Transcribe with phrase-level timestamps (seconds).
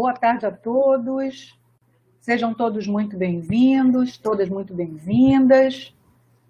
[0.00, 1.60] Boa tarde a todos.
[2.20, 5.94] Sejam todos muito bem-vindos, todas muito bem-vindas.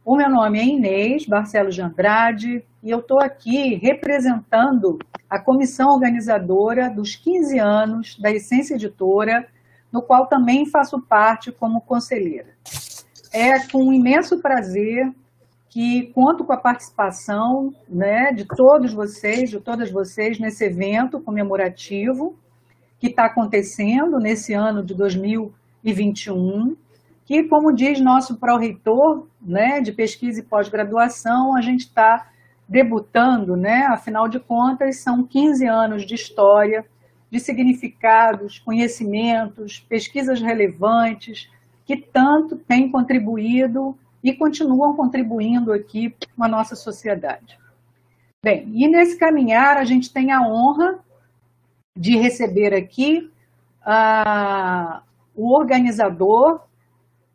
[0.04, 5.88] O meu nome é Inês Barcelos de Andrade e eu estou aqui representando a comissão
[5.88, 9.48] organizadora dos 15 anos da Essência Editora,
[9.90, 12.50] no qual também faço parte como conselheira.
[13.32, 15.12] É com imenso prazer
[15.68, 22.38] que conto com a participação né, de todos vocês, de todas vocês, nesse evento comemorativo
[23.00, 26.76] que está acontecendo nesse ano de 2021,
[27.24, 32.28] que, como diz nosso pró-reitor né, de pesquisa e pós-graduação, a gente está
[32.68, 36.84] debutando, né, afinal de contas, são 15 anos de história,
[37.30, 41.50] de significados, conhecimentos, pesquisas relevantes,
[41.86, 47.58] que tanto têm contribuído e continuam contribuindo aqui com a nossa sociedade.
[48.42, 50.98] Bem, e nesse caminhar a gente tem a honra
[52.00, 53.30] de receber aqui
[53.86, 55.02] uh,
[55.36, 56.62] o organizador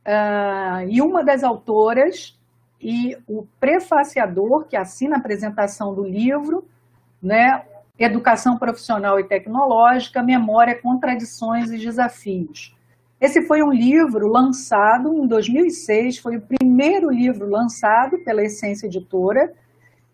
[0.08, 2.36] uh, e uma das autoras
[2.82, 6.68] e o prefaciador que assina a apresentação do livro,
[7.22, 7.64] né,
[8.00, 12.76] Educação Profissional e Tecnológica, Memória, Contradições e Desafios.
[13.22, 19.54] Esse foi um livro lançado em 2006, foi o primeiro livro lançado pela Essência Editora,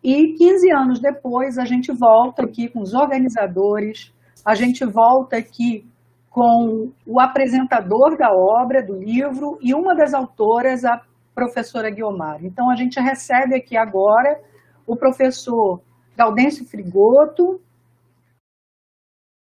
[0.04, 4.14] e 15 anos depois a gente volta aqui com os organizadores,
[4.46, 5.86] a gente volta aqui
[6.30, 11.02] com o apresentador da obra, do livro, e uma das autoras, a
[11.36, 12.44] professora Guiomar.
[12.44, 14.42] Então, a gente recebe aqui agora
[14.88, 15.82] o professor
[16.16, 17.62] Gaudêncio Frigoto,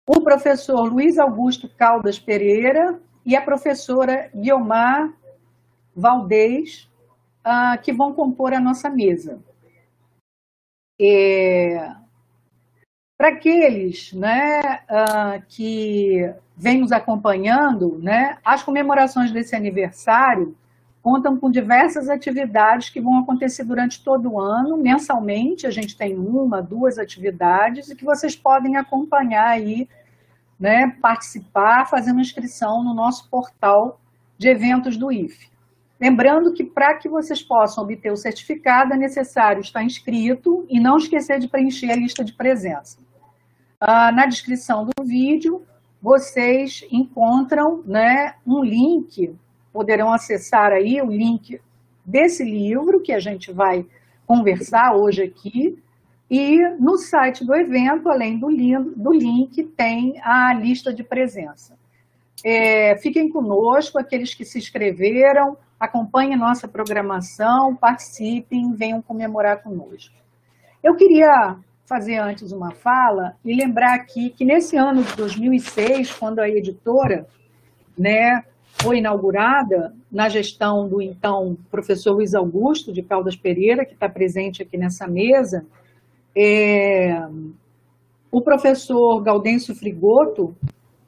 [0.06, 5.12] o professor Luiz Augusto Caldas Pereira e a professora Guiomar
[5.96, 6.90] Valdez,
[7.46, 9.42] uh, que vão compor a nossa mesa.
[11.00, 11.90] É,
[13.16, 20.56] para aqueles né, uh, que vêm nos acompanhando, né, as comemorações desse aniversário
[21.02, 24.76] contam com diversas atividades que vão acontecer durante todo o ano.
[24.78, 29.86] Mensalmente, a gente tem uma, duas atividades e que vocês podem acompanhar aí,
[30.58, 34.00] né, participar, fazendo inscrição no nosso portal
[34.38, 35.52] de eventos do IFE.
[36.00, 40.96] Lembrando que para que vocês possam obter o certificado é necessário estar inscrito e não
[40.96, 43.03] esquecer de preencher a lista de presença.
[43.86, 45.62] Ah, na descrição do vídeo,
[46.00, 49.36] vocês encontram né, um link,
[49.70, 51.60] poderão acessar aí o link
[52.02, 53.84] desse livro que a gente vai
[54.26, 55.78] conversar hoje aqui,
[56.30, 58.48] e no site do evento, além do,
[58.96, 61.76] do link, tem a lista de presença.
[62.42, 70.14] É, fiquem conosco, aqueles que se inscreveram, acompanhem nossa programação, participem, venham comemorar conosco.
[70.82, 76.38] Eu queria fazer antes uma fala e lembrar aqui que nesse ano de 2006, quando
[76.38, 77.26] a editora
[77.96, 78.42] né,
[78.80, 84.62] foi inaugurada, na gestão do então professor Luiz Augusto de Caldas Pereira, que está presente
[84.62, 85.66] aqui nessa mesa,
[86.36, 87.20] é,
[88.30, 90.56] o professor Gaudêncio Frigoto,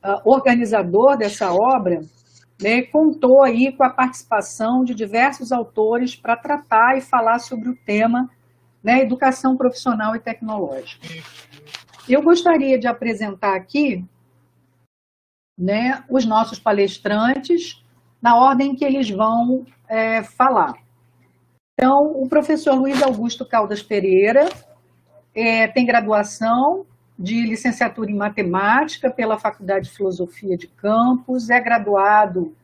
[0.05, 2.01] uh, organizador dessa obra,
[2.63, 7.77] né, contou aí com a participação de diversos autores para tratar e falar sobre o
[7.85, 8.31] tema
[8.87, 11.09] né, educação profissional e tecnológica.
[12.09, 14.05] Eu gostaria de apresentar aqui
[15.59, 17.85] né, os nossos palestrantes
[18.23, 20.75] na ordem que eles vão é, falar.
[21.75, 24.49] Então, o professor Luiz Augusto Caldas Pereira
[25.35, 26.87] é, tem graduação
[27.19, 32.55] de licenciatura em matemática pela Faculdade de Filosofia de Campos, é graduado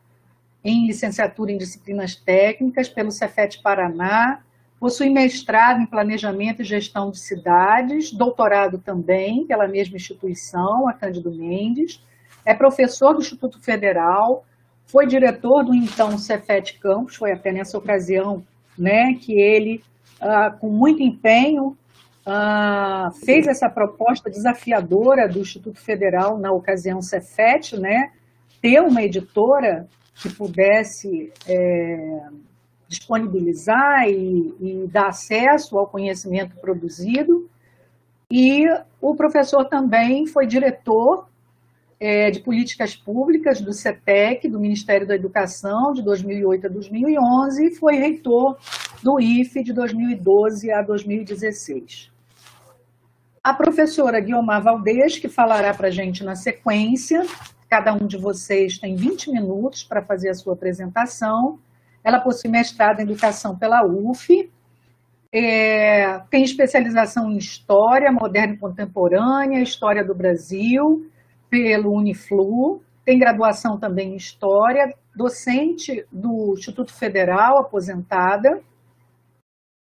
[0.63, 4.41] em licenciatura em disciplinas técnicas pelo Cefet Paraná,
[4.83, 11.31] Possui mestrado em Planejamento e Gestão de Cidades, doutorado também pela mesma instituição, a Cândido
[11.31, 12.03] Mendes.
[12.45, 14.43] É professor do Instituto Federal,
[14.85, 18.43] foi diretor do então Cefet Campos, foi até nessa ocasião
[18.77, 19.81] né, que ele,
[20.19, 21.77] ah, com muito empenho,
[22.25, 28.11] ah, fez essa proposta desafiadora do Instituto Federal, na ocasião Cefet, né,
[28.61, 32.27] ter uma editora que pudesse é,
[32.93, 37.49] disponibilizar e, e dar acesso ao conhecimento produzido.
[38.31, 38.65] E
[39.01, 41.27] o professor também foi diretor
[41.99, 47.75] é, de políticas públicas do CETEC, do Ministério da Educação, de 2008 a 2011, e
[47.75, 48.57] foi reitor
[49.01, 52.11] do IFE de 2012 a 2016.
[53.43, 57.25] A professora Guiomar Valdez, que falará para a gente na sequência,
[57.69, 61.59] cada um de vocês tem 20 minutos para fazer a sua apresentação,
[62.03, 64.51] ela possui mestrado em Educação pela UF,
[65.31, 71.09] é, tem especialização em História Moderna e Contemporânea, História do Brasil,
[71.49, 78.61] pelo Uniflu, tem graduação também em História, docente do Instituto Federal, aposentada,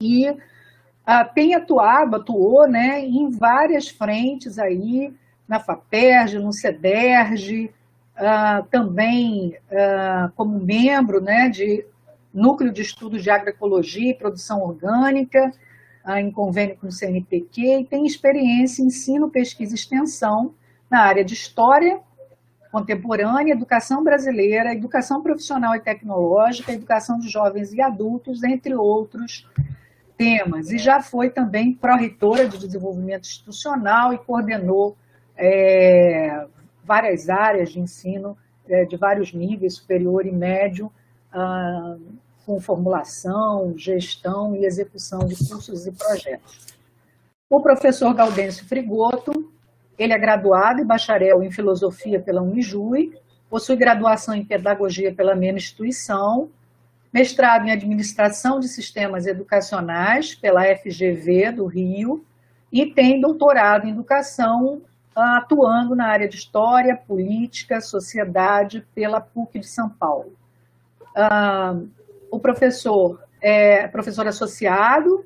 [0.02, 0.38] e uh,
[1.34, 5.14] tem atuado, atuou né, em várias frentes aí,
[5.48, 7.74] na FAPERJ, no CEDERJ,
[8.16, 11.86] uh, também uh, como membro né, de
[12.40, 15.52] Núcleo de Estudos de Agroecologia e Produção Orgânica,
[16.18, 20.54] em convênio com o CNPq, e tem experiência em ensino, pesquisa e extensão
[20.90, 22.00] na área de História
[22.72, 29.48] contemporânea, educação brasileira, educação profissional e tecnológica, educação de jovens e adultos, entre outros
[30.16, 30.72] temas.
[30.72, 34.96] E já foi também pró-reitora de desenvolvimento institucional e coordenou
[35.36, 36.46] é,
[36.84, 38.38] várias áreas de ensino
[38.68, 40.92] é, de vários níveis, superior e médio,
[41.34, 41.96] ah,
[42.50, 46.66] com formulação, gestão e execução de cursos e projetos.
[47.48, 49.52] O professor Gaudêncio Frigoto
[50.00, 53.14] ele é graduado e bacharel em filosofia pela Unijuí,
[53.52, 56.50] possui graduação em pedagogia pela mesma instituição,
[57.14, 62.26] mestrado em administração de sistemas educacionais pela FGV do Rio
[62.72, 64.82] e tem doutorado em educação
[65.16, 70.34] atuando na área de história, política, sociedade pela PUC de São Paulo.
[72.32, 75.26] O professor é professor associado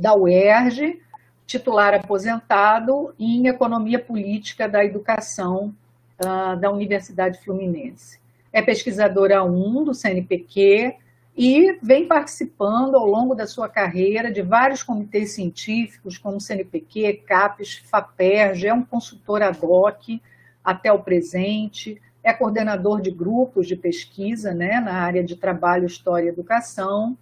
[0.00, 1.00] da UERJ,
[1.46, 5.74] titular aposentado em Economia Política da Educação
[6.20, 8.18] uh, da Universidade Fluminense.
[8.52, 10.96] É pesquisadora 1 do CNPq
[11.36, 17.82] e vem participando ao longo da sua carreira de vários comitês científicos, como CNPq, CAPES,
[17.90, 20.20] FAPERJ, é um consultor ad hoc
[20.62, 26.26] até o presente, é coordenador de grupos de pesquisa né, na área de trabalho, história
[26.26, 27.16] e educação,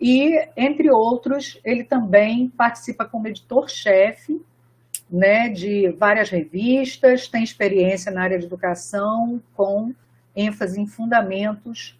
[0.00, 4.40] e, entre outros, ele também participa como editor-chefe
[5.10, 9.92] né, de várias revistas, tem experiência na área de educação, com
[10.36, 11.98] ênfase em fundamentos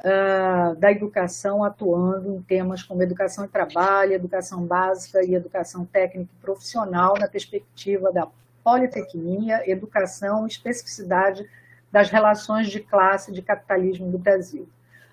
[0.00, 6.30] uh, da educação, atuando em temas como educação e trabalho, educação básica e educação técnica
[6.30, 8.28] e profissional, na perspectiva da
[8.62, 11.48] politecnia, educação especificidade
[11.90, 14.68] das relações de classe de capitalismo do Brasil.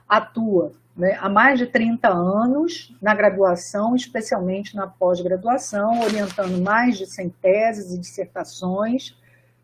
[0.07, 7.05] Atua né, há mais de 30 anos na graduação, especialmente na pós-graduação, orientando mais de
[7.05, 9.15] 100 teses e dissertações,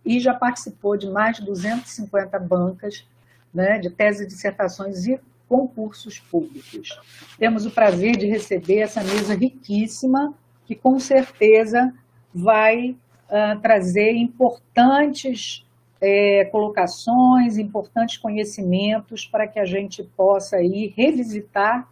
[0.03, 3.07] e já participou de mais de 250 bancas
[3.53, 6.99] né, de teses, dissertações e concursos públicos.
[7.37, 10.33] Temos o prazer de receber essa mesa riquíssima,
[10.65, 11.93] que com certeza
[12.33, 12.91] vai
[13.29, 15.65] uh, trazer importantes
[16.01, 21.87] é, colocações, importantes conhecimentos para que a gente possa aí revisitar,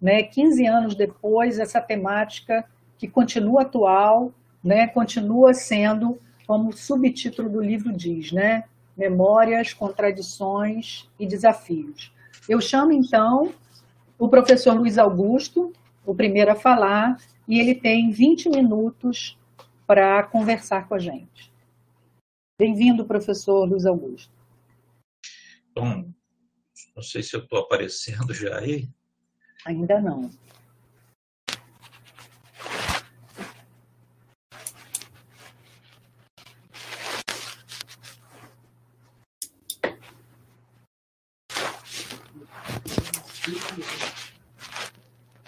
[0.00, 2.64] né, 15 anos depois, essa temática
[2.96, 4.32] que continua atual,
[4.64, 8.64] né, continua sendo, como o subtítulo do livro diz, né,
[8.96, 12.12] Memórias, Contradições e Desafios.
[12.48, 13.52] Eu chamo, então,
[14.18, 15.72] o professor Luiz Augusto,
[16.04, 19.38] o primeiro a falar, e ele tem 20 minutos
[19.86, 21.49] para conversar com a gente.
[22.60, 24.30] Bem-vindo, professor Luiz Augusto.
[25.74, 26.12] Bom,
[26.94, 28.86] não sei se eu estou aparecendo já aí.
[29.64, 30.30] Ainda não.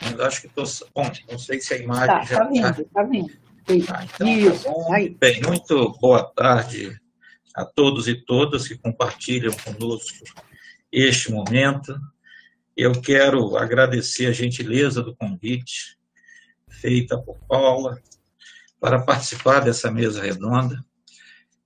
[0.00, 0.64] Ainda acho que estou.
[0.95, 2.71] Bom, não sei se a imagem tá, já está.
[2.71, 3.42] Está vindo, está vindo.
[3.95, 4.64] Ah, então, Isso.
[4.64, 7.01] Tá Bem, muito boa tarde
[7.54, 10.25] a todos e todas que compartilham conosco
[10.90, 11.99] este momento.
[12.76, 15.99] Eu quero agradecer a gentileza do convite
[16.68, 18.00] feita por Paula
[18.80, 20.82] para participar dessa mesa redonda.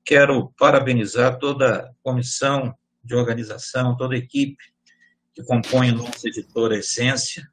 [0.05, 4.63] Quero parabenizar toda a comissão de organização, toda a equipe
[5.35, 7.49] que compõe nossa editora Essência.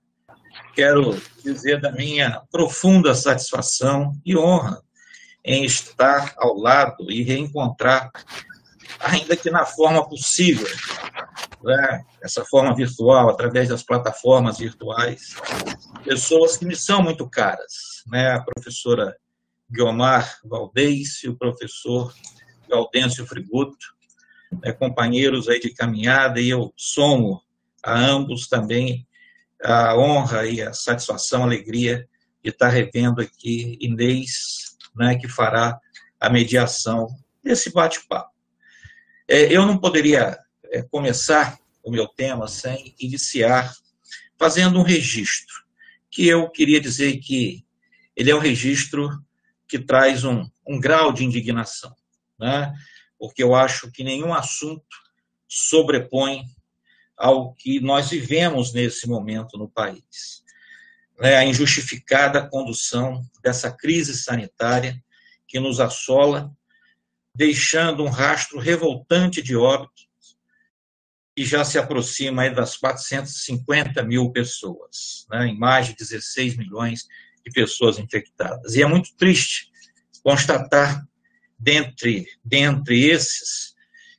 [0.76, 4.82] Quero dizer da minha profunda satisfação e honra
[5.44, 8.12] em estar ao lado e reencontrar,
[9.00, 10.68] ainda que na forma possível,
[11.64, 15.36] né, essa forma virtual, através das plataformas virtuais,
[16.04, 19.16] pessoas que me são muito caras, né, a professora
[19.70, 22.14] Guiomar Valdez e o professor
[22.70, 23.94] Gaudêncio Friguto,
[24.62, 27.42] né, companheiros aí de caminhada, e eu somo
[27.84, 29.06] a ambos também
[29.62, 32.08] a honra e a satisfação, a alegria
[32.44, 35.80] de estar revendo aqui Inês né, que fará
[36.20, 37.08] a mediação
[37.44, 38.32] desse bate-papo.
[39.28, 40.38] É, eu não poderia
[40.72, 43.74] é, começar o meu tema sem iniciar
[44.38, 45.64] fazendo um registro,
[46.10, 47.66] que eu queria dizer que
[48.16, 49.10] ele é um registro
[49.68, 51.94] que traz um, um grau de indignação.
[52.40, 52.74] Né?
[53.24, 54.84] porque eu acho que nenhum assunto
[55.48, 56.44] sobrepõe
[57.16, 60.43] ao que nós vivemos nesse momento no país.
[61.20, 65.02] É a injustificada condução dessa crise sanitária
[65.48, 66.52] que nos assola,
[67.36, 70.08] deixando um rastro revoltante de óbitos
[71.36, 77.08] e já se aproxima das 450 mil pessoas, né, em mais de 16 milhões
[77.44, 78.76] de pessoas infectadas.
[78.76, 79.72] E é muito triste
[80.24, 81.06] constatar,
[81.58, 83.74] dentre, dentre esses,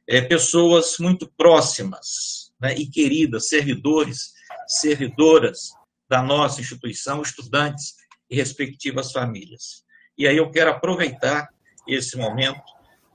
[0.07, 4.33] é, pessoas muito próximas né, e queridas, servidores,
[4.67, 5.71] servidoras
[6.14, 7.97] da nossa instituição, estudantes
[8.30, 9.83] e respectivas famílias.
[10.16, 11.49] E aí eu quero aproveitar
[11.88, 12.62] esse momento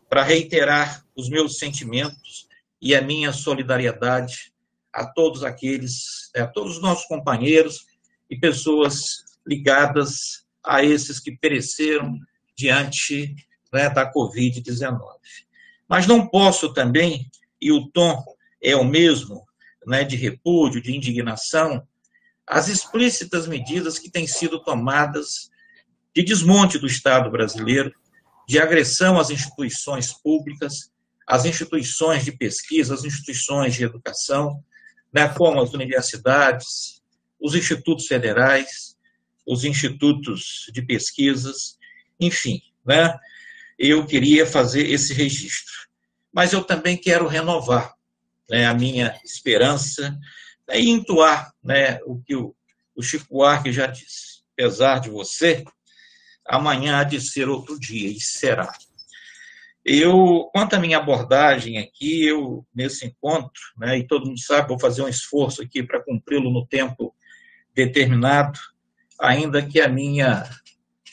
[0.09, 2.49] para reiterar os meus sentimentos
[2.81, 4.51] e a minha solidariedade
[4.91, 7.85] a todos aqueles, a todos os nossos companheiros
[8.29, 12.19] e pessoas ligadas a esses que pereceram
[12.53, 13.33] diante
[13.71, 14.99] né, da Covid-19.
[15.87, 18.21] Mas não posso também, e o tom
[18.61, 19.47] é o mesmo,
[19.87, 21.87] né, de repúdio, de indignação,
[22.49, 25.51] as explícitas medidas que têm sido tomadas
[26.15, 27.93] de desmonte do Estado brasileiro,
[28.47, 30.91] de agressão às instituições públicas,
[31.27, 34.63] às instituições de pesquisa, às instituições de educação,
[35.13, 37.03] né, como as universidades,
[37.39, 38.97] os institutos federais,
[39.45, 41.77] os institutos de pesquisas,
[42.19, 43.15] enfim, né,
[43.77, 45.87] eu queria fazer esse registro.
[46.33, 47.93] Mas eu também quero renovar
[48.49, 50.17] né, a minha esperança
[50.71, 52.55] e entoar né, o que o,
[52.95, 54.39] o Chico Buarque já disse.
[54.53, 55.63] Apesar de você,
[56.45, 58.71] amanhã há de ser outro dia, e será.
[59.85, 64.79] Eu, quanto à minha abordagem aqui, eu, nesse encontro, né, e todo mundo sabe, vou
[64.79, 67.15] fazer um esforço aqui para cumpri-lo no tempo
[67.73, 68.59] determinado,
[69.19, 70.43] ainda que a minha,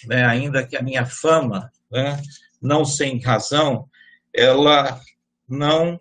[0.06, 2.20] né, ainda que a minha fama, né,
[2.60, 3.88] não sem razão,
[4.34, 5.00] ela
[5.48, 6.00] não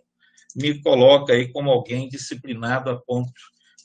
[0.56, 3.34] me coloca aí como alguém disciplinado a ponto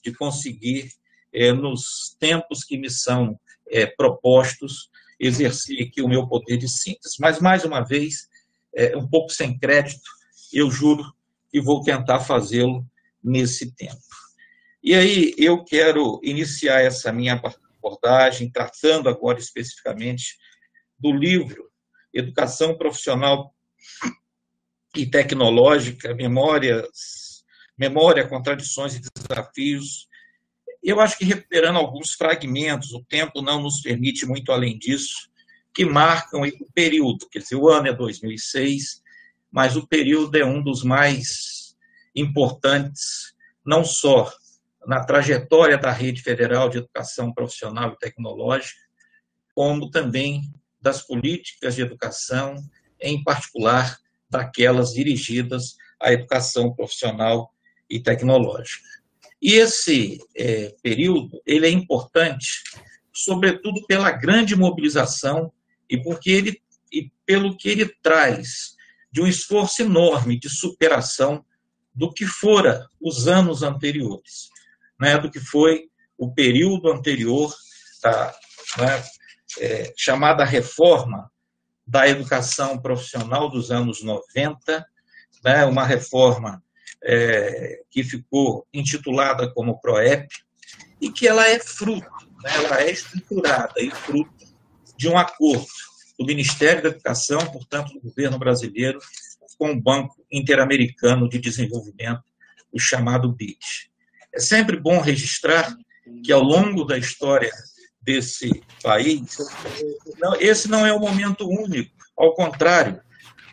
[0.05, 0.93] de conseguir,
[1.33, 7.17] é, nos tempos que me são é, propostos, exercer aqui o meu poder de síntese.
[7.21, 8.29] Mas, mais uma vez,
[8.75, 10.09] é, um pouco sem crédito,
[10.53, 11.05] eu juro
[11.51, 12.87] que vou tentar fazê-lo
[13.23, 14.01] nesse tempo.
[14.83, 17.41] E aí, eu quero iniciar essa minha
[17.79, 20.39] abordagem, tratando agora especificamente
[20.99, 21.71] do livro
[22.13, 23.55] Educação Profissional
[24.95, 27.45] e Tecnológica, Memórias,
[27.79, 30.09] Memória, Contradições e Desafios.
[30.83, 35.31] Eu acho que recuperando alguns fragmentos, o tempo não nos permite muito além disso,
[35.73, 39.03] que marcam o período, quer dizer, o ano é 2006,
[39.51, 41.77] mas o período é um dos mais
[42.15, 44.33] importantes, não só
[44.87, 48.81] na trajetória da Rede Federal de Educação Profissional e Tecnológica,
[49.55, 50.43] como também
[50.81, 52.57] das políticas de educação,
[53.01, 53.99] em particular
[54.31, 57.53] daquelas dirigidas à educação profissional
[57.89, 58.89] e tecnológica.
[59.43, 62.63] E esse é, período ele é importante,
[63.13, 65.53] sobretudo pela grande mobilização
[65.89, 68.75] e porque ele e pelo que ele traz
[69.13, 71.45] de um esforço enorme de superação
[71.95, 74.49] do que fora os anos anteriores,
[74.99, 77.53] né, do que foi o período anterior
[78.03, 78.35] da
[78.79, 79.05] né,
[79.59, 81.31] é, chamada reforma
[81.91, 84.87] da educação profissional dos anos 90,
[85.45, 86.63] né, uma reforma
[87.03, 90.29] é, que ficou intitulada como PROEP,
[91.01, 92.07] e que ela é fruto,
[92.45, 94.47] né, ela é estruturada e fruto
[94.97, 95.67] de um acordo
[96.17, 99.01] do Ministério da Educação, portanto, do governo brasileiro,
[99.59, 102.23] com o Banco Interamericano de Desenvolvimento,
[102.73, 103.59] o chamado BID.
[104.33, 105.75] É sempre bom registrar
[106.25, 107.51] que, ao longo da história
[108.01, 109.37] desse país,
[110.19, 113.01] não, esse não é o momento único, ao contrário,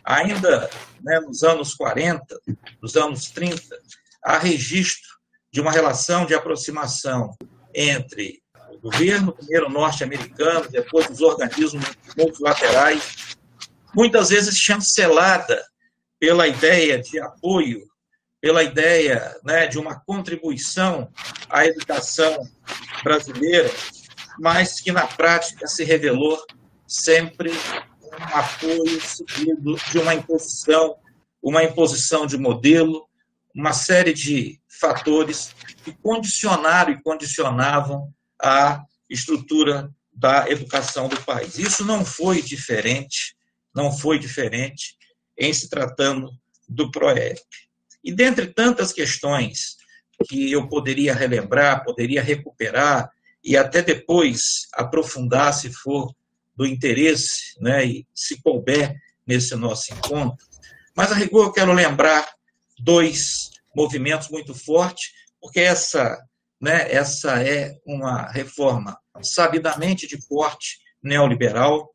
[0.04, 0.70] ainda
[1.02, 2.24] né, nos anos 40,
[2.80, 3.62] nos anos 30,
[4.24, 5.08] há registro
[5.52, 7.36] de uma relação de aproximação
[7.74, 11.84] entre o governo, primeiro norte-americano, depois os organismos
[12.16, 13.36] multilaterais,
[13.94, 15.62] muitas vezes chancelada
[16.18, 17.88] pela ideia de apoio,
[18.40, 21.10] pela ideia né, de uma contribuição
[21.48, 22.48] à educação
[23.02, 23.70] brasileira,
[24.38, 26.38] mas que na prática se revelou
[26.86, 30.96] sempre um apoio seguido de uma imposição,
[31.42, 33.06] uma imposição de modelo,
[33.54, 35.54] uma série de fatores
[35.84, 41.58] que condicionaram e condicionavam a estrutura da educação do país.
[41.58, 43.36] Isso não foi diferente,
[43.74, 44.96] não foi diferente
[45.36, 46.30] em se tratando
[46.68, 47.40] do PROEP.
[48.02, 49.76] E dentre tantas questões
[50.28, 53.10] que eu poderia relembrar, poderia recuperar
[53.42, 56.14] e até depois aprofundar, se for
[56.54, 58.94] do interesse, né, e se couber
[59.26, 60.46] nesse nosso encontro,
[60.96, 62.28] Mas, a rigor, eu quero lembrar
[62.80, 66.18] dois movimentos muito fortes, porque essa,
[66.60, 71.94] né, essa é uma reforma sabidamente de corte neoliberal,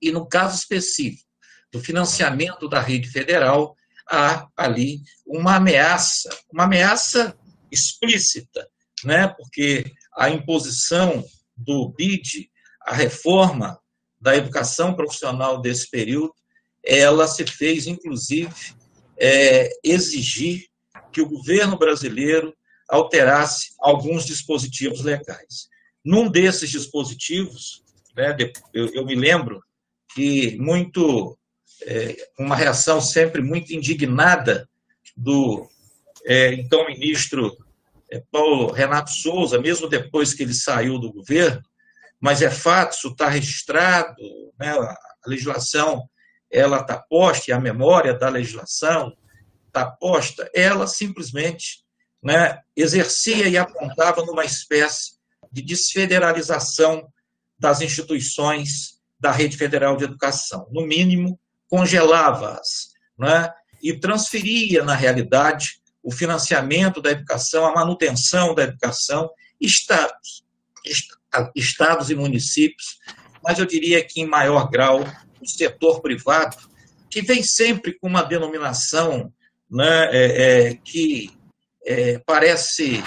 [0.00, 1.28] e no caso específico
[1.70, 3.76] do financiamento da rede federal,
[4.10, 7.36] há ali uma ameaça, uma ameaça
[7.70, 8.68] explícita,
[9.04, 9.28] né?
[9.28, 9.84] porque
[10.16, 11.24] a imposição
[11.56, 12.50] do BID,
[12.82, 13.78] a reforma
[14.20, 16.34] da educação profissional desse período,
[16.84, 18.52] ela se fez, inclusive,
[19.18, 20.66] é, exigir
[21.12, 22.54] que o governo brasileiro
[22.88, 25.68] alterasse alguns dispositivos legais.
[26.04, 27.82] Num desses dispositivos,
[28.16, 28.36] né,
[28.74, 29.62] eu, eu me lembro
[30.14, 31.38] que muito
[31.86, 34.68] é, uma reação sempre muito indignada
[35.16, 35.68] do
[36.24, 37.56] é, então ministro
[38.30, 41.62] Paulo Renato Souza, mesmo depois que ele saiu do governo,
[42.20, 44.14] mas é fato, isso está registrado,
[44.58, 46.08] né, a legislação
[46.50, 49.16] ela está posta, e a memória da legislação
[49.66, 51.82] está posta, ela simplesmente
[52.22, 55.12] né, exercia e apontava numa espécie
[55.50, 57.08] de desfederalização
[57.58, 60.68] das instituições da rede federal de educação.
[60.70, 61.38] No mínimo,
[61.68, 63.50] congelava-as né,
[63.82, 69.30] e transferia, na realidade, o financiamento da educação, a manutenção da educação,
[69.60, 70.44] estados,
[71.54, 72.98] estados e municípios,
[73.42, 75.04] mas eu diria que em maior grau
[75.40, 76.56] o setor privado,
[77.10, 79.32] que vem sempre com uma denominação
[79.70, 81.30] né, é, é, que
[81.86, 83.02] é, parece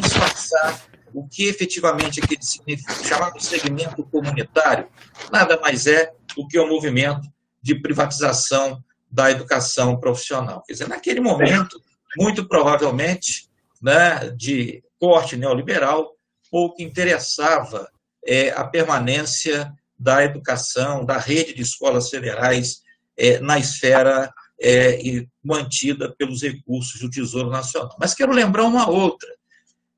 [0.00, 4.88] disfarçar o que efetivamente aquele significa, chamado segmento comunitário,
[5.32, 7.28] nada mais é do que o um movimento
[7.60, 10.62] de privatização da educação profissional.
[10.64, 11.82] Quer dizer, naquele momento,
[12.16, 13.48] muito provavelmente,
[13.80, 16.14] né, de corte neoliberal,
[16.50, 17.90] pouco interessava
[18.26, 22.82] é, a permanência da educação, da rede de escolas federais
[23.16, 27.96] é, na esfera é, e mantida pelos recursos do Tesouro Nacional.
[27.98, 29.28] Mas quero lembrar uma outra,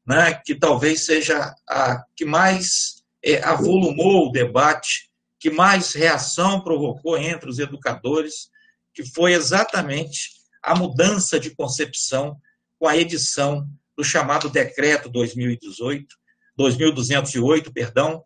[0.07, 7.19] né, que talvez seja a que mais é, avolumou o debate que mais reação provocou
[7.19, 8.49] entre os educadores,
[8.95, 10.31] que foi exatamente
[10.63, 12.37] a mudança de concepção
[12.79, 16.07] com a edição do chamado Decreto 2018,
[16.57, 18.25] 2208, perdão,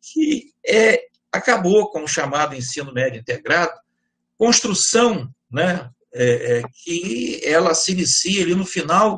[0.00, 3.78] que é, acabou com o chamado ensino médio integrado,
[4.38, 9.16] construção né, é, é, que ela se inicia ali no final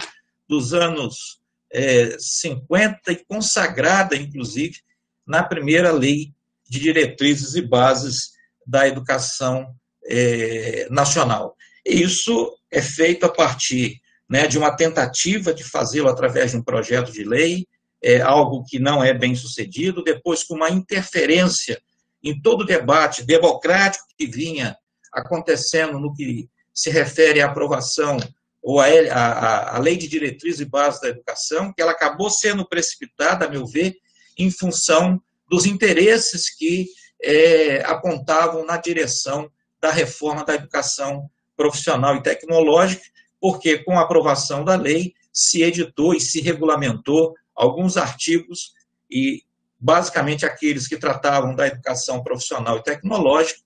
[0.49, 1.39] dos anos
[1.73, 4.79] é, 50 e consagrada, inclusive,
[5.27, 6.33] na primeira lei
[6.69, 8.33] de diretrizes e bases
[8.67, 9.75] da educação
[10.07, 11.57] é, nacional.
[11.89, 17.11] Isso é feito a partir né, de uma tentativa de fazê-lo através de um projeto
[17.11, 17.67] de lei,
[18.03, 21.81] é algo que não é bem sucedido, depois com uma interferência
[22.23, 24.77] em todo o debate democrático que vinha
[25.13, 28.19] acontecendo no que se refere à aprovação
[28.63, 33.49] ou à, lei de diretrizes e bases da educação, que ela acabou sendo precipitada, a
[33.49, 33.97] meu ver,
[34.37, 36.87] em função dos interesses que
[37.23, 43.03] é, apontavam na direção da reforma da educação profissional e tecnológica,
[43.41, 48.73] porque com a aprovação da lei se editou e se regulamentou alguns artigos
[49.11, 49.43] e
[49.79, 53.61] basicamente aqueles que tratavam da educação profissional e tecnológica,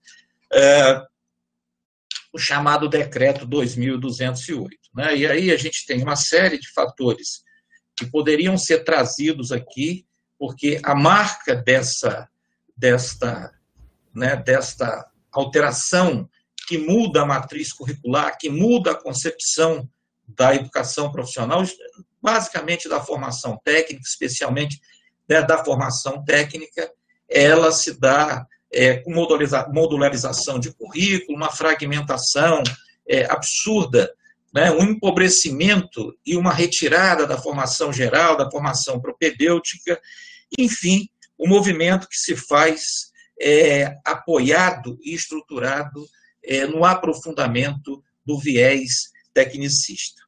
[0.53, 1.03] é,
[2.33, 4.77] o chamado decreto 2208.
[4.95, 5.17] Né?
[5.17, 7.43] E aí a gente tem uma série de fatores
[7.97, 10.07] que poderiam ser trazidos aqui
[10.39, 12.29] porque a marca dessa,
[12.77, 13.53] desta,
[14.15, 16.29] né, desta alteração
[16.73, 19.87] que muda a matriz curricular, que muda a concepção
[20.27, 21.63] da educação profissional,
[22.23, 24.81] basicamente da formação técnica, especialmente
[25.29, 26.91] né, da formação técnica,
[27.29, 32.63] ela se dá é, com modularização de currículo, uma fragmentação
[33.07, 34.11] é, absurda,
[34.55, 40.01] né, um empobrecimento e uma retirada da formação geral, da formação propedêutica,
[40.59, 41.07] enfim,
[41.37, 46.03] o movimento que se faz é, apoiado e estruturado
[46.45, 50.23] é, no aprofundamento do viés tecnicista.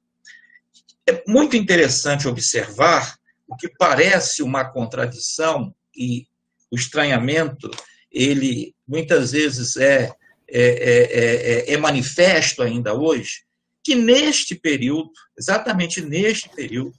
[1.06, 6.26] É muito interessante observar o que parece uma contradição e
[6.70, 7.70] o estranhamento,
[8.10, 10.12] ele muitas vezes é,
[10.48, 13.44] é, é, é, é manifesto ainda hoje,
[13.82, 16.94] que neste período, exatamente neste período,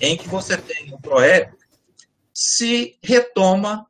[0.00, 1.52] em que você tem o PROEP,
[2.32, 3.86] se retoma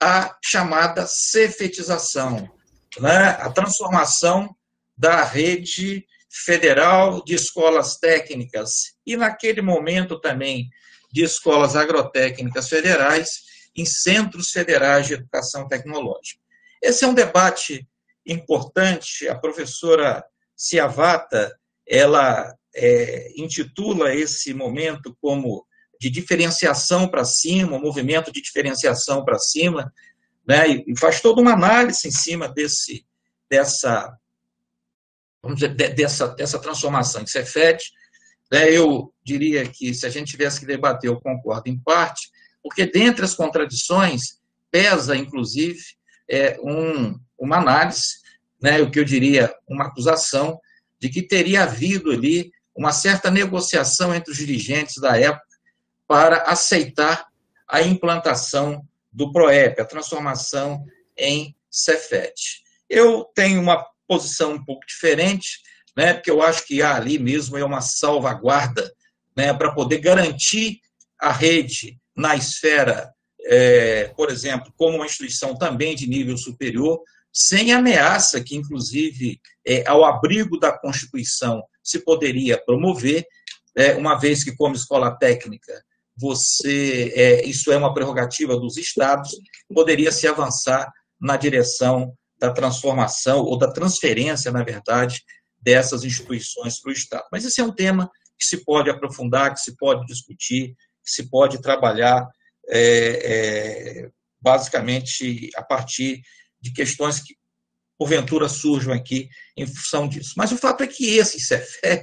[0.00, 2.50] a chamada cefetização,
[3.00, 3.36] né?
[3.40, 4.54] a transformação
[4.96, 10.68] da rede federal de escolas técnicas e, naquele momento também,
[11.12, 13.42] de escolas agrotécnicas federais
[13.76, 16.40] em centros federais de educação tecnológica.
[16.80, 17.86] Esse é um debate
[18.26, 19.28] importante.
[19.28, 20.24] A professora
[20.56, 21.54] se a Vata
[21.86, 25.66] ela é, intitula esse momento como
[26.00, 29.92] de diferenciação para cima, um movimento de diferenciação para cima,
[30.46, 33.06] né, e faz toda uma análise em cima desse,
[33.50, 34.16] dessa,
[35.42, 37.22] vamos dizer, dessa, dessa transformação.
[37.22, 37.82] Em Cefet.
[38.50, 42.30] Né, eu diria que, se a gente tivesse que debater, eu concordo em parte,
[42.62, 45.80] porque dentre as contradições pesa, inclusive,
[46.28, 48.20] é, um, uma análise,
[48.60, 50.60] né, o que eu diria, uma acusação
[50.98, 55.44] de que teria havido ali uma certa negociação entre os dirigentes da época
[56.06, 57.26] para aceitar
[57.68, 60.84] a implantação do PROEP, a transformação
[61.16, 62.62] em Cefet.
[62.88, 65.60] Eu tenho uma posição um pouco diferente,
[65.96, 68.92] né, porque eu acho que há ali mesmo é uma salvaguarda
[69.36, 70.80] né, para poder garantir
[71.20, 73.12] a rede na esfera,
[73.44, 77.00] é, por exemplo, como uma instituição também de nível superior,
[77.32, 83.24] sem ameaça que, inclusive, é, ao abrigo da Constituição se poderia promover,
[83.74, 85.82] é, uma vez que, como escola técnica,
[86.22, 89.30] você é, isso é uma prerrogativa dos estados,
[89.74, 90.88] poderia se avançar
[91.20, 95.20] na direção da transformação ou da transferência, na verdade,
[95.60, 97.24] dessas instituições para o Estado.
[97.32, 98.08] Mas esse é um tema
[98.38, 102.28] que se pode aprofundar, que se pode discutir, que se pode trabalhar
[102.68, 106.22] é, é, basicamente a partir
[106.60, 107.36] de questões que
[107.98, 110.34] porventura surjam aqui em função disso.
[110.36, 112.02] Mas o fato é que esse Cefet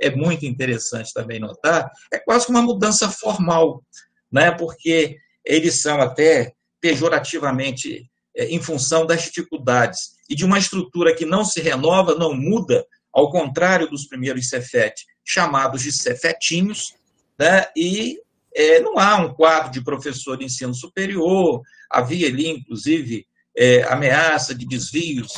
[0.00, 3.82] é muito interessante também notar, é quase uma mudança formal,
[4.30, 4.50] né?
[4.50, 11.24] porque eles são até pejorativamente é, em função das dificuldades e de uma estrutura que
[11.24, 16.94] não se renova, não muda, ao contrário dos primeiros Cefet, chamados de Cefetinhos,
[17.38, 17.66] né?
[17.76, 18.20] e
[18.54, 24.54] é, não há um quadro de professor de ensino superior, havia ali, inclusive, é, ameaça
[24.54, 25.32] de desvios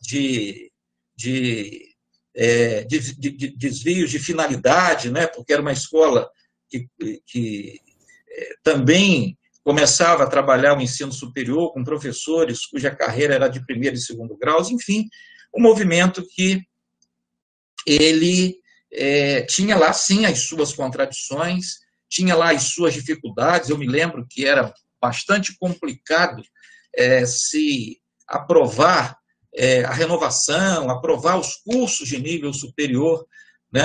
[0.00, 0.70] de,
[1.16, 1.93] de,
[2.34, 6.28] é, de, de, de, desvios de finalidade, né, porque era uma escola
[6.68, 6.88] que,
[7.26, 7.80] que
[8.28, 13.96] é, também começava a trabalhar o ensino superior com professores cuja carreira era de primeiro
[13.96, 15.08] e segundo graus, enfim,
[15.54, 16.62] um movimento que
[17.86, 18.58] ele
[18.92, 24.26] é, tinha lá, sim, as suas contradições, tinha lá as suas dificuldades, eu me lembro
[24.28, 26.42] que era bastante complicado
[26.94, 29.18] é, se aprovar
[29.54, 33.24] é, a renovação, aprovar os cursos de nível superior
[33.72, 33.82] né,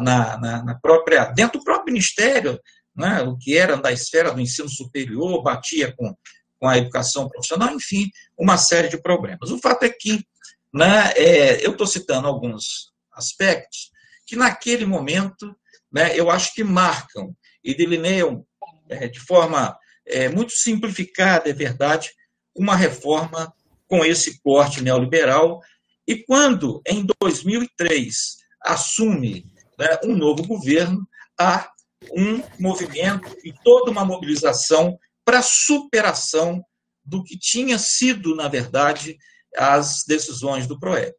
[0.00, 2.60] na, na, na, própria, dentro do próprio ministério,
[2.94, 6.14] né, o que era da esfera do ensino superior, batia com,
[6.58, 9.50] com a educação profissional, enfim, uma série de problemas.
[9.50, 10.24] O fato é que
[10.72, 13.90] né, é, eu estou citando alguns aspectos
[14.26, 15.54] que naquele momento
[15.92, 18.46] né, eu acho que marcam e delineiam
[18.88, 22.10] é, de forma é, muito simplificada, é verdade,
[22.54, 23.52] uma reforma
[23.92, 25.60] com esse corte neoliberal.
[26.08, 29.44] E quando, em 2003, assume
[29.78, 31.06] né, um novo governo,
[31.38, 31.70] há
[32.10, 36.64] um movimento e toda uma mobilização para a superação
[37.04, 39.18] do que tinha sido, na verdade,
[39.54, 41.14] as decisões do PROEP.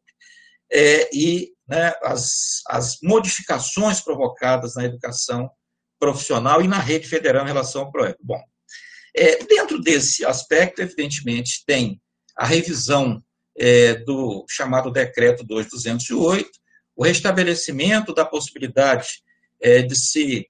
[0.72, 5.48] É, e né, as, as modificações provocadas na educação
[6.00, 8.18] profissional e na rede federal em relação ao PROEP.
[8.24, 8.42] Bom,
[9.16, 12.02] é, dentro desse aspecto, evidentemente, tem
[12.36, 13.24] a revisão
[13.58, 16.50] é, do chamado Decreto 2208,
[16.96, 19.24] o restabelecimento da possibilidade
[19.62, 20.48] é, de se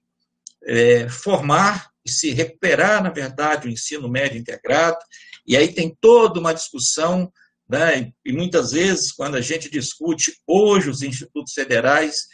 [0.64, 4.98] é, formar e se recuperar, na verdade, o ensino médio integrado,
[5.46, 7.32] e aí tem toda uma discussão,
[7.68, 12.26] né, e muitas vezes, quando a gente discute hoje os institutos federais,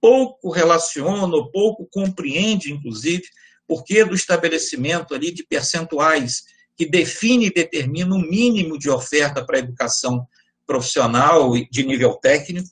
[0.00, 3.24] pouco relaciona, pouco compreende, inclusive,
[3.66, 6.44] porquê do estabelecimento ali de percentuais
[6.76, 10.26] que define e determina o mínimo de oferta para a educação
[10.66, 12.68] profissional de nível técnico.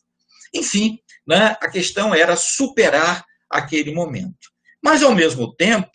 [0.52, 4.52] Enfim, né, a questão era superar aquele momento.
[4.82, 5.90] Mas, ao mesmo tempo,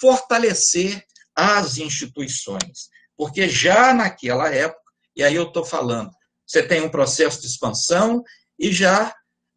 [0.00, 1.04] fortalecer
[1.36, 2.88] as instituições.
[3.16, 4.82] Porque já naquela época,
[5.16, 6.10] e aí eu estou falando,
[6.46, 8.22] você tem um processo de expansão
[8.58, 9.14] e já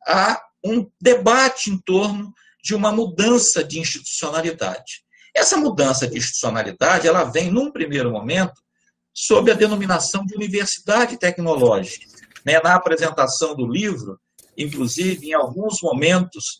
[0.08, 2.32] há um debate em torno
[2.64, 5.04] de uma mudança de institucionalidade.
[5.38, 8.60] Essa mudança de institucionalidade, ela vem, num primeiro momento,
[9.14, 12.06] sob a denominação de universidade tecnológica.
[12.46, 12.60] Né?
[12.64, 14.20] Na apresentação do livro,
[14.58, 16.60] inclusive, em alguns momentos,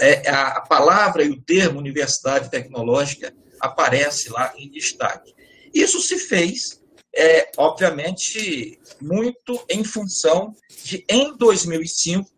[0.00, 5.34] é, a palavra e o termo universidade tecnológica aparece lá em destaque.
[5.74, 6.80] Isso se fez,
[7.14, 12.30] é, obviamente, muito em função de, em 2005,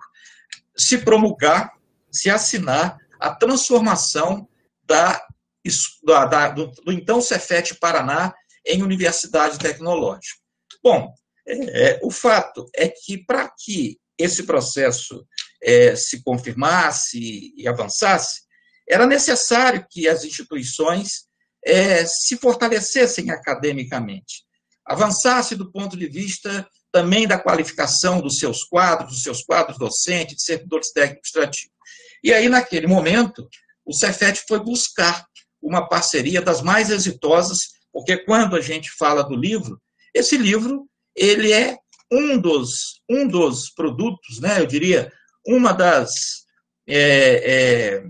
[0.76, 1.78] se promulgar
[2.10, 4.48] se assinar a transformação
[4.84, 5.22] da,
[6.04, 8.34] da, da do, do, então Cefet Paraná
[8.66, 10.38] em Universidade Tecnológica.
[10.82, 11.12] Bom,
[11.46, 15.26] é, é, o fato é que para que esse processo
[15.62, 18.42] é, se confirmasse e avançasse,
[18.88, 21.28] era necessário que as instituições
[21.64, 24.44] é, se fortalecessem academicamente,
[24.84, 30.36] avançasse do ponto de vista também da qualificação dos seus quadros, dos seus quadros docentes,
[30.36, 31.76] de servidores técnicos administrativos.
[32.24, 33.46] E aí, naquele momento,
[33.84, 35.26] o Cefet foi buscar
[35.62, 37.58] uma parceria das mais exitosas,
[37.92, 39.80] porque quando a gente fala do livro,
[40.14, 41.76] esse livro ele é
[42.10, 45.12] um dos, um dos produtos, né, eu diria,
[45.46, 46.46] uma das
[46.86, 48.04] é, é,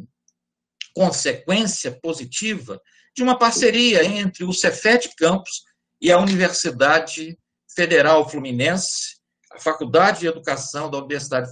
[0.94, 2.80] consequência positiva
[3.16, 5.62] de uma parceria entre o Cefet Campus
[6.00, 7.36] e a Universidade
[7.74, 9.18] Federal Fluminense,
[9.52, 11.50] a Faculdade de Educação da Universidade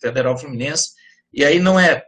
[0.00, 0.90] Federal Fluminense,
[1.32, 2.04] e aí não é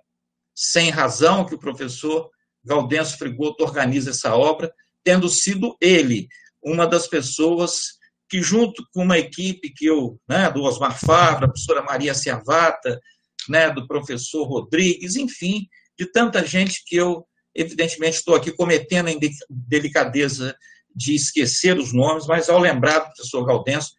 [0.55, 2.31] sem razão que o professor
[2.64, 4.73] Gaudêncio Frigoto organiza essa obra,
[5.05, 6.29] tendo sido ele
[6.62, 11.49] uma das pessoas que, junto com uma equipe que eu, né, do Osmar Fabra, a
[11.49, 13.01] professora Maria Ciavata,
[13.49, 15.66] né, do professor Rodrigues, enfim,
[15.99, 19.12] de tanta gente que eu, evidentemente, estou aqui cometendo a
[19.49, 20.55] delicadeza
[20.94, 23.92] de esquecer os nomes, mas ao lembrar do professor Gaudêncio,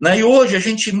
[0.00, 0.92] né, e hoje a gente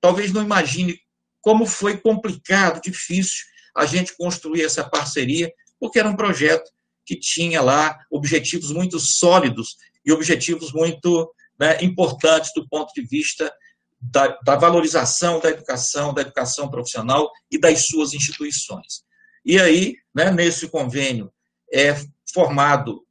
[0.00, 0.98] talvez não imagine
[1.40, 3.44] como foi complicado, difícil
[3.74, 6.70] a gente construir essa parceria, porque era um projeto
[7.04, 13.52] que tinha lá objetivos muito sólidos e objetivos muito né, importantes do ponto de vista
[14.00, 19.02] da, da, valorização da educação, da educação profissional e das suas instituições.
[19.44, 21.32] E aí, né, nesse convênio,
[21.72, 21.96] é
[22.32, 23.04] formado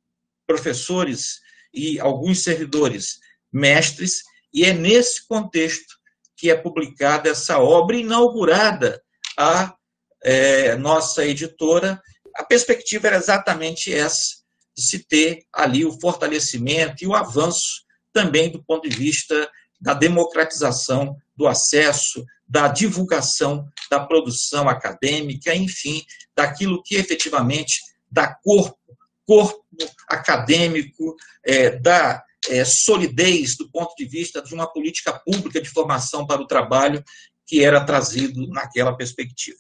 [0.45, 1.39] professores
[1.73, 3.19] e alguns servidores
[3.51, 5.97] mestres, e é nesse contexto
[6.35, 9.01] que é publicada essa obra inaugurada
[9.37, 9.75] a
[10.23, 12.01] é, nossa editora.
[12.37, 14.37] A perspectiva era exatamente essa,
[14.75, 19.49] de se ter ali o fortalecimento e o avanço também do ponto de vista
[19.81, 26.03] da democratização do acesso, da divulgação da produção acadêmica, enfim,
[26.35, 28.77] daquilo que efetivamente dá corpo,
[29.25, 29.63] corpo
[30.07, 36.25] acadêmico, é, dá é, solidez do ponto de vista de uma política pública de formação
[36.25, 37.03] para o trabalho
[37.45, 39.59] que era trazido naquela perspectiva,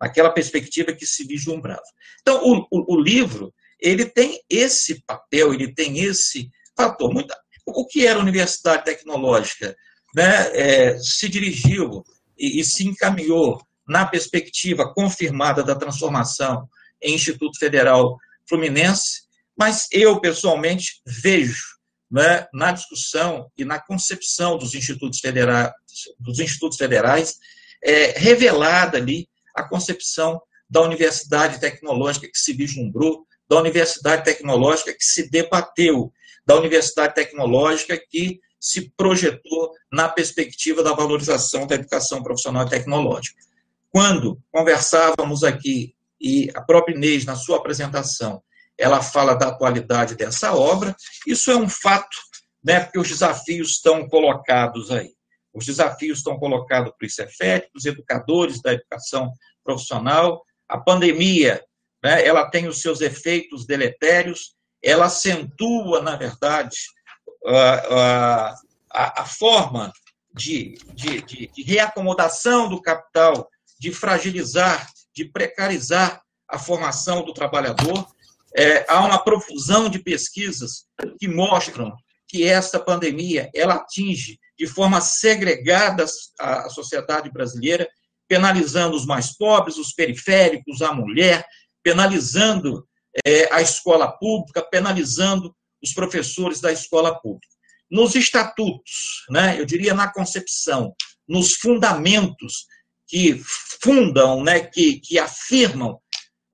[0.00, 1.82] naquela perspectiva que se vislumbrava.
[2.20, 7.12] Então, o, o, o livro ele tem esse papel, ele tem esse fator.
[7.12, 7.34] Muito,
[7.66, 9.76] o que era a Universidade Tecnológica?
[10.14, 12.02] Né, é, se dirigiu
[12.38, 16.66] e, e se encaminhou na perspectiva confirmada da transformação
[17.02, 18.16] em Instituto Federal
[18.48, 19.26] Fluminense,
[19.58, 21.76] mas eu, pessoalmente, vejo
[22.10, 25.72] né, na discussão e na concepção dos institutos federais,
[26.18, 27.36] dos institutos federais
[27.82, 35.04] é, revelada ali a concepção da universidade tecnológica que se vislumbrou, da universidade tecnológica que
[35.04, 36.12] se debateu,
[36.44, 43.40] da universidade tecnológica que se projetou na perspectiva da valorização da educação profissional e tecnológica.
[43.90, 48.42] Quando conversávamos aqui, e a própria Inês, na sua apresentação,
[48.76, 50.94] ela fala da atualidade dessa obra,
[51.26, 52.16] isso é um fato,
[52.62, 55.15] né, porque os desafios estão colocados aí.
[55.56, 59.32] Os desafios estão colocados para o ICEFET, para os educadores da educação
[59.64, 60.44] profissional.
[60.68, 61.64] A pandemia,
[62.04, 66.76] né, ela tem os seus efeitos deletérios, ela acentua, na verdade,
[67.46, 68.54] a,
[68.92, 69.90] a, a forma
[70.34, 73.48] de, de, de, de reacomodação do capital,
[73.80, 78.06] de fragilizar, de precarizar a formação do trabalhador.
[78.54, 80.86] É, há uma profusão de pesquisas
[81.18, 81.96] que mostram
[82.28, 86.04] que essa pandemia ela atinge de forma segregada
[86.38, 87.88] a, sociedade brasileira,
[88.28, 91.46] penalizando os mais pobres, os periféricos, a mulher,
[91.82, 92.86] penalizando
[93.24, 97.46] é, a escola pública, penalizando os professores da escola pública.
[97.90, 100.94] Nos estatutos, né, eu diria na concepção,
[101.28, 102.66] nos fundamentos
[103.06, 103.40] que
[103.80, 106.00] fundam, né, que, que afirmam,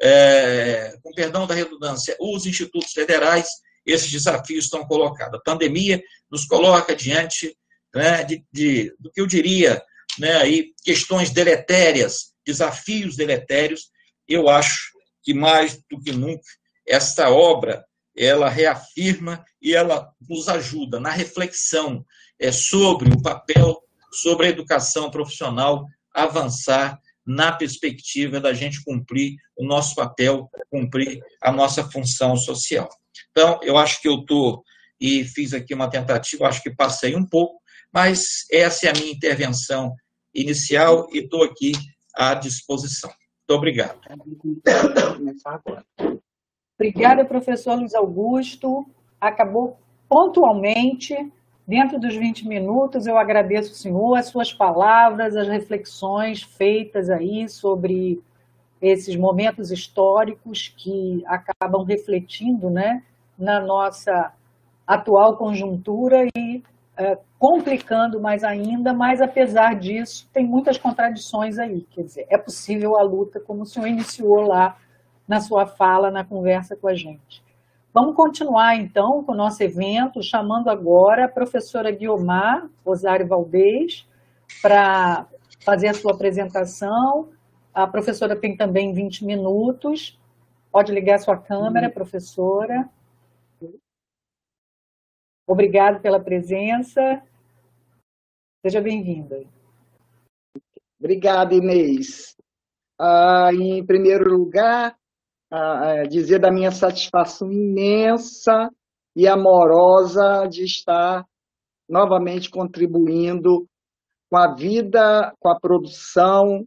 [0.01, 3.49] é, com perdão da redundância, os institutos federais,
[3.87, 5.39] esses desafios estão colocados.
[5.39, 7.57] A pandemia nos coloca diante
[7.95, 9.83] né, de, de, do que eu diria,
[10.19, 13.91] né, aí, questões deletérias, desafios deletérios.
[14.29, 16.43] Eu acho que mais do que nunca
[16.87, 17.85] esta obra
[18.17, 22.05] ela reafirma e ela nos ajuda na reflexão
[22.39, 23.81] é, sobre o papel,
[24.13, 31.53] sobre a educação profissional avançar na perspectiva da gente cumprir o nosso papel, cumprir a
[31.53, 32.89] nossa função social.
[33.31, 34.63] Então, eu acho que eu estou
[35.01, 37.62] e fiz aqui uma tentativa, acho que passei um pouco,
[37.93, 39.95] mas essa é a minha intervenção
[40.35, 41.73] inicial e estou aqui
[42.17, 43.11] à disposição.
[43.11, 43.99] Muito obrigado.
[46.79, 48.87] Obrigada, professor Luiz Augusto.
[49.21, 49.79] Acabou
[50.09, 51.15] pontualmente,
[51.67, 58.21] Dentro dos 20 minutos, eu agradeço, senhor, as suas palavras, as reflexões feitas aí sobre
[58.81, 63.05] esses momentos históricos que acabam refletindo né,
[63.39, 64.33] na nossa
[64.85, 66.63] atual conjuntura e
[66.97, 71.81] é, complicando mais ainda, mas apesar disso, tem muitas contradições aí.
[71.91, 74.79] Quer dizer, é possível a luta, como o senhor iniciou lá
[75.27, 77.43] na sua fala, na conversa com a gente.
[77.93, 84.07] Vamos continuar, então, com o nosso evento, chamando agora a professora Guiomar Rosário Valdez
[84.63, 85.27] para
[85.65, 87.31] fazer a sua apresentação.
[87.75, 90.17] A professora tem também 20 minutos.
[90.71, 92.89] Pode ligar a sua câmera, professora.
[95.45, 97.21] Obrigado pela presença.
[98.65, 99.43] Seja bem-vinda.
[100.97, 102.37] Obrigada, Inês.
[102.97, 104.97] Ah, em primeiro lugar,
[105.51, 108.71] ah, dizer da minha satisfação imensa
[109.17, 111.27] e amorosa de estar
[111.89, 113.67] novamente contribuindo
[114.31, 116.65] com a vida, com a produção,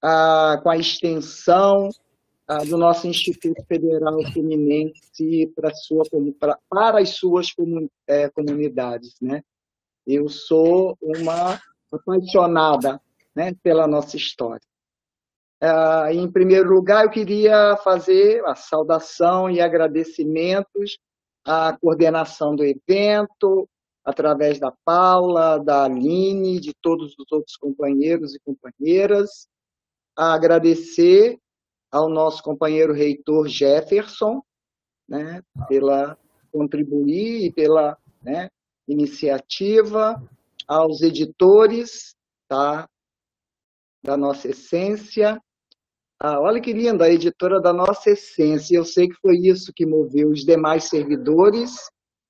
[0.00, 1.88] ah, com a extensão
[2.46, 6.04] ah, do nosso Instituto Federal Fluminense para, sua,
[6.70, 7.48] para as suas
[8.06, 9.16] é, comunidades.
[9.20, 9.42] Né?
[10.06, 11.60] Eu sou uma
[11.92, 13.00] apaixonada
[13.34, 14.66] né, pela nossa história.
[15.60, 20.98] Ah, em primeiro lugar, eu queria fazer a saudação e agradecimentos
[21.44, 23.68] à coordenação do evento,
[24.04, 29.46] através da Paula, da Aline, de todos os outros companheiros e companheiras,
[30.16, 31.38] a agradecer
[31.90, 34.42] ao nosso companheiro reitor Jefferson,
[35.08, 36.18] né, pela
[36.50, 38.48] contribuir e pela né,
[38.92, 40.22] iniciativa,
[40.68, 42.14] aos editores
[42.48, 42.88] tá,
[44.02, 45.40] da nossa essência.
[46.20, 48.76] Ah, olha que linda, a editora da nossa essência.
[48.76, 51.74] Eu sei que foi isso que moveu os demais servidores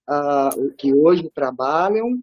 [0.09, 2.21] ah, que hoje trabalham.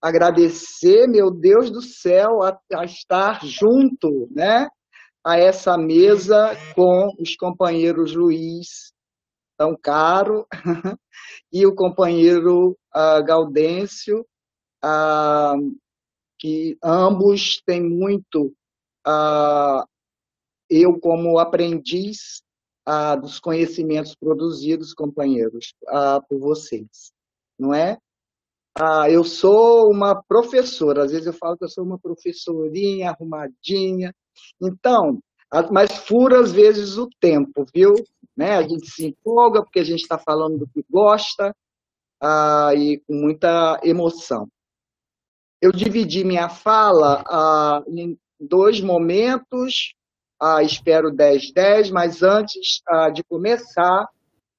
[0.00, 4.68] Agradecer, meu Deus do céu, a, a estar junto, né?
[5.24, 8.92] a essa mesa com os companheiros Luiz,
[9.58, 10.46] tão caro,
[11.52, 14.24] e o companheiro uh, Gaudêncio,
[14.84, 15.76] uh,
[16.38, 18.54] que ambos têm muito,
[19.06, 19.84] uh,
[20.70, 22.42] eu como aprendiz
[23.20, 25.74] dos conhecimentos produzidos, companheiros,
[26.26, 27.12] por vocês,
[27.58, 27.98] não é?
[29.10, 34.14] eu sou uma professora, às vezes eu falo que eu sou uma professorinha arrumadinha,
[34.58, 35.18] então,
[35.70, 37.92] mas fura às vezes o tempo, viu?
[38.38, 38.54] Né?
[38.54, 41.52] A gente se empolga porque a gente está falando do que gosta
[42.22, 44.48] ah, e com muita emoção.
[45.60, 49.92] Eu dividi minha fala ah, em dois momentos,
[50.40, 52.80] ah, espero 10, 10, mas antes
[53.12, 54.08] de começar,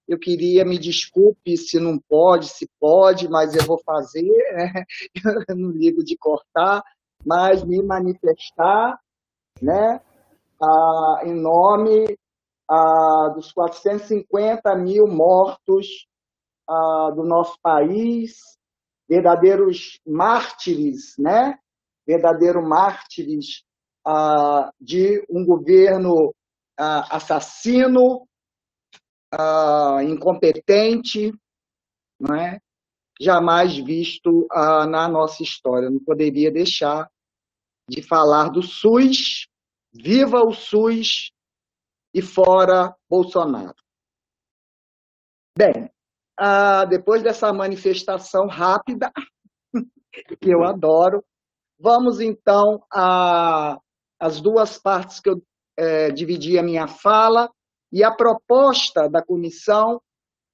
[0.05, 4.83] eu queria, me desculpe se não pode, se pode, mas eu vou fazer, né?
[5.47, 6.83] eu não ligo de cortar,
[7.25, 8.99] mas me manifestar
[9.61, 10.01] né,
[10.61, 12.17] ah, em nome
[12.69, 16.07] ah, dos 450 mil mortos
[16.69, 18.37] ah, do nosso país,
[19.07, 21.57] verdadeiros mártires, né,
[22.05, 23.63] verdadeiro mártires
[24.05, 26.33] ah, de um governo
[26.77, 28.25] assassino,
[30.01, 31.33] incompetente,
[32.17, 32.57] não é?
[33.19, 35.89] jamais visto na nossa história.
[35.89, 37.11] Não poderia deixar
[37.89, 39.49] de falar do SUS,
[39.91, 41.33] viva o SUS
[42.13, 43.75] e fora Bolsonaro.
[45.57, 45.91] Bem,
[46.37, 49.11] ah, depois dessa manifestação rápida,
[50.41, 51.23] que eu adoro,
[51.79, 55.41] vamos então às duas partes que eu
[55.77, 57.49] é, dividi a minha fala,
[57.91, 60.01] e a proposta da comissão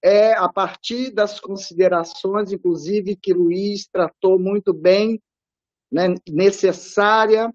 [0.03, 5.21] é, a partir das considerações, inclusive, que Luiz tratou muito bem
[5.91, 7.51] né, necessária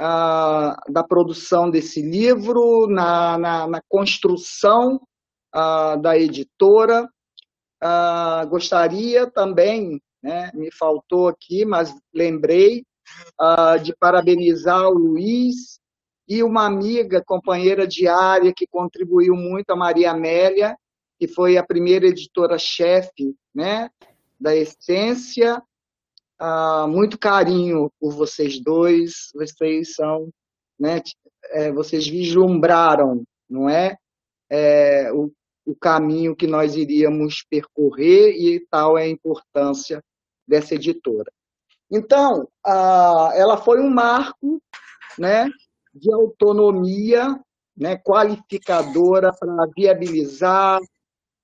[0.00, 4.98] ah, da produção desse livro, na, na, na construção
[5.52, 7.06] ah, da editora.
[7.82, 12.84] Ah, gostaria também, né, me faltou aqui, mas lembrei,
[13.82, 15.80] de parabenizar o Luiz
[16.28, 20.76] e uma amiga, companheira diária, que contribuiu muito, a Maria Amélia,
[21.18, 23.90] que foi a primeira editora-chefe né,
[24.38, 25.60] da Essência,
[26.40, 29.28] ah, muito carinho por vocês dois.
[29.34, 30.30] Vocês são,
[30.78, 31.02] né?
[31.50, 33.96] É, vocês vislumbraram, não é?
[34.50, 35.30] é o,
[35.66, 40.02] o caminho que nós iríamos percorrer e tal é a importância
[40.48, 41.30] dessa editora.
[41.90, 44.62] Então, ah, ela foi um marco,
[45.18, 45.46] né?
[45.92, 47.38] De autonomia,
[47.76, 47.98] né?
[47.98, 50.80] Qualificadora para viabilizar,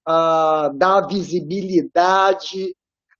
[0.06, 2.74] ah, dar visibilidade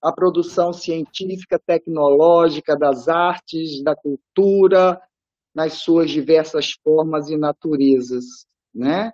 [0.07, 5.01] a produção científica, tecnológica, das artes, da cultura,
[5.53, 9.11] nas suas diversas formas e naturezas, né?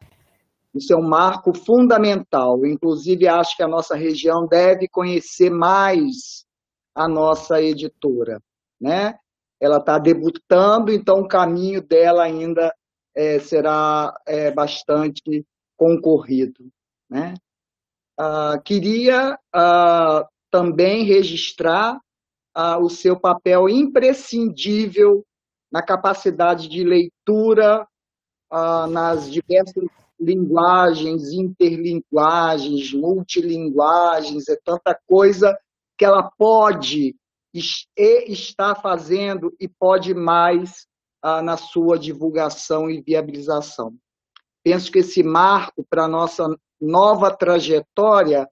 [0.75, 2.67] Isso é um marco fundamental.
[2.67, 6.45] Inclusive, acho que a nossa região deve conhecer mais
[6.95, 8.39] a nossa editora,
[8.79, 9.15] né?
[9.59, 12.71] Ela está debutando, então o caminho dela ainda
[13.17, 16.69] é, será é, bastante concorrido,
[17.09, 17.33] né?
[18.19, 21.99] Ah, queria ah, também registrar
[22.55, 25.25] ah, o seu papel imprescindível
[25.73, 27.89] na capacidade de leitura
[28.51, 29.89] ah, nas diversas
[30.21, 35.59] linguagens, interlinguagens, multilinguagens, é tanta coisa
[35.97, 37.17] que ela pode
[37.55, 37.61] e
[38.29, 40.87] está fazendo e pode mais
[41.23, 43.95] ah, na sua divulgação e viabilização.
[44.63, 46.47] Penso que esse marco para a nossa
[46.81, 48.47] nova trajetória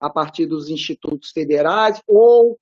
[0.00, 2.58] a partir dos institutos federais ou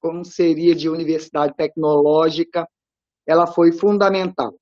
[0.00, 2.66] como seria de universidade tecnológica,
[3.26, 4.54] ela foi fundamental.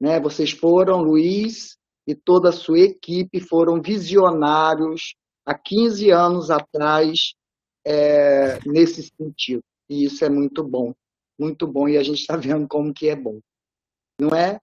[0.00, 0.18] Né?
[0.20, 5.14] Vocês foram, Luiz e toda a sua equipe foram visionários
[5.44, 7.34] há 15 anos atrás
[7.84, 9.62] é, nesse sentido.
[9.88, 10.94] E isso é muito bom,
[11.38, 13.38] muito bom, e a gente está vendo como que é bom,
[14.20, 14.58] não é?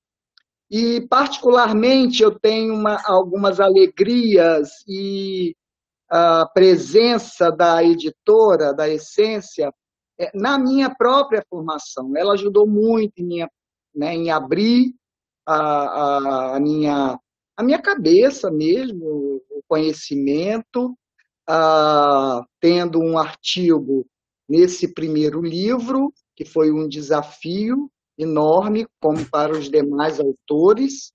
[0.69, 5.55] E, particularmente, eu tenho uma, algumas alegrias e
[6.15, 9.73] a presença da editora, da Essência,
[10.19, 12.15] é, na minha própria formação.
[12.15, 13.49] Ela ajudou muito em, minha,
[13.95, 14.93] né, em abrir
[15.43, 17.19] a, a, a, minha,
[17.57, 20.95] a minha cabeça mesmo, o conhecimento,
[21.49, 24.05] a, tendo um artigo
[24.47, 31.11] nesse primeiro livro, que foi um desafio, enorme, como para os demais autores,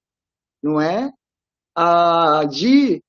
[0.60, 1.12] não é?
[1.76, 3.00] Ah, de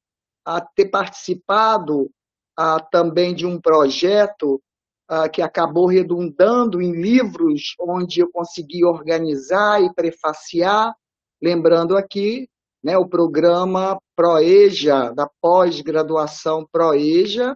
[0.50, 2.10] ah, ter participado
[2.58, 4.60] ah, também de um projeto
[5.08, 10.92] ah, que acabou redundando em livros onde eu consegui organizar e prefaciar,
[11.40, 12.50] lembrando aqui
[12.84, 17.56] né, o programa ProEja, da pós-graduação ProEja,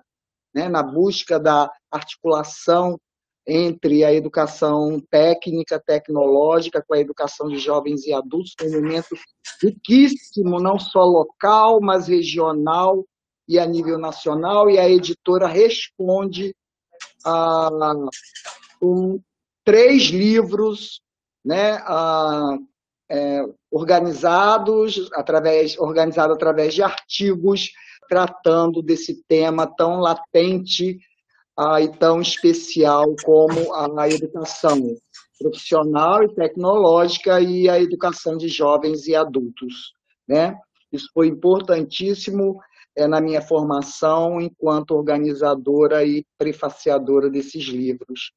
[0.53, 2.99] né, na busca da articulação
[3.45, 9.15] entre a educação técnica, tecnológica, com a educação de jovens e adultos, um momento
[9.61, 13.05] riquíssimo, não só local, mas regional
[13.47, 16.55] e a nível nacional, e a editora responde
[17.25, 17.69] a,
[18.79, 19.19] com
[19.65, 21.01] três livros
[21.43, 22.57] né, a,
[23.09, 27.71] é, organizados através organizado através de artigos
[28.07, 30.97] tratando desse tema tão latente
[31.81, 34.95] e tão especial como a educação
[35.37, 39.93] profissional e tecnológica e a educação de jovens e adultos.
[40.27, 40.55] Né?
[40.91, 42.59] Isso foi importantíssimo
[42.95, 48.31] é, na minha formação enquanto organizadora e prefaciadora desses livros.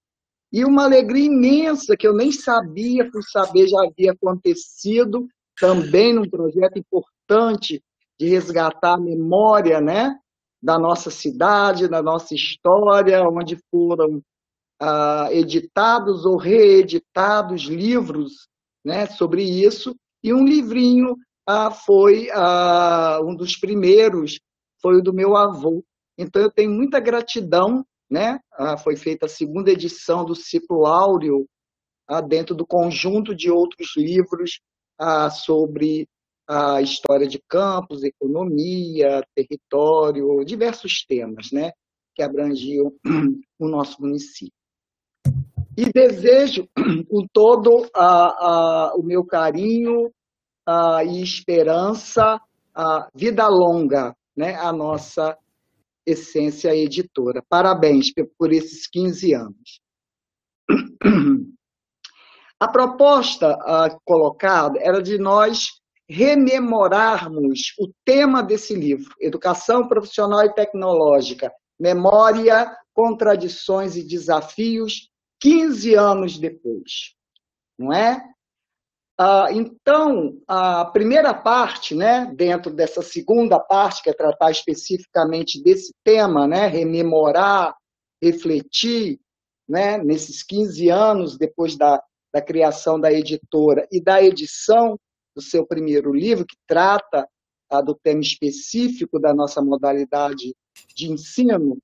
[0.53, 5.27] E uma alegria imensa que eu nem sabia, por saber já havia acontecido,
[5.59, 7.83] também num projeto importante
[8.19, 10.17] de resgatar a memória né,
[10.67, 14.21] da nossa cidade, da nossa história, onde foram
[14.83, 18.49] ah, editados ou reeditados livros
[18.85, 19.95] né, sobre isso,
[20.25, 21.15] e um livrinho
[21.47, 24.41] ah, foi ah, um dos primeiros,
[24.83, 25.85] foi o do meu avô.
[26.19, 28.41] Então eu tenho muita gratidão, né?
[28.53, 31.47] Ah, foi feita a segunda edição do ciclo áureo
[32.09, 34.59] ah, dentro do conjunto de outros livros
[34.99, 36.09] ah, sobre
[36.49, 41.73] a história de campos, economia, território, diversos temas né,
[42.15, 42.93] que abrangiam
[43.59, 44.53] o nosso município.
[45.77, 46.69] E desejo
[47.11, 50.11] com todo a, a, o meu carinho
[50.65, 52.41] a, e esperança,
[52.75, 55.37] a vida longa, né, a nossa
[56.07, 57.43] essência editora.
[57.49, 59.81] Parabéns por esses 15 anos.
[62.59, 63.55] A proposta
[64.03, 65.79] colocada era de nós
[66.09, 76.39] rememorarmos o tema desse livro, Educação Profissional e Tecnológica, Memória, Contradições e Desafios, 15 anos
[76.39, 77.15] depois,
[77.79, 78.23] não é?
[79.19, 85.93] Ah, então, a primeira parte, né, dentro dessa segunda parte, que é tratar especificamente desse
[86.05, 87.75] tema, né, rememorar,
[88.23, 89.19] refletir,
[89.69, 92.03] né, nesses 15 anos depois da,
[92.33, 94.99] da criação da editora e da edição
[95.37, 97.29] do seu primeiro livro, que trata
[97.69, 100.55] tá, do tema específico da nossa modalidade
[100.95, 101.79] de ensino,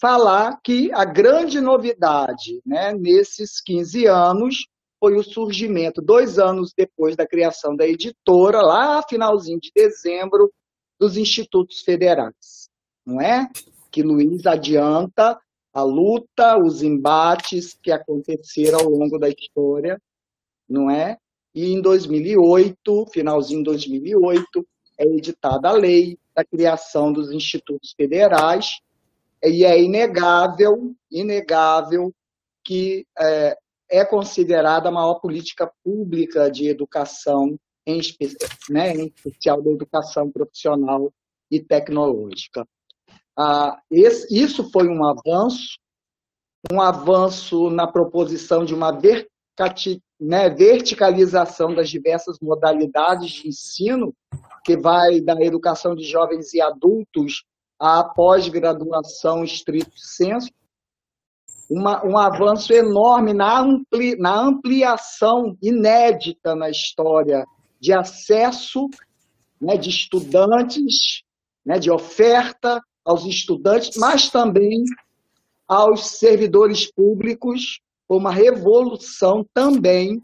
[0.00, 4.66] falar que a grande novidade né, nesses 15 anos
[4.98, 10.52] foi o surgimento, dois anos depois da criação da editora, lá finalzinho de dezembro,
[10.98, 12.68] dos institutos federais.
[13.04, 13.48] Não é?
[13.90, 15.38] Que Luiz adianta
[15.72, 20.00] a luta, os embates que aconteceram ao longo da história,
[20.66, 21.18] não é?
[21.56, 24.66] E em 2008, finalzinho de 2008,
[24.98, 28.78] é editada a lei da criação dos institutos federais,
[29.42, 32.12] e é inegável, inegável
[32.62, 33.56] que é,
[33.90, 38.00] é considerada a maior política pública de educação, em,
[38.68, 41.10] né, em especial da educação profissional
[41.50, 42.68] e tecnológica.
[43.34, 45.78] Ah, esse, isso foi um avanço,
[46.70, 54.14] um avanço na proposição de uma verticati, né, verticalização das diversas modalidades de ensino,
[54.64, 57.44] que vai da educação de jovens e adultos
[57.78, 60.50] à pós-graduação estrito senso,
[61.68, 67.44] uma, um avanço enorme na, ampli, na ampliação inédita na história
[67.80, 68.88] de acesso
[69.60, 71.22] né, de estudantes,
[71.64, 74.84] né, de oferta aos estudantes, mas também
[75.66, 80.22] aos servidores públicos, uma revolução também,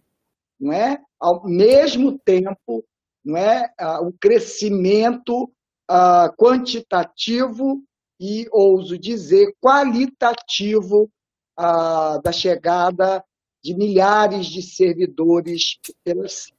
[0.61, 1.01] não é?
[1.19, 2.85] ao mesmo tempo,
[3.25, 3.71] não é?
[4.03, 5.45] o crescimento
[5.91, 7.83] uh, quantitativo
[8.21, 11.11] e, ouso dizer, qualitativo
[11.59, 13.25] uh, da chegada
[13.63, 16.53] de milhares de servidores pelas,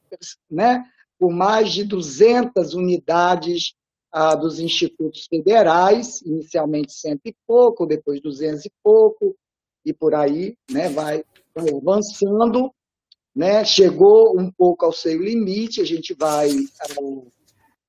[0.49, 0.83] né,
[1.19, 3.73] por mais de 200 unidades
[4.15, 9.35] ah, dos institutos federais, inicialmente cento e pouco, depois duzentos e pouco,
[9.85, 11.23] e por aí né, vai,
[11.55, 12.71] avançando.
[13.35, 17.23] Né, chegou um pouco ao seu limite, a gente vai ah,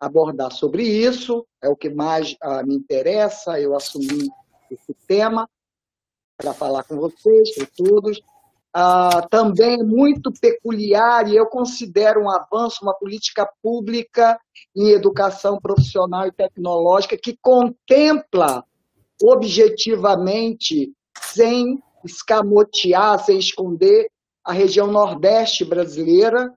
[0.00, 4.26] abordar sobre isso, é o que mais ah, me interessa, eu assumi
[4.70, 5.46] esse tema
[6.38, 8.22] para falar com vocês, com todos
[8.76, 14.36] ah, também muito peculiar, e eu considero um avanço, uma política pública
[14.74, 18.64] em educação profissional e tecnológica que contempla
[19.22, 24.08] objetivamente, sem escamotear, sem esconder,
[24.44, 26.52] a região Nordeste brasileira,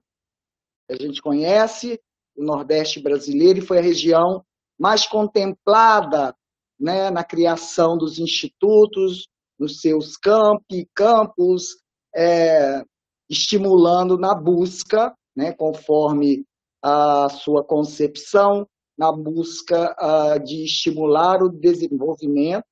[0.90, 2.00] a gente conhece,
[2.36, 4.44] o Nordeste brasileiro, e foi a região
[4.78, 6.34] mais contemplada
[6.78, 9.26] né, na criação dos institutos,
[9.58, 11.78] nos seus campi, campos,
[12.14, 12.82] é,
[13.28, 16.44] estimulando na busca, né, conforme
[16.82, 22.66] a sua concepção, na busca uh, de estimular o desenvolvimento,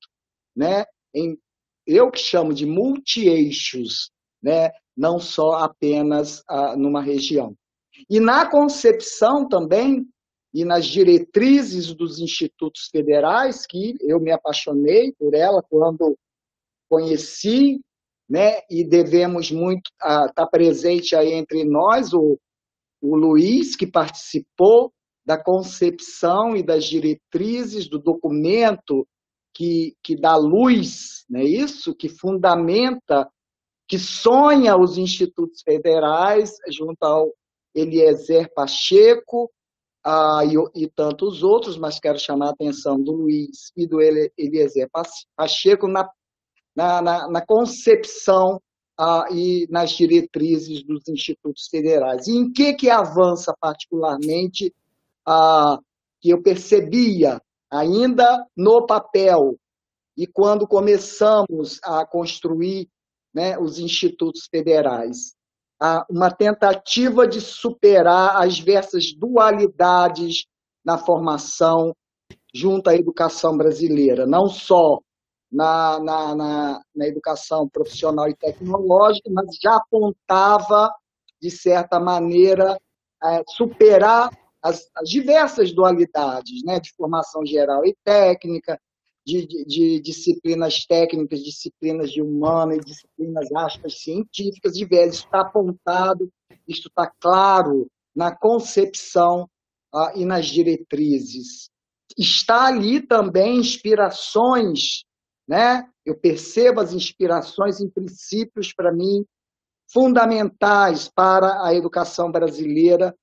[0.55, 1.37] né, em,
[1.87, 4.11] eu que chamo de multi-eixos,
[4.43, 7.55] né, não só apenas uh, numa região.
[8.09, 10.05] E na concepção também,
[10.53, 16.17] e nas diretrizes dos institutos federais, que eu me apaixonei por ela quando
[16.89, 17.79] conheci
[18.29, 18.61] né?
[18.69, 22.37] E devemos muito estar tá presente aí entre nós o,
[23.01, 24.91] o Luiz que participou
[25.25, 29.07] da concepção e das diretrizes do documento
[29.57, 31.95] que, que dá luz, não é isso?
[31.95, 33.27] Que fundamenta,
[33.87, 37.33] que sonha os institutos federais junto ao
[37.73, 39.51] Eliezer Pacheco
[40.05, 44.87] ah, e, e, tantos outros, mas quero chamar a atenção do Luiz e do Eliezer
[45.35, 46.07] Pacheco na
[46.75, 48.61] na, na, na concepção
[48.99, 52.27] ah, e nas diretrizes dos institutos federais.
[52.27, 54.71] E em que, que avança particularmente
[55.25, 55.79] ah,
[56.21, 57.41] que eu percebia
[57.71, 59.57] ainda no papel
[60.17, 62.89] e quando começamos a construir
[63.33, 65.35] né, os institutos federais?
[66.09, 70.45] Uma tentativa de superar as diversas dualidades
[70.83, 71.93] na formação
[72.53, 74.99] junto à educação brasileira, não só
[75.51, 80.91] na, na, na, na educação profissional e tecnológica, mas já apontava,
[81.39, 82.79] de certa maneira,
[83.23, 84.29] é, superar
[84.69, 88.79] as, as, diversas dualidades né, de formação geral e técnica,
[89.25, 95.15] de, de, de, disciplinas técnicas, disciplinas de humano e disciplinas, aspas, científicas, diversas.
[95.15, 96.31] Isso está apontado,
[96.67, 99.49] isso está claro na concepção
[99.93, 101.69] ah, e nas diretrizes.
[102.17, 105.05] Está ali também inspirações
[105.47, 105.87] né?
[106.05, 109.25] Eu percebo as inspirações em princípios para mim
[109.89, 113.15] fundamentais para a educação brasileira,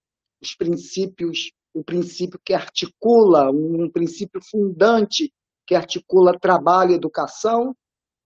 [0.45, 5.32] os princípios, o princípio que articula, um princípio fundante
[5.66, 7.74] que articula trabalho e educação,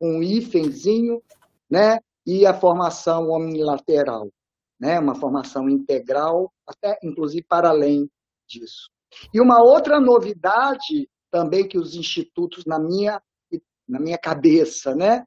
[0.01, 1.23] um hífenzinho,
[1.71, 2.01] né?
[2.27, 4.29] E a formação omnilateral,
[4.79, 4.99] né?
[4.99, 8.11] Uma formação integral, até inclusive para além
[8.47, 8.91] disso.
[9.33, 13.23] E uma outra novidade também que os institutos, na minha
[13.89, 15.25] na minha cabeça, né?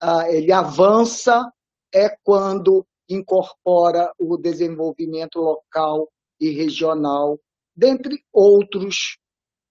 [0.00, 1.48] Ah, ele avança
[1.94, 6.08] é quando incorpora o desenvolvimento local
[6.40, 7.38] e regional,
[7.76, 9.18] dentre outros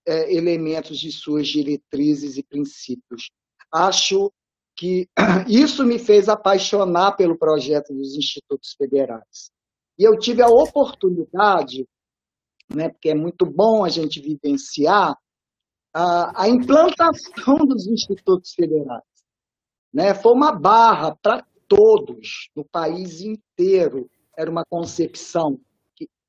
[0.06, 3.30] é, elementos de suas diretrizes e princípios.
[3.72, 4.32] Acho
[4.76, 5.08] que
[5.48, 9.50] isso me fez apaixonar pelo projeto dos institutos federais.
[9.98, 11.86] E eu tive a oportunidade,
[12.74, 15.14] né, porque é muito bom a gente vivenciar,
[15.92, 19.02] a, a implantação dos institutos federais.
[19.92, 20.14] Né?
[20.14, 24.10] Foi uma barra para todos, no país inteiro.
[24.36, 25.60] Era uma concepção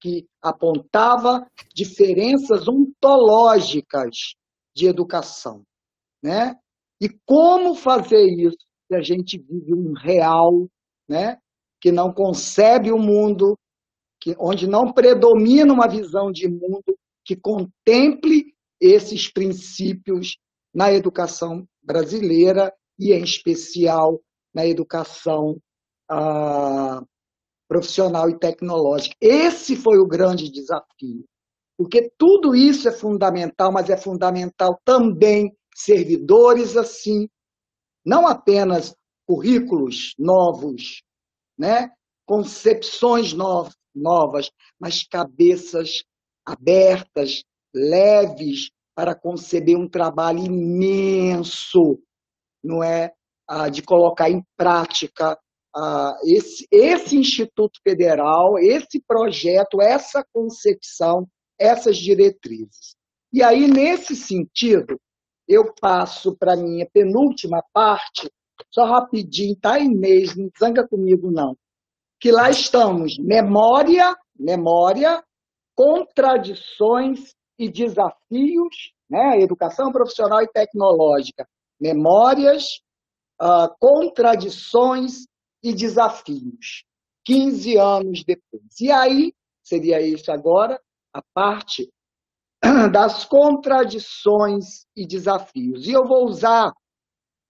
[0.02, 4.34] que, apontava diferenças ontológicas
[4.76, 5.64] de educação.
[6.22, 6.56] Né?
[6.99, 10.68] E como fazer isso se a gente vive um real,
[11.08, 11.38] né?
[11.80, 13.58] que não concebe o mundo,
[14.20, 20.38] que, onde não predomina uma visão de mundo que contemple esses princípios
[20.74, 24.20] na educação brasileira e, em especial,
[24.54, 25.58] na educação
[26.10, 27.02] ah,
[27.72, 29.16] profissional e tecnológica.
[29.22, 31.24] Esse foi o grande desafio,
[31.78, 37.30] porque tudo isso é fundamental, mas é fundamental também servidores assim,
[38.06, 38.94] não apenas
[39.26, 41.02] currículos novos,
[41.58, 41.90] né?
[42.26, 43.34] concepções
[43.96, 46.04] novas, mas cabeças
[46.46, 47.42] abertas,
[47.74, 51.98] leves, para conceber um trabalho imenso,
[52.62, 53.14] não é?
[53.48, 55.40] Ah, de colocar em prática
[55.76, 61.28] ah, esse, esse Instituto Federal, esse projeto, essa concepção,
[61.60, 62.96] essas diretrizes.
[63.32, 65.00] E aí, nesse sentido,
[65.48, 68.30] eu passo para a minha penúltima parte,
[68.70, 70.36] só rapidinho, tá, Inês?
[70.36, 71.56] Não zanga comigo, não.
[72.20, 75.24] Que lá estamos, memória, memória,
[75.76, 79.40] contradições e desafios, né?
[79.40, 81.48] educação profissional e tecnológica,
[81.80, 82.82] memórias,
[83.42, 85.26] uh, contradições
[85.64, 86.86] e desafios.
[87.26, 88.80] 15 anos depois.
[88.80, 89.34] E aí,
[89.64, 90.82] seria isso agora,
[91.14, 91.91] a parte
[92.91, 95.88] das contradições e desafios.
[95.88, 96.72] E eu vou usar,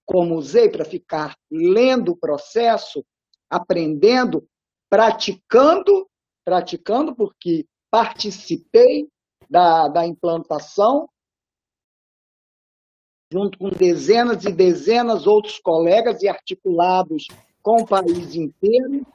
[0.06, 3.04] como usei para ficar lendo o processo,
[3.48, 4.46] aprendendo,
[4.90, 6.08] praticando,
[6.44, 9.08] praticando porque participei
[9.48, 11.08] da, da implantação,
[13.30, 17.26] junto com dezenas e dezenas outros colegas e articulados
[17.62, 19.06] com o país inteiro.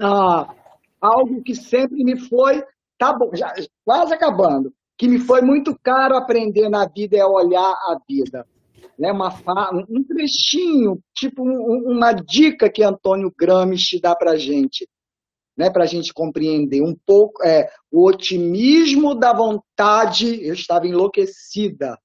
[0.00, 0.54] Ah,
[1.00, 2.62] algo que sempre me foi,
[2.98, 3.54] tá bom, já,
[3.84, 8.46] quase acabando, que me foi muito caro aprender na vida é olhar a vida.
[8.98, 9.12] Né?
[9.12, 9.30] Uma,
[9.88, 14.88] um trechinho, tipo um, uma dica que Antônio Gramsci dá para gente,
[15.56, 15.70] né?
[15.70, 21.98] para a gente compreender um pouco é, o otimismo da vontade, eu estava enlouquecida,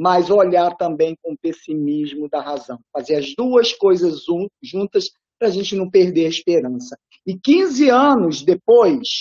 [0.00, 2.80] mas olhar também com o pessimismo da razão.
[2.90, 4.22] Fazer as duas coisas
[4.62, 6.98] juntas para a gente não perder a esperança.
[7.26, 9.20] E 15 anos depois,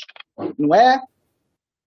[0.57, 1.01] não é?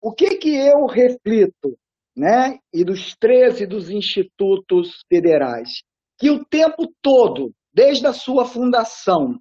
[0.02, 1.78] O que, que eu reflito,
[2.16, 2.58] né?
[2.74, 5.84] E dos 13 dos institutos federais,
[6.18, 9.38] que o tempo todo, desde a sua fundação,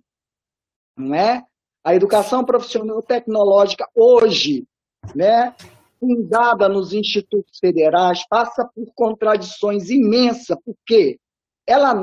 [0.97, 1.45] não é?
[1.85, 4.67] A educação profissional tecnológica hoje,
[5.15, 5.55] né,
[5.99, 11.19] fundada nos institutos federais, passa por contradições imensas, porque
[11.67, 11.95] ela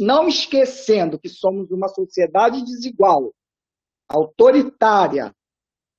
[0.00, 3.32] não esquecendo que somos uma sociedade desigual,
[4.08, 5.32] autoritária,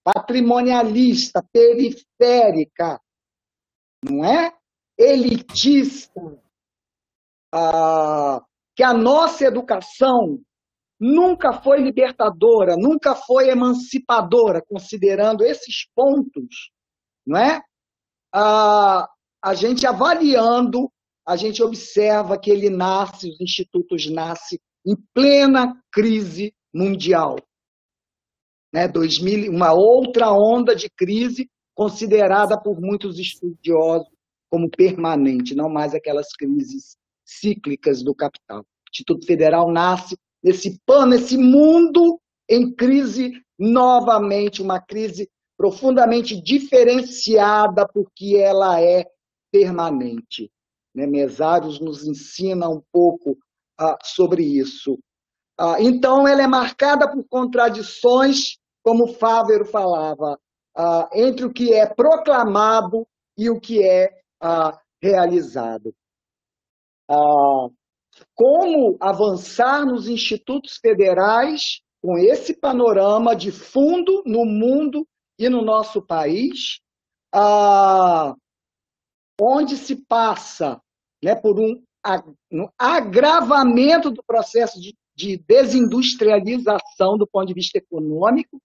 [0.04, 3.00] patrimonialista, periférica,
[4.04, 4.54] não é?
[4.98, 6.22] Elitista,
[7.54, 8.44] ah,
[8.76, 10.40] que a nossa educação
[11.00, 16.72] nunca foi libertadora, nunca foi emancipadora, considerando esses pontos,
[17.30, 17.62] não é?
[18.34, 19.08] Ah,
[19.44, 20.92] a gente avaliando,
[21.26, 27.38] a gente observa que ele nasce, os institutos nascem em plena crise mundial
[28.74, 34.08] né, 2000, uma outra onda de crise considerada por muitos estudiosos
[34.50, 38.62] como permanente, não mais aquelas crises cíclicas do capital.
[38.62, 42.20] O Instituto Federal nasce nesse pano, nesse mundo
[42.50, 49.06] em crise novamente, uma crise profundamente diferenciada porque ela é
[49.52, 50.50] permanente.
[50.96, 51.06] Né?
[51.06, 53.38] Mesários nos ensina um pouco
[53.78, 54.98] ah, sobre isso.
[55.60, 60.40] Ah, então, ela é marcada por contradições como Fávero falava,
[60.78, 63.06] uh, entre o que é proclamado
[63.38, 64.10] e o que é
[64.42, 65.94] uh, realizado.
[67.12, 67.70] Uh,
[68.34, 75.06] como avançar nos institutos federais com esse panorama de fundo no mundo
[75.40, 76.82] e no nosso país,
[79.40, 80.82] onde se passa
[81.24, 81.82] né, por um,
[82.78, 88.62] agravamento do processo de, de desindustrialização do ponto de vista econômico,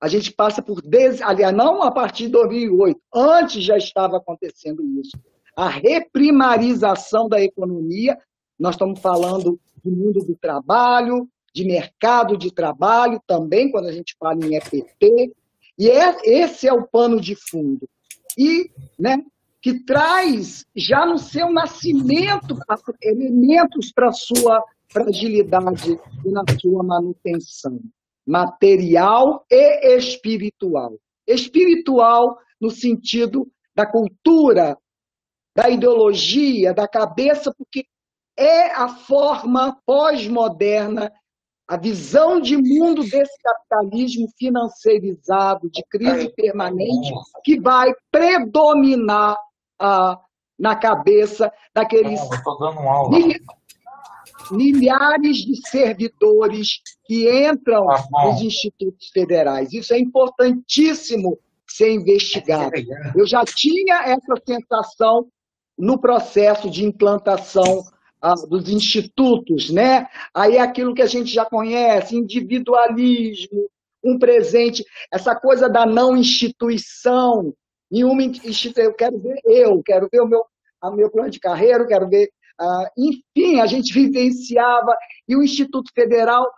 [0.00, 1.22] a gente passa por, des...
[1.22, 5.16] aliás, não a partir de 2008, antes já estava acontecendo isso.
[5.56, 8.18] A reprimarização da economia,
[8.58, 14.16] nós estamos falando de mundo do trabalho, de mercado de trabalho, também quando a gente
[14.18, 15.32] fala em EPT,
[15.78, 17.88] e é, esse é o pano de fundo.
[18.38, 19.18] E né,
[19.60, 22.56] que traz já no seu nascimento
[23.00, 27.80] elementos para sua fragilidade e na sua manutenção,
[28.26, 30.98] material e espiritual.
[31.26, 34.76] Espiritual no sentido da cultura,
[35.54, 37.86] da ideologia, da cabeça, porque
[38.36, 41.12] é a forma pós-moderna,
[41.72, 49.38] a visão de mundo desse capitalismo financeirizado, de crise permanente, que vai predominar
[49.80, 50.20] ah,
[50.58, 52.20] na cabeça daqueles
[54.50, 59.72] milhares de servidores que entram tá nos institutos federais.
[59.72, 62.74] Isso é importantíssimo ser investigado.
[63.16, 65.26] Eu já tinha essa sensação
[65.78, 68.01] no processo de implantação ah,
[68.48, 70.06] dos institutos, né?
[70.34, 73.68] Aí é aquilo que a gente já conhece, individualismo,
[74.04, 77.52] um presente, essa coisa da não instituição.
[77.90, 80.44] Nenhuma instituição, eu quero ver eu, quero ver o meu,
[80.94, 82.30] meu plano de carreira, quero ver.
[82.60, 84.96] Ah, enfim, a gente vivenciava,
[85.28, 86.48] e o Instituto Federal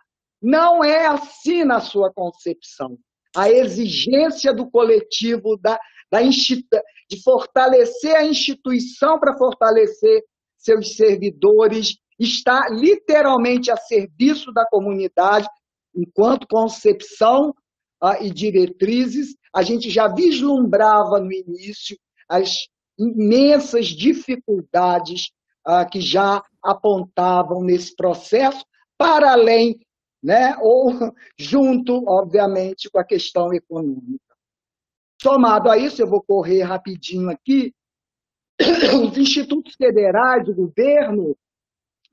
[0.42, 2.98] não é assim na sua concepção.
[3.34, 5.78] A exigência do coletivo, da,
[6.10, 10.22] da de fortalecer a instituição para fortalecer
[10.64, 15.46] seus servidores, está literalmente a serviço da comunidade,
[15.94, 17.54] enquanto concepção
[18.02, 21.96] ah, e diretrizes, a gente já vislumbrava no início
[22.28, 22.66] as
[22.98, 25.30] imensas dificuldades
[25.64, 28.64] ah, que já apontavam nesse processo,
[28.96, 29.78] para além,
[30.22, 30.90] né, ou
[31.38, 34.24] junto, obviamente, com a questão econômica.
[35.20, 37.74] Somado a isso, eu vou correr rapidinho aqui,
[38.60, 41.36] os institutos federais, do governo,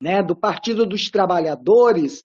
[0.02, 2.24] né, do Partido dos Trabalhadores,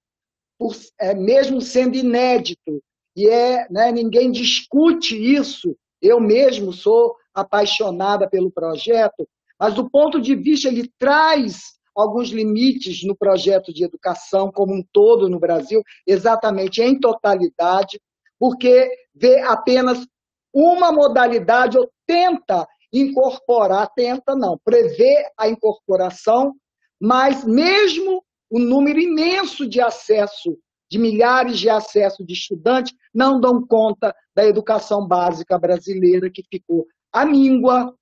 [0.58, 2.82] por, é, mesmo sendo inédito,
[3.14, 10.20] e é, né, ninguém discute isso, eu mesmo sou apaixonada pelo projeto, mas do ponto
[10.20, 15.82] de vista, ele traz alguns limites no projeto de educação como um todo no Brasil,
[16.06, 17.98] exatamente em totalidade,
[18.38, 20.06] porque vê apenas
[20.52, 22.66] uma modalidade ou tenta
[23.00, 26.54] incorporar, tenta não, prevê a incorporação,
[27.00, 30.56] mas mesmo o número imenso de acesso,
[30.90, 36.86] de milhares de acessos de estudantes, não dão conta da educação básica brasileira, que ficou
[37.12, 37.92] amíngua,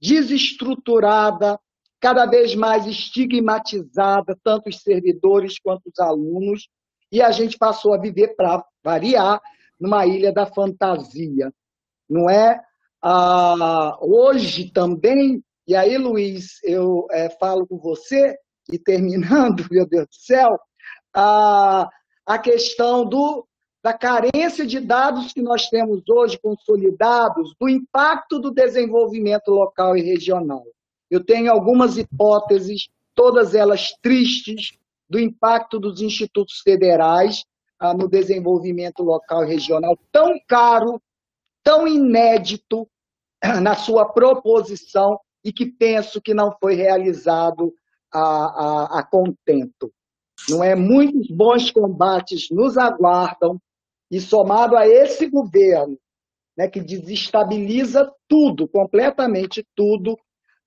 [0.00, 1.58] desestruturada,
[2.00, 6.68] cada vez mais estigmatizada, tanto os servidores quanto os alunos,
[7.10, 9.40] e a gente passou a viver, para variar,
[9.80, 11.50] numa ilha da fantasia.
[12.08, 12.60] Não é
[13.02, 18.36] ah, hoje também, e aí, Luiz, eu é, falo com você,
[18.70, 20.58] e terminando, meu Deus do céu,
[21.14, 21.88] a,
[22.26, 23.46] a questão do,
[23.82, 30.02] da carência de dados que nós temos hoje consolidados, do impacto do desenvolvimento local e
[30.02, 30.64] regional.
[31.10, 34.76] Eu tenho algumas hipóteses, todas elas tristes,
[35.08, 37.44] do impacto dos institutos federais
[37.80, 41.00] ah, no desenvolvimento local e regional, tão caro
[41.68, 42.88] tão inédito
[43.62, 47.74] na sua proposição e que penso que não foi realizado
[48.10, 49.92] a, a, a contento.
[50.48, 50.74] Não é?
[50.74, 53.60] Muitos bons combates nos aguardam
[54.10, 55.98] e somado a esse governo,
[56.56, 60.18] né, que desestabiliza tudo, completamente tudo,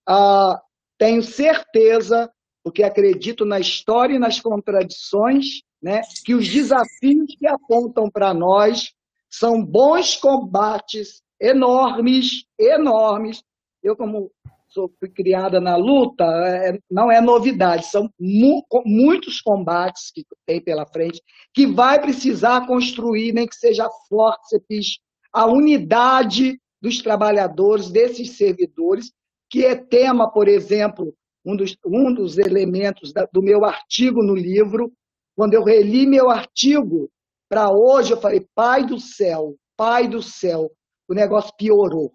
[0.07, 0.61] ah,
[0.99, 2.31] tenho certeza,
[2.63, 8.93] porque acredito na história e nas contradições, né, que os desafios que apontam para nós
[9.31, 13.41] são bons combates enormes, enormes.
[13.81, 14.29] Eu, como
[14.69, 20.85] sou criada na luta, é, não é novidade, são mu muitos combates que tem pela
[20.85, 21.21] frente,
[21.53, 24.99] que vai precisar construir, nem que seja fórceps,
[25.33, 29.11] a unidade dos trabalhadores, desses servidores,
[29.49, 31.13] que é tema, por exemplo,
[31.45, 34.91] um dos, um dos elementos da, do meu artigo no livro,
[35.35, 37.09] quando eu reli meu artigo
[37.51, 40.71] para hoje, eu falei, pai do céu, pai do céu,
[41.05, 42.13] o negócio piorou.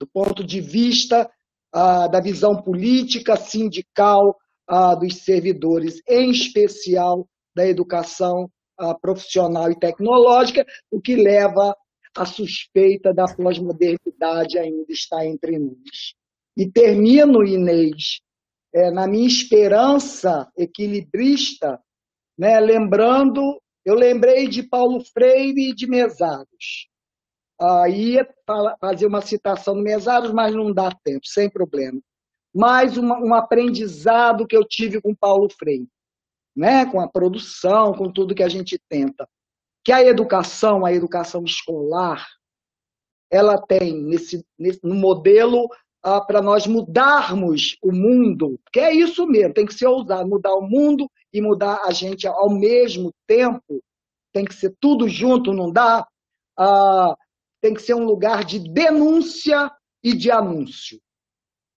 [0.00, 1.30] Do ponto de vista
[1.72, 4.36] ah, da visão política, sindical
[4.68, 11.72] ah, dos servidores, em especial da educação ah, profissional e tecnológica, o que leva
[12.16, 16.14] a suspeita da pós-modernidade ainda está entre nós.
[16.56, 18.22] E termino, Inês,
[18.74, 21.80] é, na minha esperança equilibrista,
[22.36, 26.88] né, lembrando eu lembrei de Paulo Freire e de Mesaros.
[27.58, 28.28] Aí ia
[28.80, 31.98] fazer uma citação do Mesaros, mas não dá tempo, sem problema.
[32.54, 35.88] Mais uma, um aprendizado que eu tive com Paulo Freire.
[36.54, 39.28] né, com a produção, com tudo que a gente tenta.
[39.84, 42.26] Que a educação, a educação escolar,
[43.30, 45.68] ela tem nesse, nesse no modelo
[46.02, 50.54] ah, para nós mudarmos o mundo, que é isso mesmo, tem que ser ousado, mudar
[50.54, 53.82] o mundo e mudar a gente ao mesmo tempo,
[54.32, 56.06] tem que ser tudo junto, não dá?
[56.56, 57.14] Ah,
[57.60, 59.70] tem que ser um lugar de denúncia
[60.02, 61.00] e de anúncio.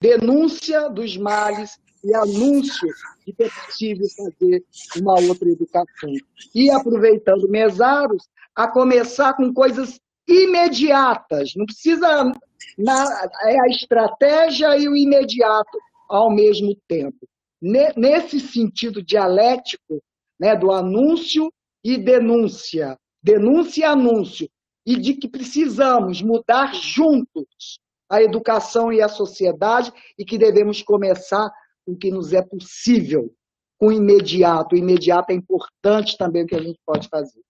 [0.01, 2.87] Denúncia dos males e anúncio
[3.25, 4.63] de que é possível fazer
[5.01, 6.11] uma outra educação.
[6.55, 12.31] E aproveitando mesaros, a começar com coisas imediatas, não precisa
[12.77, 15.77] na, é a estratégia e o imediato
[16.09, 17.27] ao mesmo tempo.
[17.61, 20.01] Nesse sentido dialético
[20.39, 21.51] né, do anúncio
[21.83, 24.49] e denúncia, denúncia e anúncio,
[24.85, 27.79] e de que precisamos mudar juntos
[28.09, 31.51] a educação e a sociedade e que devemos começar
[31.85, 33.31] com o que nos é possível,
[33.77, 34.73] com o imediato.
[34.73, 37.41] O imediato é importante também o que a gente pode fazer.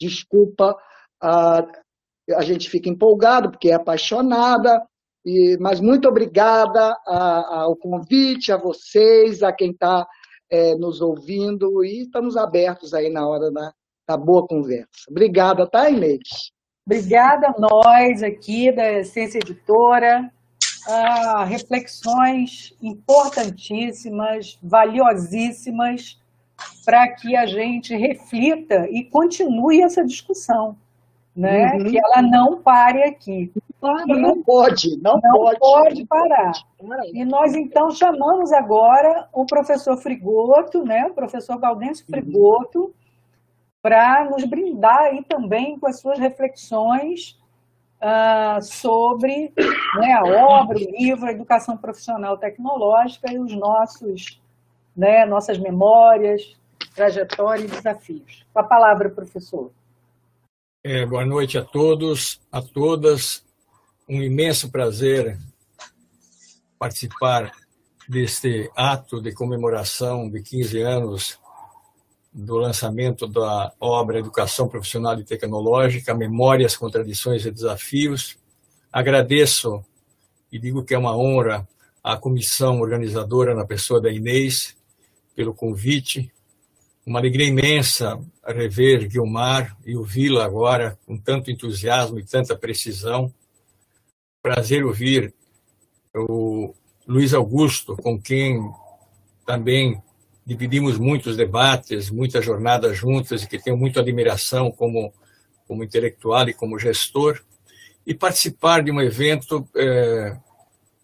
[0.00, 0.72] Desculpa
[1.22, 1.88] uh,
[2.34, 4.82] a gente fica empolgado porque é apaixonada,
[5.24, 10.06] e, mas muito obrigada a, ao convite, a vocês, a quem está
[10.50, 13.72] é, nos ouvindo, e estamos abertos aí na hora da,
[14.06, 14.88] da boa conversa.
[15.10, 16.52] Obrigada, tá, Inês?
[16.86, 20.30] Obrigada a nós aqui da Essência Editora.
[20.86, 26.18] Ah, reflexões importantíssimas, valiosíssimas,
[26.84, 30.76] para que a gente reflita e continue essa discussão
[31.38, 31.72] né?
[31.74, 31.84] Uhum.
[31.84, 33.52] Que ela não pare aqui.
[33.80, 35.58] E não pode, não, não pode.
[35.58, 36.52] pode parar.
[37.12, 41.06] E nós então chamamos agora o professor Frigoto, né?
[41.06, 42.10] O professor Gaudêncio uhum.
[42.10, 42.92] Frigoto, uhum.
[43.80, 47.38] para nos brindar aí também com as suas reflexões
[48.02, 49.52] uh, sobre
[50.00, 54.40] né, a obra, o livro, a educação profissional tecnológica e os nossos,
[54.96, 56.56] né, nossas memórias,
[56.96, 58.44] trajetória e desafios.
[58.52, 59.70] Com a palavra, professor.
[60.84, 63.46] É, boa noite a todos, a todas.
[64.08, 65.38] Um imenso prazer
[66.78, 67.52] participar
[68.08, 71.38] deste ato de comemoração de 15 anos
[72.32, 78.38] do lançamento da obra Educação Profissional e Tecnológica, Memórias, Contradições e Desafios.
[78.90, 79.84] Agradeço
[80.50, 81.68] e digo que é uma honra
[82.02, 84.74] à comissão organizadora, na pessoa da Inês,
[85.34, 86.32] pelo convite
[87.08, 93.32] uma alegria imensa rever Guilmar e ouvi-la agora com tanto entusiasmo e tanta precisão.
[94.48, 95.34] Prazer ouvir
[96.14, 96.74] o
[97.06, 98.58] Luiz Augusto, com quem
[99.44, 100.02] também
[100.46, 105.12] dividimos muitos debates, muitas jornadas juntas e que tenho muita admiração como,
[105.66, 107.42] como intelectual e como gestor,
[108.06, 110.34] e participar de um evento é,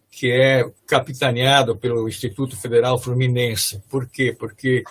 [0.09, 3.79] que é capitaneado pelo Instituto Federal Fluminense.
[3.87, 4.35] Por quê?
[4.35, 4.83] Porque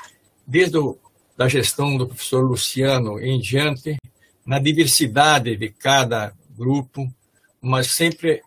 [0.47, 0.97] desde o
[1.37, 3.97] da gestão do professor Luciano em diante,
[4.47, 7.13] na diversidade de cada grupo,
[7.65, 8.43] mas sempre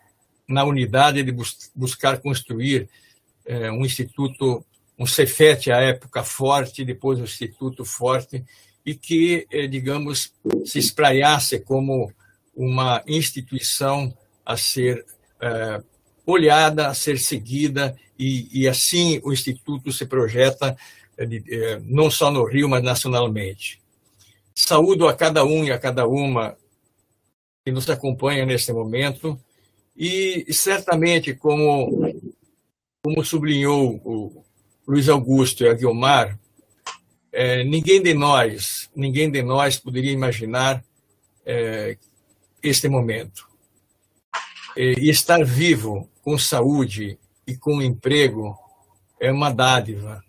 [0.47, 2.87] na unidade de bus buscar construir
[3.45, 4.63] eh, um instituto,
[4.97, 8.45] um Cefet à época forte, depois um instituto forte,
[8.85, 10.33] e que, eh, digamos,
[10.65, 12.13] se espraiasse como
[12.55, 14.15] uma instituição
[14.45, 15.05] a ser
[15.41, 15.81] eh,
[16.25, 20.75] olhada, a ser seguida, e, e assim o instituto se projeta
[21.83, 23.81] não só no Rio, mas nacionalmente.
[24.53, 26.55] Saúdo a cada um e a cada uma
[27.67, 29.37] que nos acompanha neste momento
[29.93, 32.09] e certamente, como,
[33.03, 34.45] como sublinhou o
[34.87, 36.39] Luiz Augusto e a Guilmar,
[37.29, 40.81] é, ninguém de nós, ninguém de nós poderia imaginar
[41.45, 41.97] é,
[42.63, 43.45] este momento.
[44.77, 48.57] E estar vivo, com saúde e com emprego,
[49.19, 50.23] é uma dádiva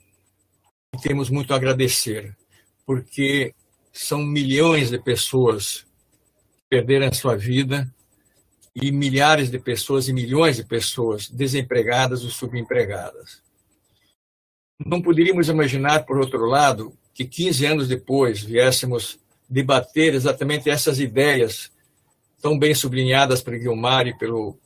[1.01, 2.37] temos muito a agradecer,
[2.85, 3.55] porque
[3.93, 5.87] são milhões de pessoas
[6.69, 7.93] perderam a sua vida
[8.75, 13.43] e milhares de pessoas e milhões de pessoas desempregadas ou subempregadas.
[14.85, 21.73] Não poderíamos imaginar, por outro lado, que 15 anos depois viéssemos debater exatamente essas ideias
[22.41, 24.57] tão bem sublinhadas pelo Guilmar e pelo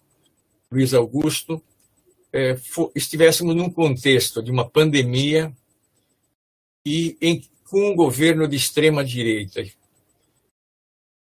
[0.70, 1.62] Luiz Augusto,
[2.32, 2.56] é,
[2.94, 5.52] estivéssemos num contexto de uma pandemia
[6.84, 9.64] e em, com um governo de extrema direita.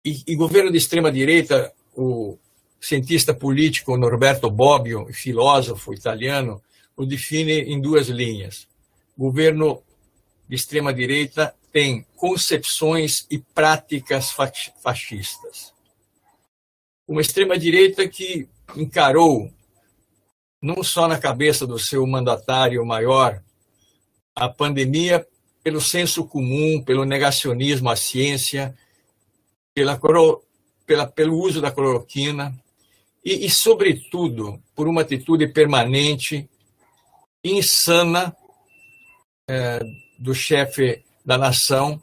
[0.04, 2.38] E, e governo de extrema direita, o
[2.80, 6.62] cientista político Norberto Bobbio, filósofo italiano,
[6.95, 8.68] o define em duas linhas.
[9.18, 9.82] Governo
[10.48, 14.32] de extrema direita tem concepções e práticas
[14.82, 15.74] fascistas.
[17.08, 19.52] Uma extrema direita que encarou
[20.62, 23.41] não só na cabeça do seu mandatário maior
[24.36, 25.26] a pandemia
[25.64, 28.76] pelo senso comum, pelo negacionismo à ciência,
[29.78, 29.99] pela,
[30.88, 32.51] pela, pelo uso da cloroquina
[33.23, 36.49] e, e, sobretudo, por uma atitude permanente,
[37.43, 38.36] insana,
[39.47, 39.80] é,
[40.17, 42.01] do chefe da nação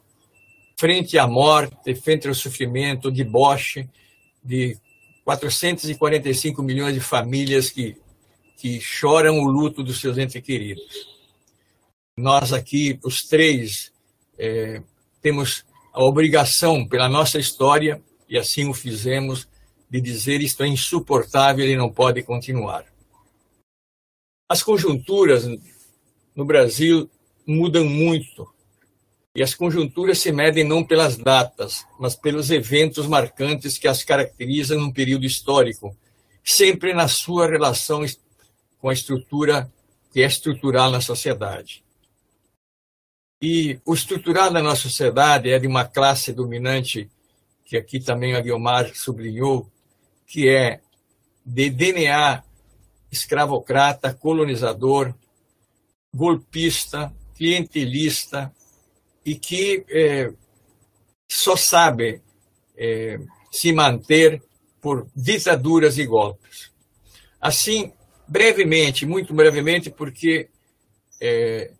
[0.77, 3.89] frente à morte, frente ao sofrimento, de deboche
[4.43, 4.79] de
[5.25, 7.97] 445 milhões de famílias que,
[8.57, 11.09] que choram o luto dos seus entes queridos.
[12.16, 13.93] Nós aqui, os três,
[14.39, 14.81] é,
[15.20, 15.64] temos
[15.95, 19.47] a obrigação, pela nossa história, e assim o fizemos,
[19.89, 22.85] de dizer isto é insuportável e não pode continuar.
[24.51, 25.47] As conjunturas
[26.35, 27.09] no Brasil
[27.47, 28.53] mudam muito
[29.37, 34.81] e as conjunturas se medem não pelas datas, mas pelos eventos marcantes que as caracterizam
[34.81, 35.97] num período histórico,
[36.43, 38.05] sempre na sua relação
[38.81, 39.73] com a estrutura
[40.13, 41.85] que é estrutural na sociedade.
[43.47, 47.11] E o estrutural da nossa sociedade é de uma classe dominante,
[47.63, 49.71] que aqui também a Guilmar sublinhou,
[50.27, 50.81] que é
[51.45, 52.43] de DNA
[53.13, 55.15] escravocrata, colonizador,
[56.11, 58.51] golpista, clientelista,
[59.27, 60.33] e que é,
[61.29, 62.23] só sabe
[62.75, 63.21] é,
[63.53, 64.43] se manter
[64.81, 66.73] por ditaduras e golpes.
[67.39, 67.93] Assim,
[68.27, 70.49] brevemente, muito brevemente, porque
[71.21, 71.75] é,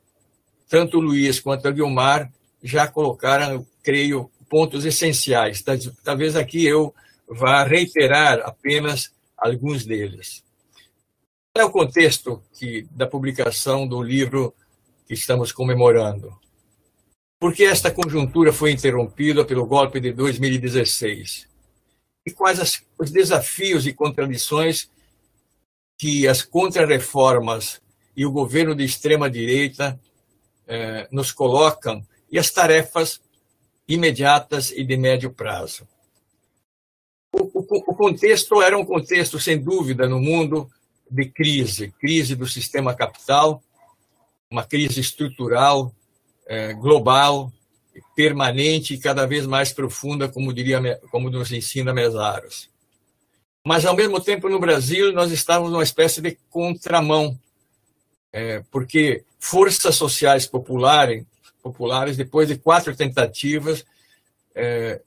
[0.69, 5.63] tanto o Luiz quanto a Guilmar já colocaram, creio, pontos essenciais.
[6.03, 6.95] Talvez aqui eu
[7.29, 10.43] vá reiterar apenas alguns deles.
[11.53, 14.55] Qual é o contexto que, da publicação do livro
[15.07, 16.37] que estamos comemorando?
[17.39, 21.49] Por que esta conjuntura foi interrompida pelo golpe de 2016?
[22.27, 24.89] E quais as, os desafios e contradições
[25.99, 27.81] que as contrarreformas
[28.17, 30.01] e o governo de extrema-direita
[30.67, 33.21] eh, nos colocam e as tarefas
[33.87, 35.87] imediatas e de médio prazo?
[37.33, 40.71] O, o, o contexto era um contexto, sem dúvida, no mundo
[41.11, 43.63] de crise crise do sistema capital,
[44.51, 45.93] uma crise estrutural
[46.47, 47.53] é, global,
[48.15, 52.69] permanente e cada vez mais profunda, como diria, como nos ensina Mesaros.
[53.67, 57.39] Mas ao mesmo tempo no Brasil nós estávamos numa espécie de contramão,
[58.35, 61.25] é, porque forças sociais populares,
[61.63, 63.85] populares depois de quatro tentativas,
[64.53, 65.01] é,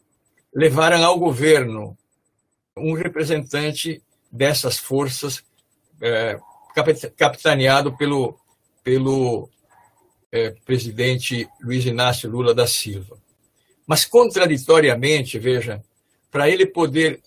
[0.55, 1.97] levaram ao governo
[2.77, 4.01] um representante
[4.31, 5.43] dessas forças,
[6.01, 6.39] é,
[7.17, 8.39] capitaneado pelo
[8.81, 9.49] pelo
[10.31, 13.17] é, presidente Luiz Inácio Lula da Silva.
[13.85, 15.83] Mas, contraditoriamente, veja,
[16.31, 17.21] para ele poder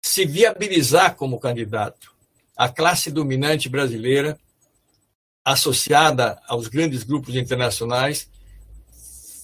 [0.00, 2.14] se viabilizar como candidato,
[2.56, 4.38] a classe dominante brasileira,
[5.46, 8.28] associada aos grandes grupos internacionais,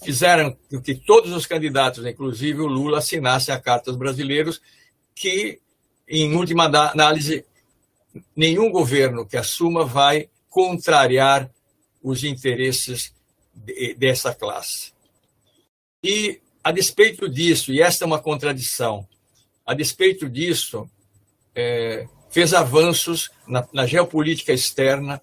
[0.02, 4.60] fizeram que todos os candidatos, inclusive o Lula, assinassem a Carta dos Brasileiros,
[5.14, 5.60] que,
[6.08, 7.46] em última análise,
[8.34, 11.48] nenhum governo que assuma vai contrariar
[12.02, 13.14] os interesses
[13.54, 14.92] de, dessa classe.
[16.02, 19.06] E, a despeito disso, e esta é uma contradição,
[19.64, 20.90] a despeito disso,
[21.54, 25.22] é, fez avanços na, na, geopolítica externa,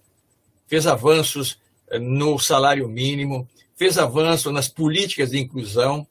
[0.70, 1.60] fez avanços
[1.90, 6.08] é, no salário mínimo, fez avanço nas políticas de inclusão,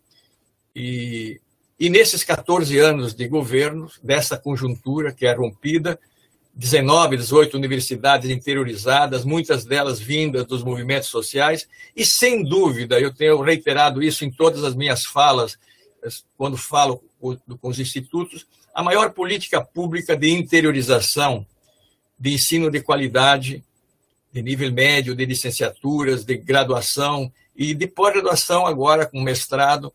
[0.74, 1.40] e,
[1.78, 5.98] e nesses 14 anos de governo, dessa conjuntura que é rompida,
[6.54, 13.40] 19, 18 universidades interiorizadas, muitas delas vindas dos movimentos sociais, e sem dúvida, eu tenho
[13.40, 15.56] reiterado isso em todas as minhas falas,
[16.36, 18.44] quando falo com os institutos,
[18.74, 21.46] a maior política pública de interiorização
[22.18, 23.62] de ensino de qualidade,
[24.32, 29.92] de nível médio, de licenciaturas, de graduação e de pós-graduação, agora com mestrado,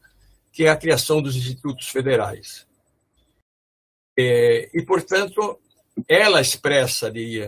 [0.52, 2.66] que é a criação dos institutos federais.
[4.18, 5.60] É, e, portanto,
[6.08, 7.42] ela expressa ali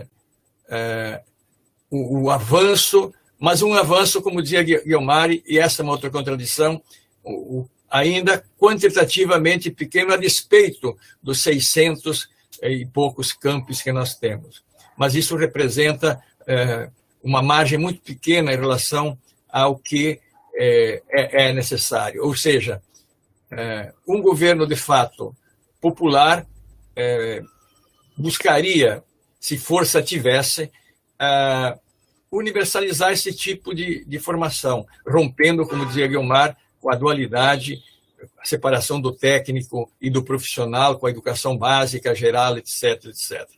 [0.68, 1.22] é,
[1.90, 6.82] o, o, avanço, mas um avanço, como dizia Guilmari, e essa é uma outra contradição,
[7.22, 12.28] o, o, ainda quantitativamente pequeno a despeito dos 600
[12.62, 14.64] e poucos campos que nós temos.
[14.96, 16.35] Mas isso representa é,
[17.22, 19.18] uma margem muito pequena em relação
[19.48, 20.20] ao que
[20.54, 22.24] é, é, é necessário.
[22.24, 22.80] Ou seja,
[23.50, 25.34] é, um governo de fato
[25.80, 26.46] popular
[26.94, 27.42] é,
[28.16, 29.02] buscaria,
[29.38, 30.70] se força tivesse,
[32.30, 37.82] universalizar esse tipo de, de formação, rompendo, como dizia Guilmar, com a dualidade,
[38.38, 43.48] a separação do técnico e do profissional, com a educação básica, geral, etc, etc.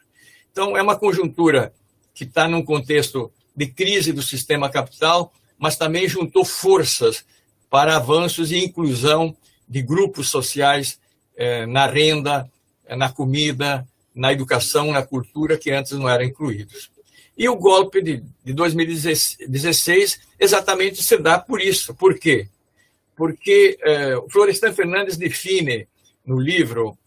[0.50, 1.72] Então, é uma conjuntura
[2.18, 7.24] que está num contexto de crise do sistema capital, mas também juntou forças
[7.70, 9.36] para avanços e inclusão
[9.68, 10.98] de grupos sociais
[11.36, 12.50] eh, na renda,
[12.96, 16.90] na comida, na educação, na cultura, que antes não eram incluídos.
[17.36, 21.94] E o golpe de, de 2016 exatamente se dá por isso.
[21.94, 22.48] Por quê?
[23.14, 25.86] Porque eh, o Florestan Fernandes define
[26.26, 26.98] no livro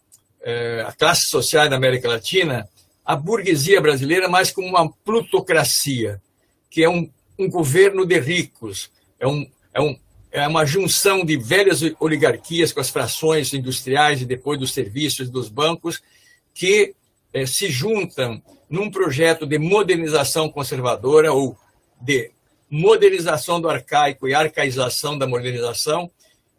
[0.41, 2.65] eh, A Classe Social da América Latina
[3.11, 6.21] a burguesia brasileira mais como uma plutocracia,
[6.69, 8.89] que é um, um governo de ricos,
[9.19, 9.99] é, um, é, um,
[10.31, 15.49] é uma junção de velhas oligarquias com as frações industriais e depois dos serviços dos
[15.49, 16.01] bancos,
[16.53, 16.95] que
[17.33, 21.57] eh, se juntam num projeto de modernização conservadora ou
[21.99, 22.31] de
[22.69, 26.09] modernização do arcaico e arcaização da modernização,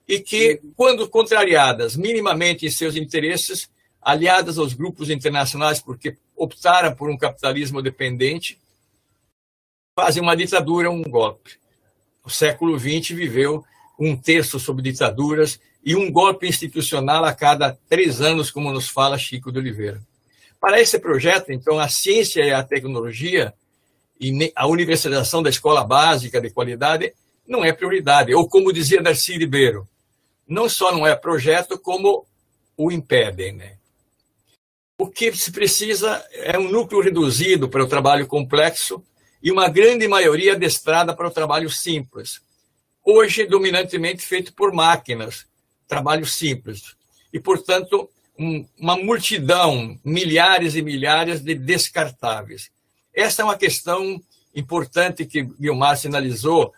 [0.06, 3.70] e que, quando contrariadas minimamente em seus interesses,
[4.02, 8.58] aliadas aos grupos internacionais, porque optaram por um capitalismo dependente,
[9.94, 11.56] fazem uma ditadura, um golpe.
[12.24, 13.64] O século XX viveu
[13.96, 19.18] um terço sob ditaduras e um golpe institucional a cada três anos, como nos fala
[19.18, 20.02] Chico de Oliveira.
[20.60, 23.54] Para esse projeto, então, a ciência e a tecnologia
[24.20, 27.12] e a universalização da escola básica de qualidade
[27.46, 28.34] não é prioridade.
[28.34, 29.88] Ou, como dizia Darcy Ribeiro,
[30.46, 32.26] não só não é projeto, como
[32.76, 33.52] o impedem.
[33.52, 33.76] Né?
[34.98, 39.02] O que se precisa é um núcleo reduzido para o trabalho complexo
[39.42, 42.40] e uma grande maioria adestrada para o trabalho simples.
[43.04, 45.46] Hoje, dominantemente feito por máquinas,
[45.88, 46.94] trabalho simples.
[47.32, 52.70] E, portanto, um, uma multidão, milhares e milhares de descartáveis.
[53.12, 54.22] Essa é uma questão
[54.54, 56.72] importante que Guilmar sinalizou,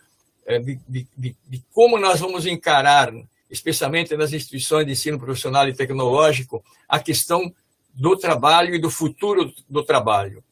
[0.45, 3.13] é, de, de, de, de como nós vamos encarar,
[3.49, 7.53] especialmente nas instituições de ensino profissional e tecnológico, a questão
[7.95, 10.43] do trabalho e do futuro do trabalho,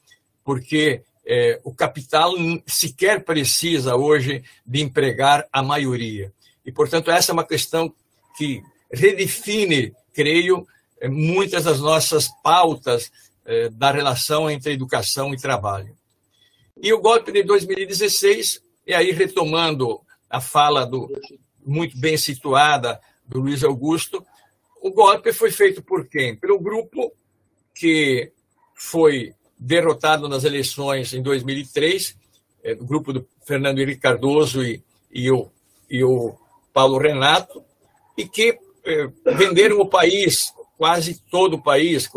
[0.43, 2.33] porque é, o capital
[2.65, 6.31] sequer precisa hoje de empregar a maioria.
[6.65, 7.93] E, portanto, essa é uma questão
[8.37, 10.65] que redefine, creio,
[10.99, 13.11] é, muitas das nossas pautas
[13.45, 15.95] é, da relação entre educação e trabalho.
[16.81, 21.11] E o golpe de 2016, e aí retomando a fala do
[21.65, 24.25] muito bem situada do Luiz Augusto,
[24.81, 26.35] o golpe foi feito por quem?
[26.35, 27.13] Pelo grupo
[27.73, 28.31] que
[28.75, 32.15] foi derrotado nas eleições em 2003,
[32.63, 35.49] é, o grupo do Fernando Henrique Cardoso e, e, o,
[35.89, 36.35] e o
[36.73, 37.63] Paulo Renato,
[38.17, 39.07] e que é,
[39.37, 42.09] venderam o país, quase todo o país,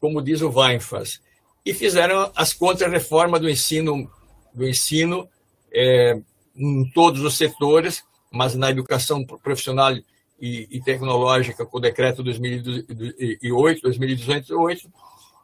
[0.00, 1.20] como diz o Weinfas,
[1.64, 4.10] e fizeram as contra-reformas do ensino,
[4.54, 5.28] do ensino
[5.72, 6.18] é,
[6.54, 9.92] em todos os setores, mas na educação profissional
[10.40, 14.92] e, e tecnológica com o decreto 2008, 2018,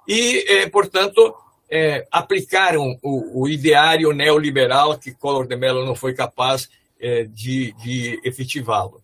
[0.07, 1.35] e, portanto,
[1.75, 6.69] é, aplicaram o, o, ideário neoliberal que Collor de Mello não foi capaz
[7.01, 9.03] é, de, de efetivá-lo.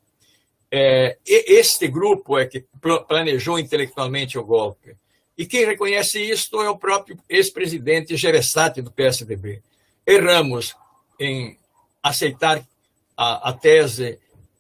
[0.71, 2.67] É, este grupo é que
[3.09, 4.95] planejou intelectualmente o golpe.
[5.37, 9.63] E quem reconhece isto é o próprio ex-presidente Gereissati do PSDB.
[10.07, 10.77] Erramos
[11.19, 11.57] em
[12.03, 12.63] aceitar
[13.17, 14.19] a, a tese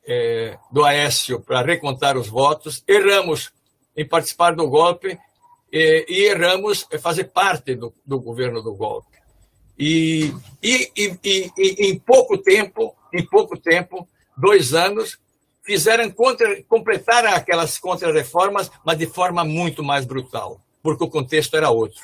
[0.08, 3.52] é, do Aécio para recontar os votos, erramos
[3.94, 5.18] em participar do golpe
[5.70, 9.18] e, e erramos em fazer parte do, do governo do golpe.
[9.78, 15.18] E, e, e, e, em pouco tempo, em pouco tempo, dois anos,
[15.62, 21.68] fizeram contra, completaram aquelas contrarreformas, mas de forma muito mais brutal, porque o contexto era
[21.68, 22.00] outro.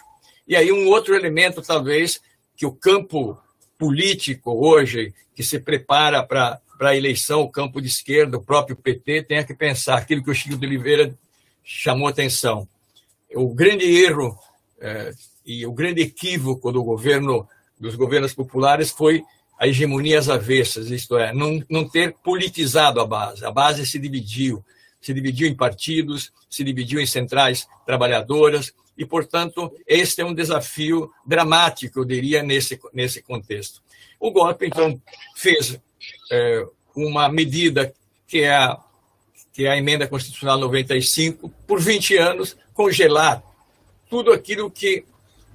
[0.46, 2.20] E aí um outro elemento, talvez,
[2.54, 3.38] que o campo
[3.78, 8.76] político hoje, que se prepara para para a eleição, o campo de esquerda, o próprio
[8.76, 11.16] PT, tenha que pensar aquilo que o Chico de Oliveira
[11.62, 12.68] chamou atenção.
[13.34, 14.38] O grande erro
[14.80, 15.12] é,
[15.44, 17.48] e o grande equívoco do governo,
[17.78, 19.22] dos governos populares foi
[19.58, 23.44] a hegemonia às avessas, isto é, não, não ter politizado a base.
[23.44, 24.64] A base se dividiu,
[25.00, 31.10] se dividiu em partidos, se dividiu em centrais trabalhadoras, e, portanto, este é um desafio
[31.26, 33.82] dramático, eu diria, nesse, nesse contexto.
[34.20, 35.00] O golpe, então,
[35.34, 35.78] fez
[36.30, 37.94] é, uma medida
[38.26, 38.78] que é, a,
[39.52, 43.42] que é a emenda constitucional 95, por 20 anos, congelar
[44.08, 45.04] tudo aquilo que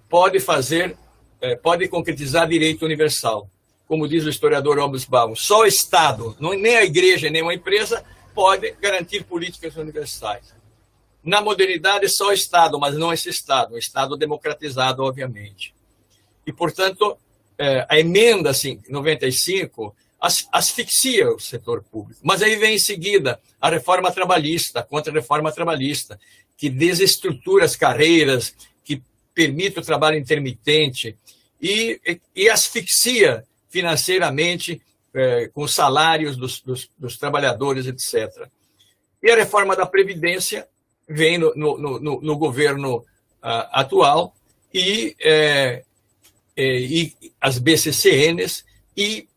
[0.09, 0.97] pode fazer,
[1.41, 3.49] é, pode concretizar direito universal.
[3.87, 4.77] Como diz o historiador
[5.07, 8.03] Baum, só o Estado, não, nem a igreja, nem uma empresa,
[8.33, 10.53] pode garantir políticas universais.
[11.23, 15.73] Na modernidade, só o Estado, mas não esse Estado, um Estado democratizado, obviamente.
[16.45, 17.17] E, portanto,
[17.57, 22.19] é, a emenda assim, 95 asfixia o setor público.
[22.23, 26.19] Mas aí vem em seguida a reforma trabalhista, a contra-reforma trabalhista,
[26.57, 29.01] que desestrutura as carreiras, que
[29.33, 31.17] permite o trabalho intermitente
[31.61, 34.81] e, e asfixia financeiramente
[35.13, 38.47] é, com os salários dos, dos, dos, trabalhadores, etc.
[39.23, 40.67] E a reforma da Previdência
[41.07, 43.05] vem no, no, no, no governo uh,
[43.71, 44.35] atual
[44.73, 45.83] e, é,
[46.55, 48.65] é, e as BCCNs
[48.95, 49.28] e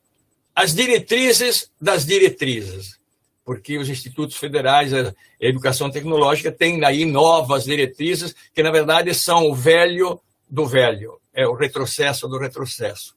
[0.54, 2.98] as diretrizes das diretrizes,
[3.44, 9.50] porque os institutos federais, a educação tecnológica, têm aí novas diretrizes que, na verdade, são
[9.50, 13.16] o velho do velho, é o retrocesso do retrocesso.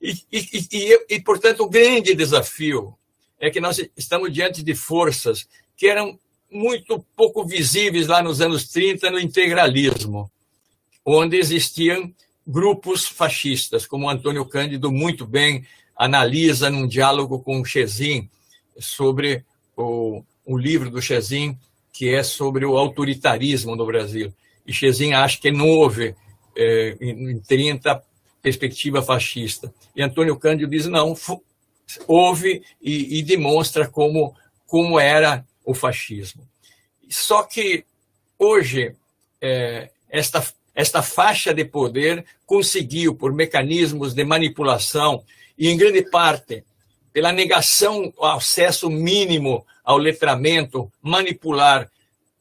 [0.00, 2.96] E, e, e, e, portanto, o grande desafio
[3.38, 5.46] é que nós estamos diante de forças
[5.76, 6.18] que eram
[6.50, 10.30] muito pouco visíveis lá nos anos 30 no integralismo,
[11.04, 12.12] onde existiam
[12.46, 15.66] grupos fascistas, como Antônio Cândido muito bem
[15.96, 18.28] analisa num diálogo com o Chezin
[18.78, 19.44] sobre
[19.76, 21.58] o, livro do Chezin,
[21.92, 24.32] que é sobre o autoritarismo no Brasil.
[24.66, 26.14] E Chezin acha que não houve,
[26.56, 28.02] é, em 30,
[28.42, 29.72] perspectiva fascista.
[29.94, 31.14] E Antônio Cândido diz, não,
[32.06, 34.34] houve e, e demonstra como,
[34.66, 36.46] como era o fascismo.
[37.08, 37.84] Só que
[38.38, 38.94] hoje,
[39.40, 45.24] é, esta, esta faixa de poder conseguiu, por mecanismos de manipulação,
[45.58, 46.64] e em grande parte
[47.12, 51.90] pela negação ao acesso mínimo ao letramento, manipular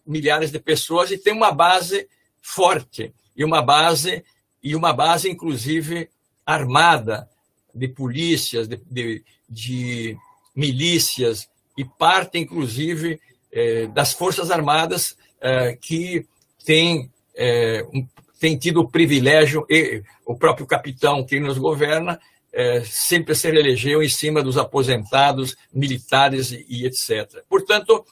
[0.05, 2.07] milhares de pessoas e tem uma base
[2.41, 4.23] forte e uma base
[4.61, 6.09] e uma base inclusive
[6.45, 7.29] armada
[7.73, 10.17] de polícias, de, de, de
[10.55, 11.47] milícias
[11.77, 13.19] e parte inclusive
[13.51, 16.25] eh, das forças armadas eh, que
[16.65, 18.07] tem eh, um,
[18.39, 22.19] tem tido o privilégio e o próprio capitão que nos governa
[22.55, 27.43] é, sempre se elegeu em cima dos aposentados, militares e, e etc.
[27.49, 28.05] Portanto,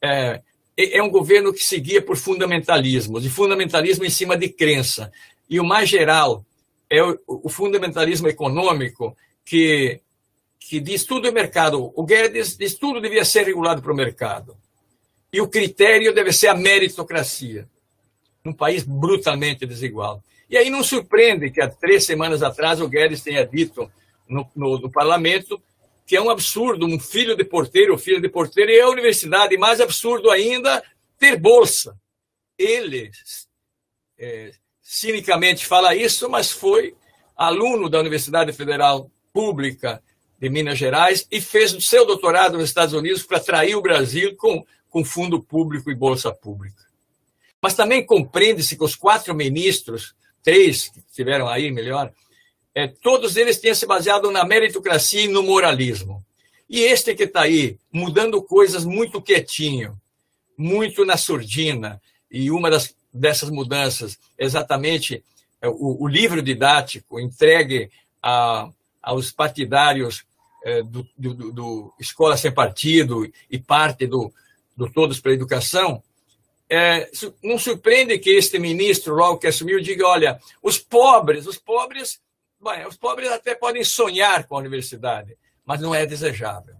[0.00, 0.40] é,
[0.74, 5.12] é, um governo que seguia por fundamentalismos, e fundamentalismo em cima de crença.
[5.48, 6.42] E o mais geral
[6.88, 9.14] é o, o fundamentalismo econômico
[9.44, 10.00] que,
[10.58, 11.92] que diz tudo é mercado.
[11.94, 14.56] O Guedes diz tudo devia ser regulado para o mercado.
[15.30, 17.68] E o critério deve ser a meritocracia.
[18.42, 20.22] Num país brutalmente desigual.
[20.52, 23.90] E aí não surpreende que há três semanas atrás o Guedes tenha dito
[24.28, 25.60] no, no, no parlamento
[26.06, 29.56] que é um absurdo um filho de porteiro ou filha de porteiro e a universidade,
[29.56, 30.84] mais absurdo ainda,
[31.18, 31.96] ter bolsa.
[32.58, 33.10] Ele
[34.18, 34.52] é,
[34.82, 36.94] cinicamente fala isso, mas foi
[37.34, 40.02] aluno da Universidade Federal Pública
[40.38, 44.36] de Minas Gerais e fez o seu doutorado nos Estados Unidos para atrair o Brasil
[44.36, 46.82] com, com fundo público e bolsa pública.
[47.62, 52.12] Mas também compreende-se que os quatro ministros três que tiveram aí, melhor,
[52.74, 56.24] é, todos eles tinham se baseado na meritocracia e no moralismo.
[56.68, 60.00] E este que está aí, mudando coisas muito quietinho,
[60.56, 62.00] muito na surdina,
[62.30, 65.22] e uma das, dessas mudanças, exatamente
[65.60, 67.90] é, o, o livro didático entregue
[68.22, 68.70] a,
[69.02, 70.24] aos partidários
[70.64, 74.32] é, do, do, do, Escola Sem Partido e parte do,
[74.76, 76.02] do Todos pela Educação,
[76.74, 77.10] é,
[77.42, 82.18] não surpreende que este ministro, logo que assumiu, diga: olha, os pobres, os pobres,
[82.58, 85.36] bem, os pobres até podem sonhar com a universidade,
[85.66, 86.74] mas não é desejável.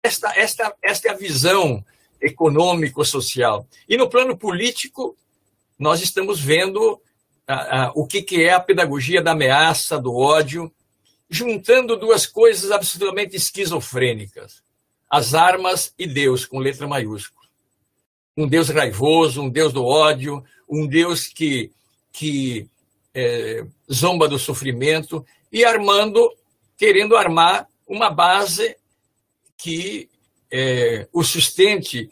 [0.00, 1.84] Esta, esta, esta é a visão
[2.22, 3.66] econômico-social.
[3.88, 5.16] E no plano político,
[5.76, 7.02] nós estamos vendo
[7.48, 10.72] a, a, o que, que é a pedagogia da ameaça, do ódio,
[11.28, 14.62] juntando duas coisas absolutamente esquizofrênicas:
[15.10, 17.39] as armas e Deus, com letra maiúscula
[18.36, 21.70] um Deus raivoso, um Deus do ódio, um Deus que,
[22.12, 22.68] que
[23.14, 26.30] é, zomba do sofrimento, e armando,
[26.76, 28.76] querendo armar uma base
[29.56, 30.08] que
[30.50, 32.10] é, o sustente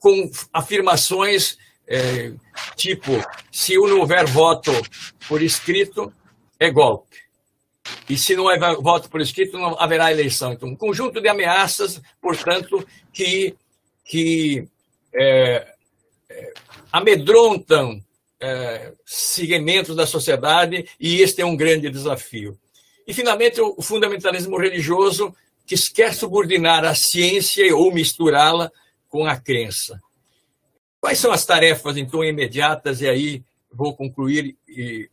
[0.00, 2.32] com afirmações é,
[2.76, 3.12] tipo:
[3.50, 4.72] se não houver voto
[5.28, 6.12] por escrito,
[6.58, 7.16] é golpe.
[8.08, 10.52] E se não houver voto por escrito, não haverá eleição.
[10.52, 13.54] Então, um conjunto de ameaças, portanto, que,
[14.04, 14.68] que
[15.14, 15.74] é,
[16.28, 16.52] é,
[16.92, 18.00] amedrontam
[18.40, 22.58] é, segmentos da sociedade e este é um grande desafio.
[23.06, 25.34] E, finalmente, o fundamentalismo religioso
[25.66, 28.70] que quer subordinar a ciência ou misturá-la
[29.08, 30.00] com a crença.
[31.00, 33.00] Quais são as tarefas, então, imediatas?
[33.00, 34.56] E aí vou concluir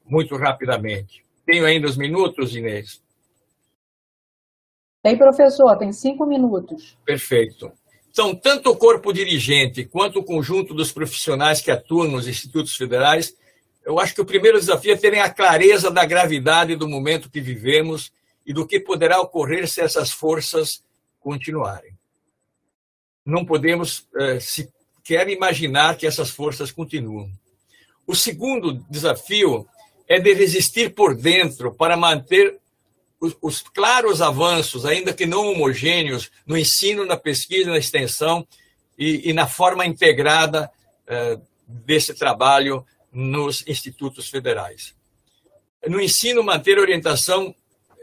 [0.06, 1.24] muito rapidamente.
[1.46, 3.02] Tenho ainda os minutos, Inês?
[5.04, 6.98] Tem, professor, tem cinco minutos.
[7.06, 7.72] Perfeito.
[8.16, 13.36] Então, tanto o corpo dirigente quanto o conjunto dos profissionais que atuam nos institutos federais,
[13.84, 17.42] eu acho que o primeiro desafio é terem a clareza da gravidade do momento que
[17.42, 18.14] vivemos
[18.46, 20.82] e do que poderá ocorrer se essas forças
[21.20, 21.92] continuarem.
[23.26, 27.30] Não podemos eh, sequer imaginar que essas forças continuam.
[28.08, 29.68] O segundo desafio
[30.08, 32.62] é de resistir por dentro para manter
[33.26, 38.48] os, os, claros avanços, ainda que não homogêneos, no ensino, na pesquisa, na extensão
[38.98, 40.70] e, e na forma integrada
[41.08, 44.94] eh, desse trabalho nos institutos federais.
[45.88, 47.54] No ensino, manter a orientação,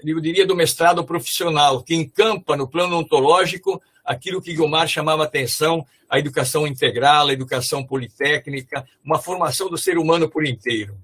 [0.04, 5.86] eu diria, do mestrado profissional, que encampa no plano ontológico aquilo que Guilmar chamava atenção,
[6.08, 10.96] a educação integral, a educação politécnica, uma formação do ser humano por inteiro.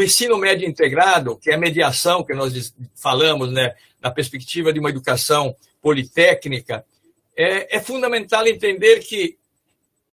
[0.00, 4.80] O ensino médio integrado, que é a mediação que nós falamos, né, na perspectiva de
[4.80, 6.86] uma educação politécnica,
[7.36, 9.36] é, é fundamental entender que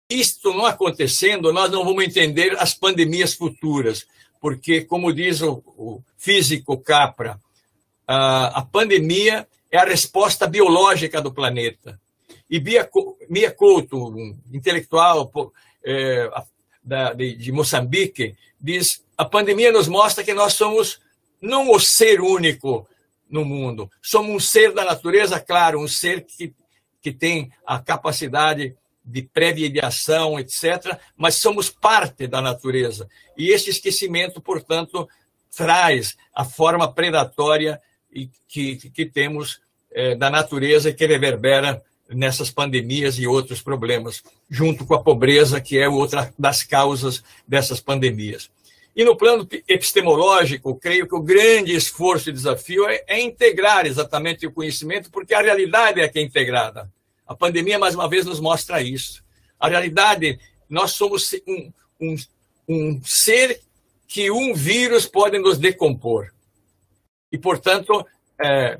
[0.09, 4.07] isto não acontecendo, nós não vamos entender as pandemias futuras,
[4.41, 7.39] porque, como diz o, o físico Capra,
[8.07, 12.01] a, a, pandemia é a resposta biológica do planeta.
[12.49, 12.89] E Bia,
[13.29, 15.31] Mia Couto, um intelectual
[15.83, 16.27] é,
[16.83, 20.99] da, de, de Moçambique, diz a pandemia nos mostra que nós somos
[21.41, 22.87] não o ser único
[23.29, 26.53] no mundo, somos um ser da natureza, claro, um ser que,
[27.01, 33.07] que tem a capacidade de prévia ideação, etc., mas somos parte da natureza.
[33.37, 35.07] E esse esquecimento, portanto,
[35.55, 37.79] traz a forma predatória
[38.47, 39.61] que, que temos
[39.91, 45.61] é, da natureza e que reverbera nessas pandemias e outros problemas, junto com a pobreza,
[45.61, 48.49] que é outra das causas dessas pandemias.
[48.95, 54.47] E no plano epistemológico, creio que o grande esforço e desafio é, é, integrar exatamente
[54.47, 56.89] o conhecimento, porque a realidade é que é integrada.
[57.27, 59.21] A pandemia, mais uma vez, nos mostra isso.
[59.59, 60.39] A realidade,
[60.69, 62.15] nós somos um, um,
[62.69, 63.59] um ser
[64.07, 66.31] que um vírus pode nos decompor.
[67.31, 68.05] E, portanto,
[68.41, 68.79] é,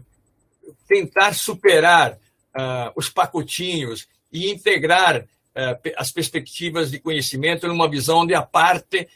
[0.88, 8.34] tentar superar uh, os pacotinhos e integrar uh, as perspectivas de conhecimento numa visão onde
[8.34, 9.08] a parte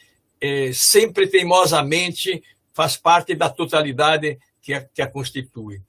[0.41, 2.44] é, sempre teimosamente
[2.74, 5.82] faz parte da totalidade que a, que a constitui.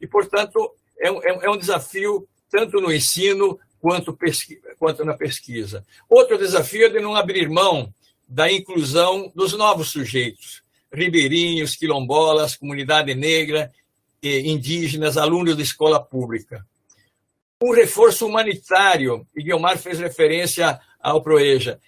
[0.00, 4.16] E, portanto, é um, é um é desafio tanto no ensino quanto,
[4.78, 5.84] quanto na pesquisa.
[6.08, 7.92] Outro desafio é de não abrir mão
[8.28, 10.62] da inclusão dos novos sujeitos,
[10.92, 13.72] ribeirinhos, quilombolas, comunidade negra,
[14.22, 16.64] indígenas, alunos de escola pública.
[17.62, 21.80] Um reforço humanitário, e Guilmar fez referência ao Proeja,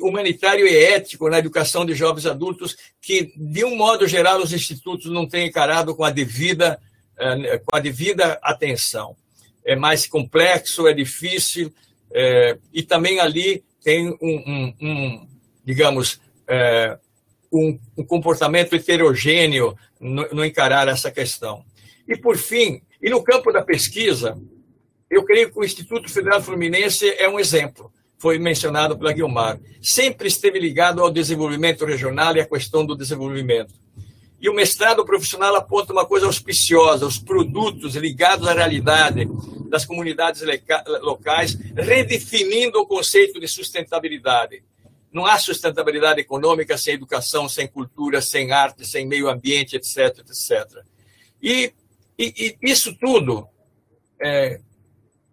[0.00, 5.10] humanitário e ético na educação de jovens adultos, que, de um modo geral, os institutos
[5.10, 6.80] não têm encarado com a devida,
[7.18, 9.16] eh, com a devida atenção.
[9.64, 11.72] É mais complexo, é difícil,
[12.12, 15.28] é, e também ali tem um, um, um
[15.64, 16.96] digamos, é,
[17.52, 21.64] um, um, comportamento heterogêneo no, no encarar essa questão.
[22.06, 24.40] E, por fim, e no campo da pesquisa,
[25.10, 30.28] eu creio que o Instituto Federal Fluminense é um exemplo foi mencionado pela Guilmar, sempre
[30.28, 33.74] esteve ligado ao desenvolvimento regional e à questão do desenvolvimento.
[34.40, 39.28] E o mestrado profissional aponta uma coisa auspiciosa, os produtos ligados à realidade
[39.68, 40.42] das comunidades
[41.00, 44.62] locais, redefinindo o conceito de sustentabilidade.
[45.12, 50.18] Não há sustentabilidade econômica sem educação, sem cultura, sem arte, sem meio ambiente, etc.
[50.18, 50.84] etc.
[51.42, 51.72] E,
[52.18, 53.48] e, e isso tudo
[54.20, 54.60] é,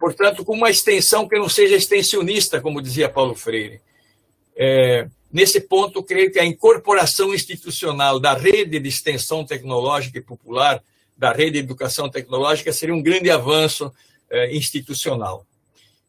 [0.04, 3.80] portanto, com uma extensão que não seja extensionista, como dizia Paulo Freire.
[4.54, 10.84] É, nesse ponto, creio que a incorporação institucional da rede de extensão tecnológica e popular,
[11.16, 13.94] da rede de educação tecnológica, seria um grande avanço
[14.30, 15.46] é, institucional.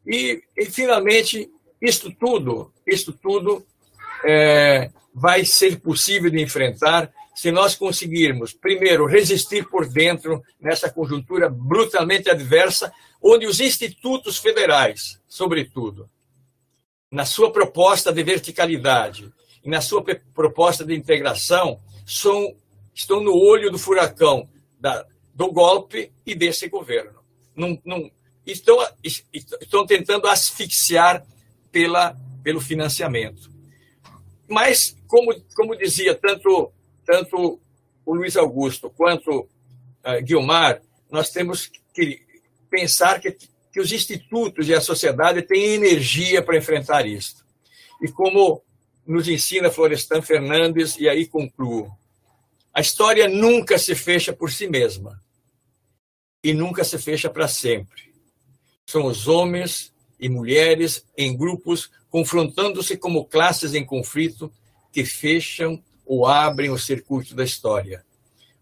[0.05, 1.49] E, e, finalmente,
[1.81, 3.65] isto tudo, isto tudo
[4.25, 11.49] é, vai ser possível de enfrentar se nós conseguirmos, primeiro, resistir por dentro nessa conjuntura
[11.49, 16.09] brutalmente adversa, onde os institutos federais, sobretudo,
[17.11, 19.33] na sua proposta de verticalidade
[19.65, 20.05] e na sua
[20.35, 22.55] proposta de integração, são,
[22.95, 24.49] estão no olho do furacão
[24.79, 25.05] da,
[25.35, 27.19] do golpe e desse governo.
[28.47, 31.25] Estão, estão tentando asfixiar
[31.73, 33.51] pela, pelo financiamento.
[34.49, 36.71] Mas, como, como dizia tanto,
[37.05, 37.61] tanto
[38.05, 42.21] o Luiz Augusto quanto uh, Guilmar, nós temos que
[42.71, 43.37] pensar que,
[43.73, 47.45] que os institutos e a sociedade têm energia para enfrentar isso.
[48.03, 48.63] E como
[49.07, 51.91] nos ensina Florestan Fernandes, e aí concluo,
[52.73, 55.23] a história nunca se fecha por si mesma
[56.43, 58.13] e nunca se fecha para sempre.
[58.87, 64.53] São os homens e mulheres em grupos confrontando-se como classes em conflito
[64.93, 68.05] que fecham ou abrem o circuito da história.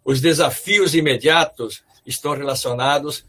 [0.04, 3.24] Os desafios imediatos estão relacionados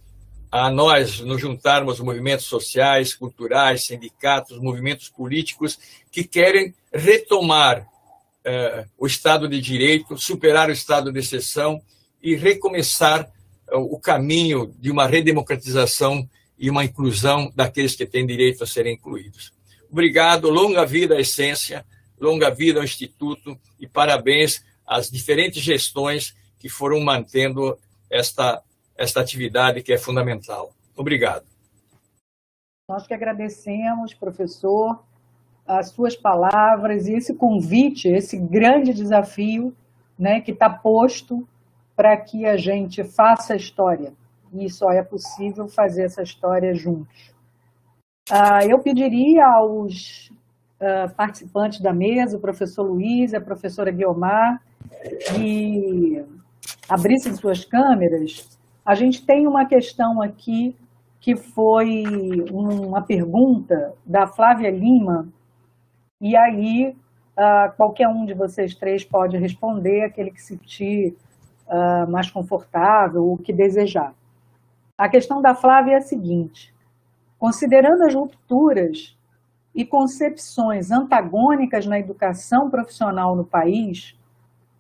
[0.52, 5.80] a nós nos juntarmos movimentos sociais, culturais, sindicatos, movimentos políticos
[6.12, 7.88] que querem retomar
[8.46, 11.82] eh, o Estado de Direito, superar o estado de exceção
[12.22, 13.32] e recomeçar
[13.72, 19.52] o caminho de uma redemocratização e uma inclusão daqueles que têm direito a serem incluídos.
[19.92, 21.86] Obrigado, longa vida à Essência,
[22.24, 27.78] longa vida ao Instituto e parabéns às diferentes gestões que foram mantendo
[28.10, 28.64] esta,
[28.98, 30.72] esta atividade que é fundamental.
[30.96, 31.46] Obrigado.
[32.90, 35.04] Nós que agradecemos, professor,
[35.68, 39.76] as suas palavras e esse convite, esse grande desafio
[40.18, 41.48] né, que está posto
[41.96, 44.14] para que a gente faça história.
[44.54, 47.34] E só é possível fazer essa história juntos.
[48.30, 50.32] Ah, eu pediria aos
[50.86, 54.62] ah, participantes da mesa, o professor Luiz, a professora Guiomar,
[55.30, 56.22] que
[56.90, 58.60] abrissem suas câmeras.
[58.86, 60.76] A gente tem uma questão aqui
[61.22, 62.04] que foi
[62.52, 65.30] uma pergunta da Flávia Lima,
[66.20, 66.94] e aí
[67.38, 71.16] uh, qualquer um de vocês três pode responder, aquele que se sentir
[71.66, 74.14] uh, mais confortável, o que desejar.
[74.98, 76.74] A questão da Flávia é a seguinte:
[77.40, 79.18] considerando as rupturas
[79.76, 84.16] e concepções antagônicas na educação profissional no país,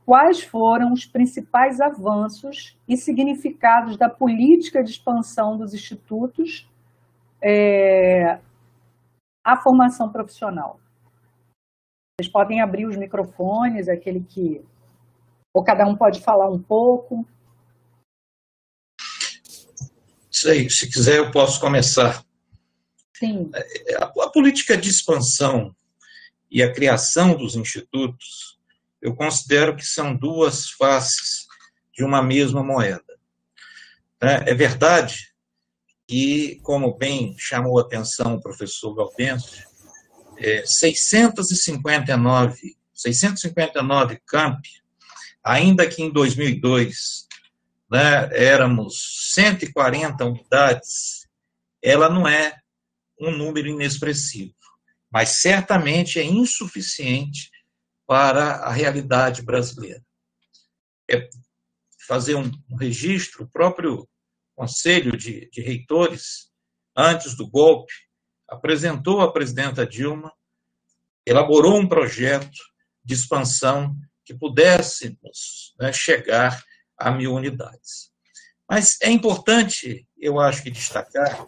[0.05, 6.69] quais foram os principais avanços e significados da política de expansão dos institutos
[7.41, 8.39] é,
[9.43, 10.79] à formação profissional.
[12.19, 14.63] Vocês podem abrir os microfones, aquele que.
[15.53, 17.25] Ou cada um pode falar um pouco.
[20.31, 22.23] Sei, se quiser eu posso começar.
[23.23, 23.49] Sim.
[23.97, 25.73] A, a política de expansão
[26.51, 28.59] e a criação dos institutos
[29.01, 31.45] eu considero que são duas faces
[31.93, 33.03] de uma mesma moeda.
[34.21, 35.33] É, é verdade
[36.07, 39.67] que, como bem chamou a atenção o professor Gaudêncio,
[40.37, 44.69] é, 659, 659 campi,
[45.43, 47.27] ainda que em 2002
[47.91, 51.27] né, éramos 140 unidades,
[51.81, 52.62] ela não é
[53.23, 54.53] um número inexpressivo,
[55.11, 57.49] mas certamente é insuficiente
[58.05, 60.03] para a realidade brasileira.
[61.09, 61.29] É
[62.07, 64.07] fazer um, registro, o próprio
[64.55, 66.51] Conselho de, de Reitores,
[66.95, 67.93] antes do golpe,
[68.47, 70.31] apresentou à presidenta Dilma,
[71.25, 72.59] elaborou um projeto
[73.03, 73.95] de expansão
[74.25, 76.63] que pudéssemos né, chegar
[76.97, 78.11] a mil unidades.
[78.69, 81.45] Mas é importante, eu acho que destacar,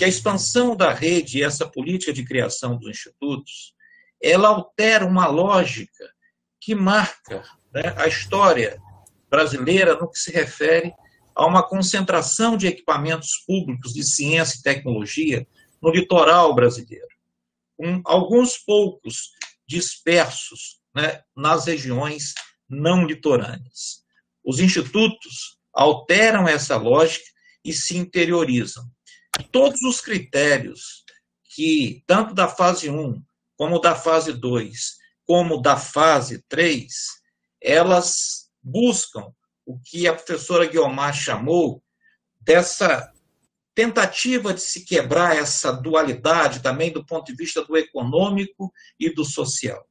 [0.00, 3.74] que a expansão da rede e essa política de criação dos institutos
[4.18, 6.10] ela altera uma lógica
[6.58, 8.80] que marca né, a história
[9.28, 10.94] brasileira no que se refere
[11.34, 15.46] a uma concentração de equipamentos públicos de ciência e tecnologia
[15.82, 17.06] no litoral brasileiro,
[17.76, 19.32] com alguns poucos
[19.68, 22.32] dispersos né, nas regiões
[22.66, 24.02] não litorâneas.
[24.42, 27.26] Os institutos alteram essa lógica
[27.62, 28.90] e se interiorizam.
[29.42, 31.04] Todos os critérios
[31.54, 33.22] que, tanto da fase 1
[33.56, 34.96] como da fase 2,
[35.26, 36.86] como da fase 3,
[37.60, 39.32] elas buscam
[39.66, 41.82] o que a professora Guiomar chamou
[42.40, 43.12] dessa
[43.74, 49.24] tentativa de se quebrar essa dualidade também do ponto de vista do econômico e do
[49.24, 49.86] social.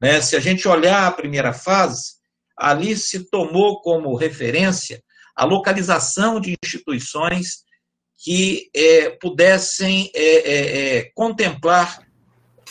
[0.00, 0.20] Né?
[0.20, 2.14] Se a gente olhar a primeira fase,
[2.56, 5.02] ali se tomou como referência
[5.36, 7.64] a localização de instituições
[8.22, 12.06] que é, pudessem é, é, é contemplar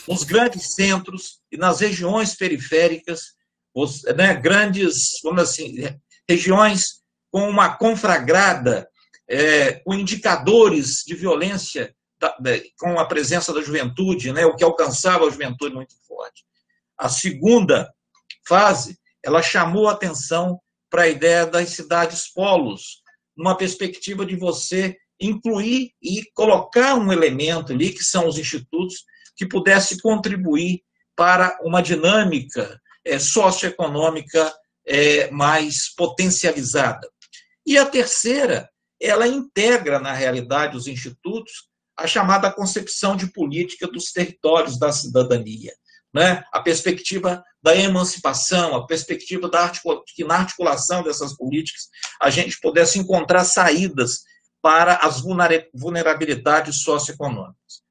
[0.08, 3.34] nos grandes centros e nas regiões periféricas,
[3.74, 5.76] os, né, grandes, vamos assim,
[6.28, 7.02] regiões
[7.32, 8.88] com uma conflagrada,
[9.28, 14.64] é, com indicadores de violência, da, da, com a presença da juventude, né, o que
[14.64, 16.44] alcançava a juventude muito forte.
[16.98, 17.92] A segunda
[18.48, 20.60] fase, ela chamou a atenção
[20.90, 23.02] para a ideia das cidades polos,
[23.36, 29.04] numa perspectiva de você incluir e colocar um elemento ali, que são os institutos,
[29.36, 30.82] que pudesse contribuir
[31.16, 34.54] para uma dinâmica é, socioeconômica
[34.86, 37.08] é, mais potencializada.
[37.66, 38.70] E a terceira,
[39.02, 45.74] ela integra, na realidade, os institutos, a chamada concepção de política dos territórios da cidadania.
[46.14, 46.44] Né?
[46.52, 49.72] A perspectiva da emancipação, a perspectiva da
[50.16, 51.90] que na articulação dessas políticas
[52.22, 54.24] a gente pudesse encontrar saídas
[54.62, 55.22] para as
[55.74, 57.82] vulnerabilidades socioeconômicas.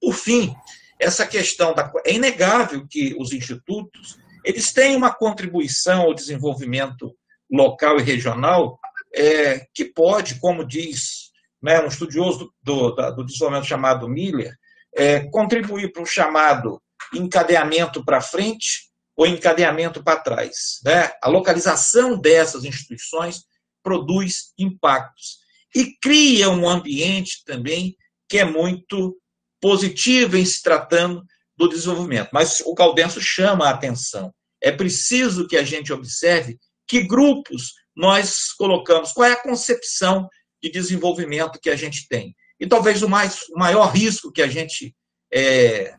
[0.00, 0.54] Por fim,
[0.98, 7.14] essa questão da é inegável que os institutos eles têm uma contribuição ao desenvolvimento
[7.50, 8.78] local e regional
[9.14, 11.30] é, que pode, como diz
[11.62, 14.56] né, um estudioso do, do, do desenvolvimento chamado Miller,
[14.94, 16.82] é, contribuir para o chamado
[17.14, 20.80] encadeamento para frente ou encadeamento para trás.
[20.84, 21.12] Né?
[21.22, 23.44] A localização dessas instituições
[23.82, 25.41] produz impactos.
[25.74, 27.96] E cria um ambiente também
[28.28, 29.16] que é muito
[29.60, 31.24] positivo em se tratando
[31.56, 32.30] do desenvolvimento.
[32.32, 34.32] Mas o Caldenso chama a atenção.
[34.60, 36.58] É preciso que a gente observe
[36.88, 40.28] que grupos nós colocamos, qual é a concepção
[40.62, 42.34] de desenvolvimento que a gente tem.
[42.58, 44.94] E talvez o, mais, o maior risco que a gente
[45.32, 45.94] é,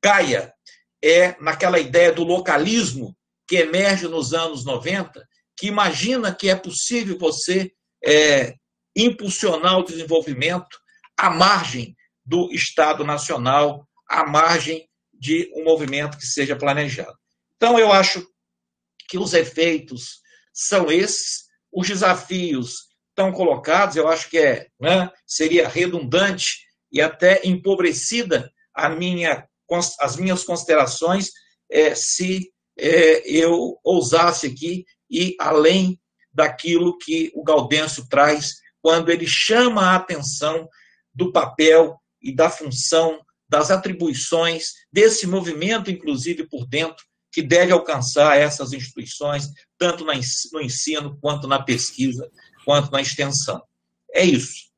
[0.00, 0.52] caia
[1.02, 3.16] é naquela ideia do localismo
[3.46, 5.22] que emerge nos anos 90,
[5.56, 7.70] que imagina que é possível você
[8.04, 8.54] é,
[8.96, 10.78] impulsionar o desenvolvimento
[11.16, 17.16] à margem do Estado Nacional, à margem de um movimento que seja planejado.
[17.56, 18.26] Então, eu acho
[19.08, 20.20] que os efeitos
[20.52, 27.40] são esses, os desafios estão colocados, eu acho que é, né, seria redundante e até
[27.44, 29.46] empobrecida a minha,
[30.00, 31.30] as minhas considerações
[31.70, 36.00] é, se é, eu ousasse aqui ir além
[36.32, 40.68] daquilo que o Gaudêncio traz quando ele chama a atenção
[41.14, 48.36] do papel e da função, das atribuições desse movimento, inclusive por dentro, que deve alcançar
[48.36, 49.48] essas instituições,
[49.78, 52.30] tanto no ensino, quanto na pesquisa,
[52.64, 53.62] quanto na extensão.
[54.12, 54.70] É isso.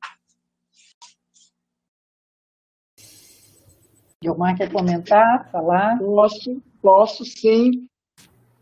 [4.21, 5.97] Guilmar quer comentar, falar?
[5.99, 7.87] Posso, posso sim.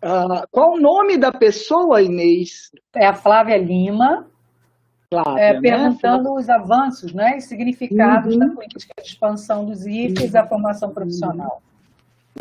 [0.04, 2.72] Uh, qual o nome da pessoa, Inês?
[2.94, 4.30] É a Flávia Lima,
[5.22, 5.62] Flávia, é, né?
[5.62, 6.40] perguntando né?
[6.40, 8.40] os avanços né, e significados uhum.
[8.40, 10.32] da política de expansão dos IFES uhum.
[10.32, 11.62] da formação profissional.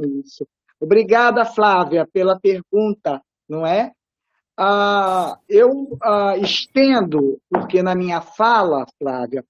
[0.00, 0.46] Isso.
[0.80, 3.92] Obrigada, Flávia, pela pergunta, não é?
[4.58, 9.44] Ah, eu ah, estendo, porque na minha fala, Flávia,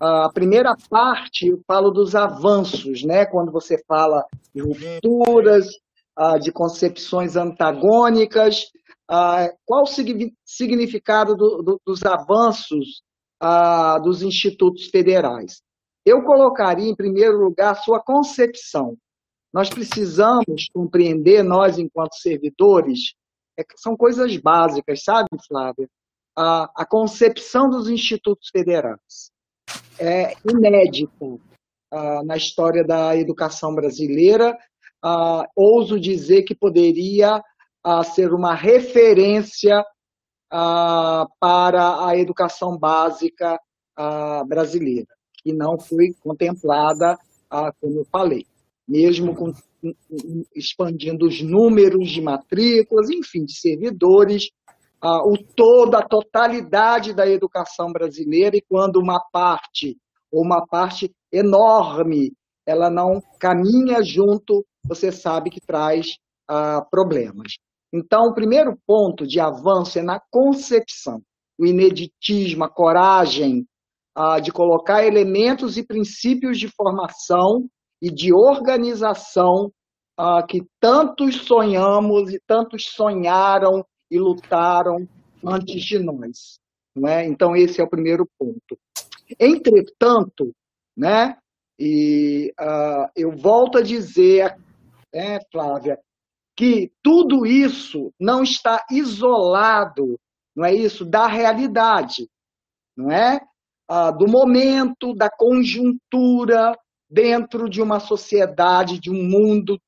[0.00, 3.24] a primeira parte eu falo dos avanços, né?
[3.26, 4.24] quando você fala
[4.54, 5.68] de rupturas,
[6.16, 8.70] ah, de concepções antagônicas,
[9.14, 13.02] ah, qual o significado do, do, dos avanços
[13.38, 15.60] ah, dos institutos federais?
[16.02, 18.96] Eu colocaria, em primeiro lugar, sua concepção.
[19.52, 23.12] Nós precisamos compreender, nós, enquanto servidores,
[23.60, 25.86] é, são coisas básicas, sabe, Flávia?
[26.34, 29.30] A, concepção dos institutos federais
[29.98, 31.38] é inédita
[32.24, 34.56] na história da educação brasileira.
[35.54, 37.42] ouso dizer que poderia
[38.14, 39.84] ser uma referência
[40.50, 43.58] para a educação básica
[44.46, 45.08] brasileira,
[45.42, 47.16] que não foi contemplada,
[47.80, 48.46] como eu falei
[48.88, 49.52] mesmo com,
[50.54, 54.50] expandindo os números de matrículas, enfim, de servidores,
[55.02, 59.96] o todo, a totalidade da educação brasileira, e quando uma parte,
[60.30, 62.32] ou uma parte enorme,
[62.66, 66.16] ela não caminha junto, você sabe que traz
[66.90, 67.54] problemas.
[67.92, 71.20] Então, o primeiro ponto de avanço é na concepção,
[71.58, 73.66] o ineditismo, a coragem
[74.16, 77.68] uh, de colocar elementos e princípios de formação
[78.00, 79.70] e de organização
[80.18, 85.06] uh, que tantos sonhamos e tantos sonharam e lutaram
[85.44, 86.58] antes de nós.
[86.94, 87.26] Não é?
[87.26, 88.78] Então, esse é o primeiro ponto.
[89.38, 90.52] Entretanto,
[90.96, 91.36] né,
[91.78, 94.56] e, uh, eu volto a dizer,
[95.12, 95.98] né, Flávia,
[96.56, 100.18] que tudo isso não está isolado,
[100.54, 102.28] não é isso, da realidade,
[102.96, 103.40] não é?
[103.88, 106.76] Ah, do momento, da conjuntura,
[107.10, 109.78] dentro de uma sociedade, de um mundo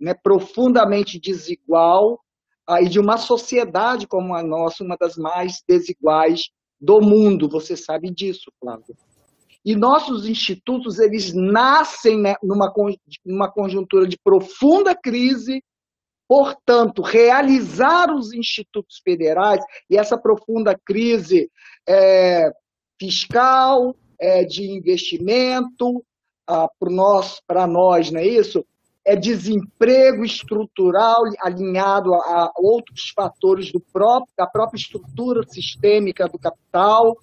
[0.00, 2.20] né, profundamente desigual
[2.66, 7.48] ah, e de uma sociedade como a nossa, uma das mais desiguais do mundo.
[7.48, 8.96] Você sabe disso, Flávio.
[9.64, 12.70] E nossos institutos, eles nascem né, numa,
[13.24, 15.62] numa conjuntura de profunda crise,
[16.34, 21.48] portanto, realizar os institutos federais e essa profunda crise
[21.88, 22.50] é,
[22.98, 26.04] fiscal, é, de investimento,
[26.44, 26.66] ah,
[27.46, 28.66] para nós, não é isso?
[29.04, 36.36] É desemprego estrutural alinhado a, a outros fatores do próprio, da própria estrutura sistêmica do
[36.36, 37.16] capital,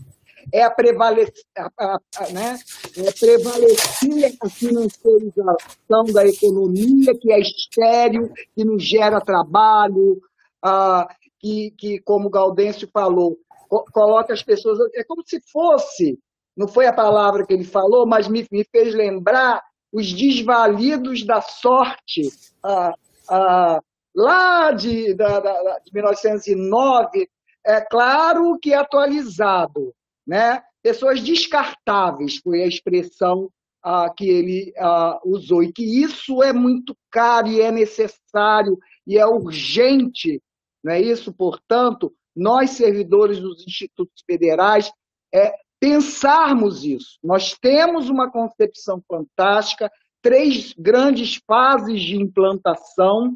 [0.53, 2.57] é a prevalecer, a, a, né?
[2.97, 10.21] é prevalecer a financiarização da economia, que é estéreo, que não gera trabalho,
[10.63, 11.07] ah,
[11.39, 13.37] que, que, como Gaudêncio falou,
[13.69, 14.77] co coloca as pessoas.
[14.93, 16.19] É como se fosse
[16.55, 21.41] não foi a palavra que ele falou, mas me, me fez lembrar os desvalidos da
[21.41, 22.29] sorte
[22.63, 22.93] ah,
[23.29, 23.79] ah,
[24.15, 27.29] lá de, da, da, de 1909,
[27.65, 29.93] é claro que atualizado,
[30.31, 30.63] né?
[30.81, 33.51] Pessoas descartáveis foi a expressão
[33.83, 39.17] ah, que ele ah, usou e que isso é muito caro e é necessário e
[39.17, 40.41] é urgente,
[40.81, 41.33] não é isso?
[41.33, 44.89] Portanto, nós servidores dos institutos federais,
[45.35, 47.19] é, pensarmos isso.
[47.21, 49.91] Nós temos uma concepção fantástica,
[50.21, 53.35] três grandes fases de implantação,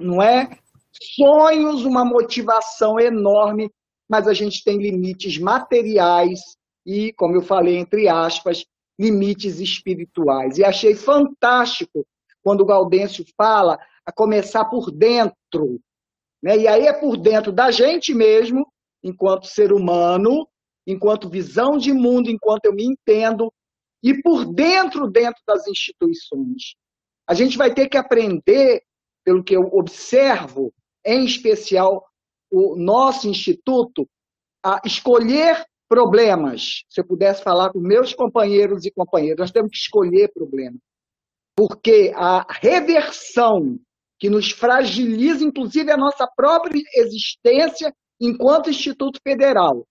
[0.00, 0.58] não é?
[0.90, 3.70] Sonhos, uma motivação enorme,
[4.08, 6.40] mas a gente tem limites materiais
[6.84, 8.64] e, como eu falei, entre aspas,
[8.98, 10.58] limites espirituais.
[10.58, 12.06] E achei fantástico
[12.42, 15.80] quando o Gaudêncio fala a começar por dentro.
[16.42, 16.58] Né?
[16.58, 18.66] E aí é por dentro da gente mesmo,
[19.02, 20.48] enquanto ser humano,
[20.86, 23.52] enquanto visão de mundo, enquanto eu me entendo,
[24.02, 26.76] e por dentro, dentro das instituições.
[27.28, 28.82] A gente vai ter que aprender,
[29.24, 30.72] pelo que eu observo,
[31.04, 32.04] em especial
[32.50, 34.08] o nosso instituto,
[34.64, 36.82] a escolher problemas.
[36.88, 40.80] Se eu pudesse falar com meus companheiros e companheiras, nós temos que escolher problemas.
[41.56, 43.78] Porque a reversão
[44.18, 49.86] que nos fragiliza, inclusive, a nossa própria existência enquanto Instituto Federal,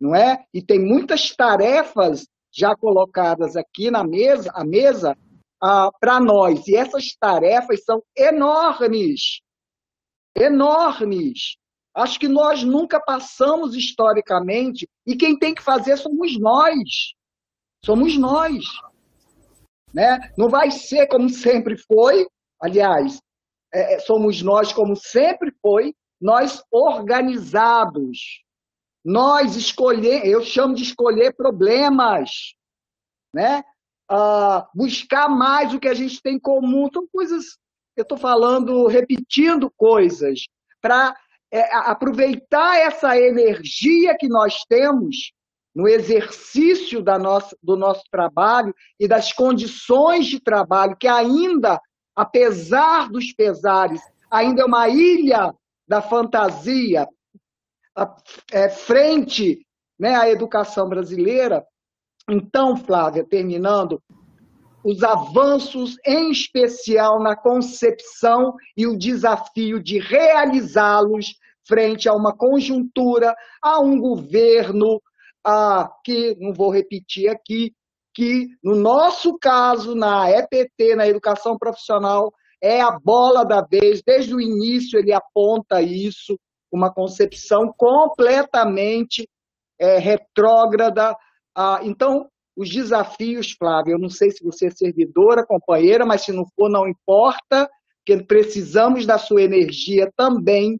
[0.00, 0.44] não é?
[0.52, 5.16] E tem muitas tarefas já colocadas aqui na mesa, a mesa
[5.62, 6.66] ah, para nós.
[6.66, 9.40] E essas tarefas são enormes,
[10.36, 11.56] enormes.
[11.94, 17.14] Acho que nós nunca passamos historicamente e quem tem que fazer somos nós.
[17.84, 18.64] Somos nós.
[19.92, 20.32] Né?
[20.38, 22.26] Não vai ser como sempre foi,
[22.60, 23.20] aliás,
[23.72, 28.42] é, é somos nós como sempre foi, nós organizados,
[29.04, 32.54] nós escolher, eu chamo de escolher problemas,
[33.34, 33.64] né?
[34.10, 37.56] Uh, buscar mais o que a gente tem em comum, são coisas,
[37.96, 40.40] eu estou falando, repetindo coisas,
[40.82, 41.16] para
[41.52, 45.32] é, aproveitar essa energia que nós temos
[45.74, 51.80] no exercício da nossa, do nosso trabalho e das condições de trabalho, que ainda,
[52.14, 54.00] apesar dos pesares,
[54.30, 55.54] ainda é uma ilha
[55.86, 57.08] da fantasia,
[58.52, 59.64] é, frente
[59.98, 61.64] né, à educação brasileira.
[62.28, 64.02] Então, Flávia, terminando,
[64.84, 71.34] os avanços, em especial na concepção e o desafio de realizá-los
[71.66, 75.00] frente a uma conjuntura, a um governo
[75.44, 77.72] a, que, não vou repetir aqui,
[78.14, 82.32] que no nosso caso, na EPT, na educação profissional,
[82.62, 86.38] é a bola da vez, desde o início ele aponta isso,
[86.70, 89.28] uma concepção completamente
[89.78, 91.16] é, retrógrada.
[91.56, 96.32] Ah, então, os desafios, Flávia, eu não sei se você é servidora, companheira, mas se
[96.32, 97.68] não for, não importa,
[98.04, 100.78] que precisamos da sua energia também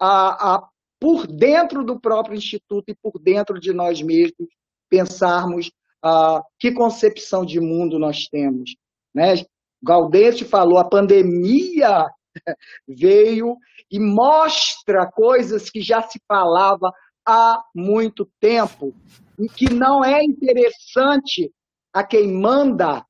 [0.00, 0.68] a, a,
[1.00, 4.48] por dentro do próprio Instituto e por dentro de nós mesmos,
[4.88, 5.70] pensarmos
[6.02, 8.74] a, que concepção de mundo nós temos.
[9.14, 9.34] Né?
[9.82, 12.06] Gaudêncio falou, a pandemia
[12.86, 13.56] veio
[13.90, 16.90] e mostra coisas que já se falava
[17.26, 18.94] há muito tempo
[19.38, 21.52] e que não é interessante
[21.92, 23.04] a quem manda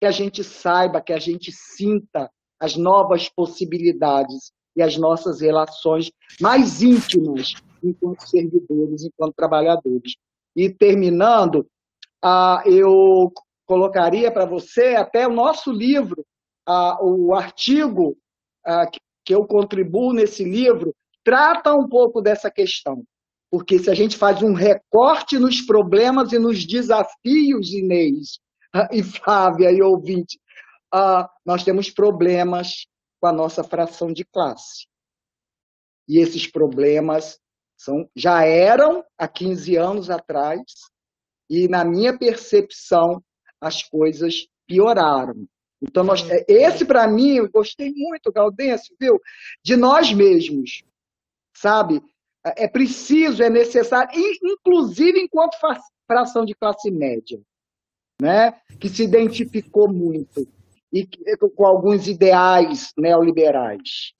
[0.00, 6.10] que a gente saiba, que a gente sinta as novas possibilidades e as nossas relações
[6.40, 10.14] mais íntimas enquanto servidores, enquanto trabalhadores.
[10.56, 11.66] E terminando,
[12.66, 13.32] eu
[13.66, 16.24] colocaria para você até o nosso livro,
[17.00, 18.16] o artigo
[19.24, 20.94] que eu contribuo nesse livro,
[21.24, 23.02] trata um pouco dessa questão.
[23.50, 28.38] Porque se a gente faz um recorte nos problemas e nos desafios, Inês
[28.92, 30.38] e Flávia e ouvinte,
[31.44, 32.86] nós temos problemas
[33.20, 34.86] com a nossa fração de classe.
[36.08, 37.38] E esses problemas
[37.76, 40.62] são, já eram há 15 anos atrás,
[41.48, 43.22] e na minha percepção,
[43.60, 45.46] as coisas pioraram.
[45.82, 49.18] Então, nós, esse para mim, eu gostei muito, Gaudêncio, viu?
[49.64, 50.82] De nós mesmos,
[51.56, 52.02] sabe?
[52.44, 54.10] É preciso, é necessário,
[54.42, 55.58] inclusive enquanto
[56.06, 57.38] fração de classe média,
[58.20, 58.54] né?
[58.78, 60.46] que se identificou muito
[60.92, 61.06] e
[61.54, 64.12] com alguns ideais neoliberais,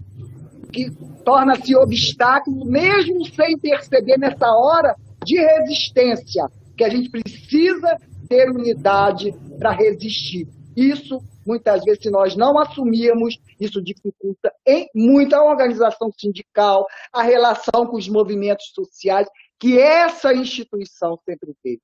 [0.73, 0.91] que
[1.25, 4.95] torna-se obstáculo, mesmo sem perceber nessa hora
[5.25, 7.97] de resistência, que a gente precisa
[8.29, 10.47] ter unidade para resistir.
[10.77, 17.23] Isso, muitas vezes, se nós não assumirmos, isso dificulta em muito a organização sindical, a
[17.23, 19.27] relação com os movimentos sociais,
[19.59, 21.83] que essa instituição sempre teve.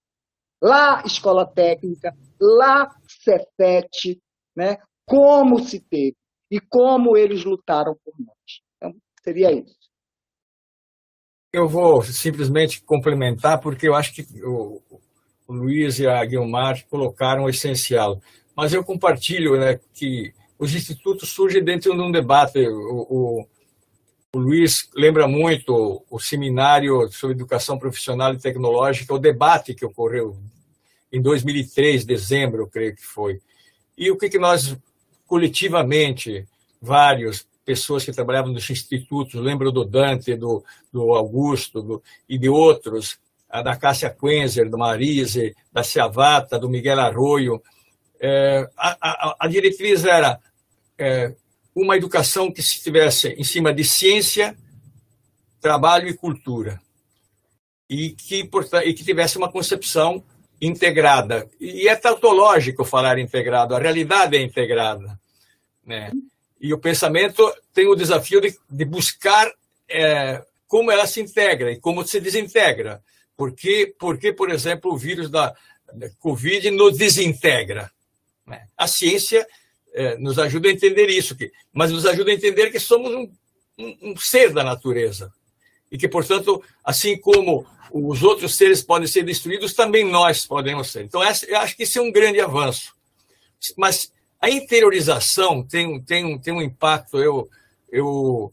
[0.63, 4.21] Lá, escola técnica, lá, Cefet,
[4.57, 4.79] né?
[5.05, 6.17] como se teve
[6.51, 8.63] e como eles lutaram por nós.
[8.77, 9.77] Então, seria isso.
[11.53, 14.81] Eu vou simplesmente complementar, porque eu acho que o,
[15.49, 18.21] o Luiz e a Guilmar colocaram o essencial.
[18.57, 22.67] Mas eu compartilho né, que os institutos surgem dentro de um debate.
[22.67, 23.47] O, o,
[24.35, 30.37] o Luiz lembra muito o seminário sobre educação profissional e tecnológica, o debate que ocorreu
[31.13, 33.41] em 2003, dezembro, eu creio que foi.
[33.97, 34.77] E o que, que nós,
[35.27, 36.47] coletivamente,
[36.81, 42.49] vários pessoas que trabalhavam nos institutos, lembro do Dante, do, do Augusto do, e de
[42.49, 43.19] outros,
[43.51, 47.63] da Cássia Quenzer, do Marise, da Ciavata, do Miguel Arroio.
[48.21, 50.41] É, a, a, a, diretriz era
[50.99, 51.35] é,
[51.75, 54.57] uma educação que estivesse em cima de ciência,
[55.61, 56.81] trabalho e cultura.
[57.89, 58.49] E que,
[58.85, 60.25] e que tivesse uma concepção
[60.61, 61.49] integrada.
[61.61, 65.19] E é tautológico falar integrado, a realidade é integrada.
[65.85, 66.11] Né?
[66.61, 69.53] E o pensamento tem o desafio de, de buscar
[69.89, 73.03] é, como ela se integra e como se desintegra.
[73.37, 75.55] Porque, porque por exemplo, o vírus da
[76.19, 77.91] Covid nos desintegra.
[78.47, 78.67] Né?
[78.77, 79.47] A ciência
[79.93, 83.31] é, nos ajuda a entender isso, que, mas nos ajuda a entender que somos um,
[83.79, 85.33] um, um ser da natureza.
[85.91, 91.05] E que, portanto, assim como os outros seres podem ser destruídos, também nós podemos ser.
[91.05, 92.95] Então, eu acho que isso é um grande avanço.
[93.77, 97.19] Mas a interiorização tem, tem, tem um impacto.
[97.19, 97.49] Eu,
[97.91, 98.53] eu,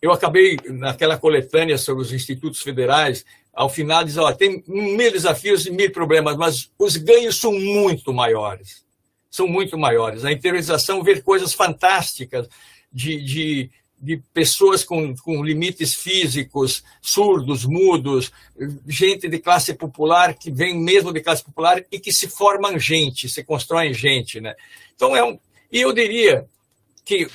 [0.00, 5.66] eu acabei, naquela coletânea sobre os institutos federais, ao final diz, ó, tem mil desafios
[5.66, 8.84] e mil problemas, mas os ganhos são muito maiores.
[9.30, 10.24] São muito maiores.
[10.24, 12.48] A interiorização, ver coisas fantásticas
[12.92, 18.32] de, de, de pessoas com, com limites físicos, surdos, mudos,
[18.86, 23.28] gente de classe popular que vem mesmo de classe popular e que se formam gente,
[23.28, 24.40] se constroem gente.
[24.40, 24.54] Né?
[24.94, 25.38] Então, é um.
[25.70, 26.46] E eu diria
[27.04, 27.28] que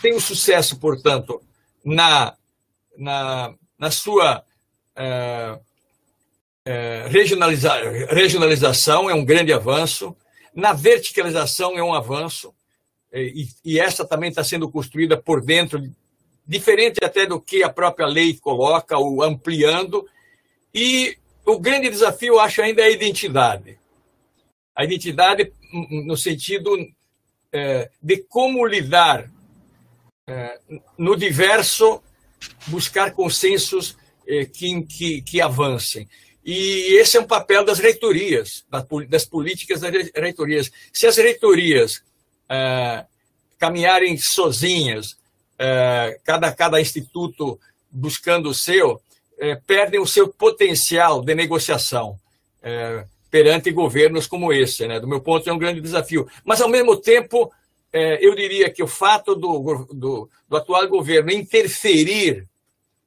[0.00, 1.42] tem um sucesso, portanto,
[1.84, 2.34] na,
[2.96, 4.44] na, na sua
[6.70, 7.72] é, regionaliza,
[8.10, 10.14] regionalização, é um grande avanço,
[10.58, 12.52] na verticalização, é um avanço
[13.12, 15.80] e, e essa também está sendo construída por dentro,
[16.44, 20.04] diferente até do que a própria lei coloca, ou ampliando.
[20.74, 21.16] E
[21.46, 23.78] o grande desafio, eu acho, ainda é a identidade.
[24.74, 25.52] A identidade
[25.90, 26.76] no sentido
[27.52, 29.30] é, de como lidar
[30.26, 30.58] é,
[30.98, 32.02] no diverso,
[32.66, 36.08] buscar consensos é, que, que, que avancem.
[36.44, 38.64] E esse é um papel das reitorias,
[39.08, 40.70] das políticas das reitorias.
[40.92, 42.02] Se as reitorias
[42.48, 43.04] é,
[43.58, 45.16] caminharem sozinhas,
[45.58, 47.60] é, cada, cada instituto
[47.90, 49.00] buscando o seu,
[49.38, 52.18] é, perdem o seu potencial de negociação
[53.30, 54.86] perante governos como esse.
[54.86, 55.00] Né?
[55.00, 56.28] Do meu ponto, é um grande desafio.
[56.44, 57.50] Mas, ao mesmo tempo,
[57.92, 62.46] eu diria que o fato do, do, do atual governo interferir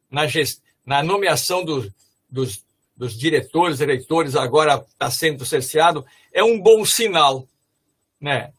[0.09, 1.91] na, gest, na nomeação do,
[2.29, 2.63] dos,
[3.01, 7.47] dos diretores, eleitores, agora está sendo cerceado, é um bom sinal.
[8.21, 8.53] Né?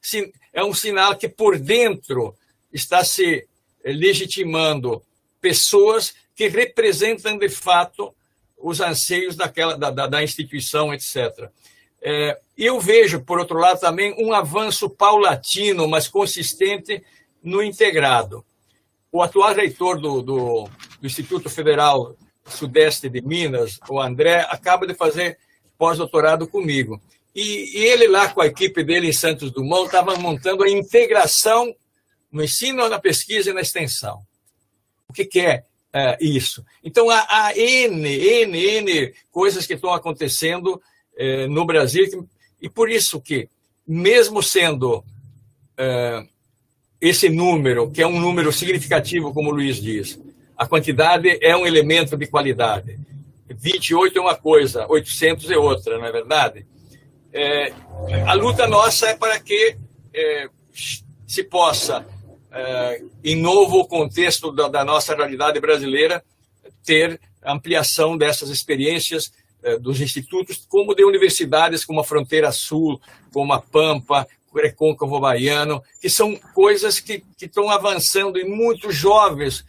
[0.52, 2.35] é um sinal que por dentro
[2.73, 3.47] está se
[3.85, 5.01] legitimando
[5.40, 8.12] pessoas que representam de fato
[8.59, 11.48] os anseios daquela, da, da, da instituição, etc.
[12.02, 17.01] É, eu vejo, por outro lado, também um avanço paulatino, mas consistente
[17.40, 18.44] no integrado.
[19.12, 20.69] O atual reitor do, do,
[21.01, 22.16] do Instituto Federal
[22.47, 25.39] Sudeste de Minas, o André, acaba de fazer
[25.78, 27.01] pós-doutorado comigo.
[27.35, 31.74] E, e, ele lá com a equipe dele em Santos Dumont estava montando a integração
[32.31, 34.23] no ensino, na pesquisa e na extensão.
[35.09, 35.64] O que, que é
[35.94, 36.64] uh, isso?
[36.85, 42.28] Então, há, há, N, N, N coisas que estão acontecendo uh, no Brasil
[42.60, 43.48] e por isso que,
[43.86, 46.28] mesmo sendo uh,
[47.01, 50.19] esse número, que é um número significativo, como o Luiz diz,
[50.63, 52.97] a quantidade é um elemento de qualidade.
[53.49, 56.65] 28 é uma coisa, 800 é outra, não é verdade?
[57.33, 57.73] É,
[58.25, 59.77] a luta nossa é para que
[60.15, 60.49] é,
[61.27, 62.07] se possa,
[62.53, 66.23] é, em novo contexto da, da, nossa realidade brasileira,
[66.85, 69.33] ter ampliação dessas experiências
[69.65, 73.01] é, dos institutos, como de universidades como a Fronteira Sul,
[73.33, 78.95] como a Pampa, o Recôncavo Baiano, que são coisas que, que estão avançando e muitos
[78.95, 79.65] jovens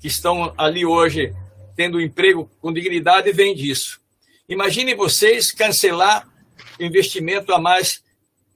[0.00, 1.34] que estão ali hoje
[1.74, 4.00] tendo emprego com dignidade vêm disso.
[4.48, 6.28] Imagine vocês cancelar
[6.80, 8.02] investimento a mais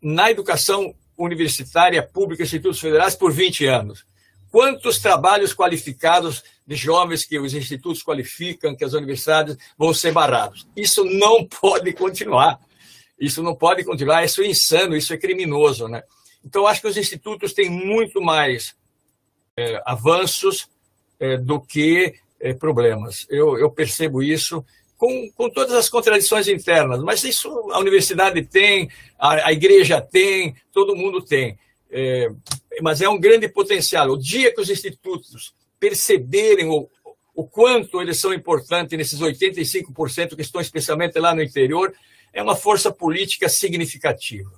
[0.01, 4.05] na educação universitária pública, institutos federais, por 20 anos.
[4.51, 10.67] Quantos trabalhos qualificados de jovens que os institutos qualificam, que as universidades vão ser barrados?
[10.75, 12.59] Isso não pode continuar.
[13.19, 14.25] Isso não pode continuar.
[14.25, 15.87] Isso é insano, isso é criminoso.
[15.87, 16.03] Né?
[16.45, 18.75] Então, acho que os institutos têm muito mais
[19.57, 20.69] é, avanços
[21.21, 23.27] é, do que é, problemas.
[23.29, 24.65] Eu, eu percebo isso
[24.97, 30.55] com, com todas as contradições internas, mas isso a universidade tem, a, a igreja tem,
[30.73, 31.59] todo mundo tem.
[31.91, 32.29] É,
[32.83, 34.11] mas é um grande potencial.
[34.11, 36.89] O dia que os institutos perceberem o,
[37.35, 41.95] o quanto eles são importantes nesses 85% que estão especialmente lá no interior,
[42.33, 44.53] é uma força política significativa.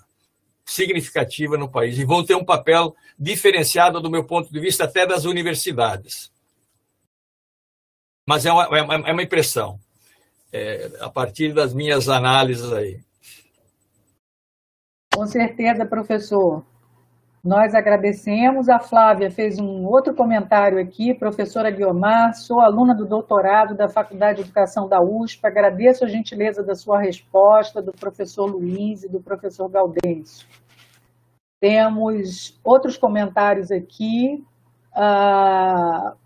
[0.64, 1.98] Significativa no país.
[1.98, 6.32] E vão ter um papel diferenciado, do meu ponto de vista, até das universidades.
[8.27, 9.78] Mas é uma, é uma, é uma impressão,
[10.53, 13.01] é, a partir das minhas análises aí.
[15.15, 16.65] Com certeza, professor.
[17.44, 18.69] Nós agradecemos.
[18.69, 21.12] A Flávia fez um outro comentário aqui.
[21.12, 25.44] Professora Guiomar, sou aluna do doutorado da Faculdade de Educação da USP.
[25.44, 30.47] Agradeço a gentileza da sua resposta, do professor Luiz e do professor Gaudêncio.
[31.61, 34.44] Temos outros comentários aqui.
[34.94, 36.16] Uh,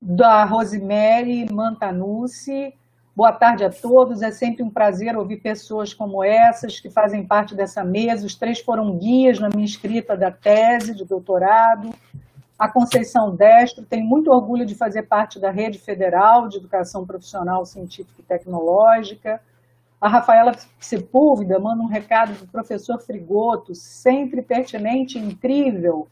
[0.00, 2.72] da Rosemary Mantanucci.
[3.14, 4.22] Boa tarde a todos.
[4.22, 8.26] É sempre um prazer ouvir pessoas como essas que fazem parte dessa mesa.
[8.26, 11.92] Os três foram guias na minha escrita da tese de doutorado.
[12.58, 17.66] A Conceição Destro tem muito orgulho de fazer parte da Rede Federal de Educação Profissional
[17.66, 19.40] Científica e Tecnológica.
[20.00, 26.08] A Rafaela Sepúlveda manda um recado do professor Frigoto, sempre pertinente e incrível.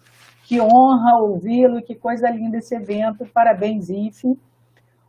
[0.48, 3.26] Que honra ouvi-lo, que coisa linda esse evento.
[3.34, 4.28] Parabéns, IFE.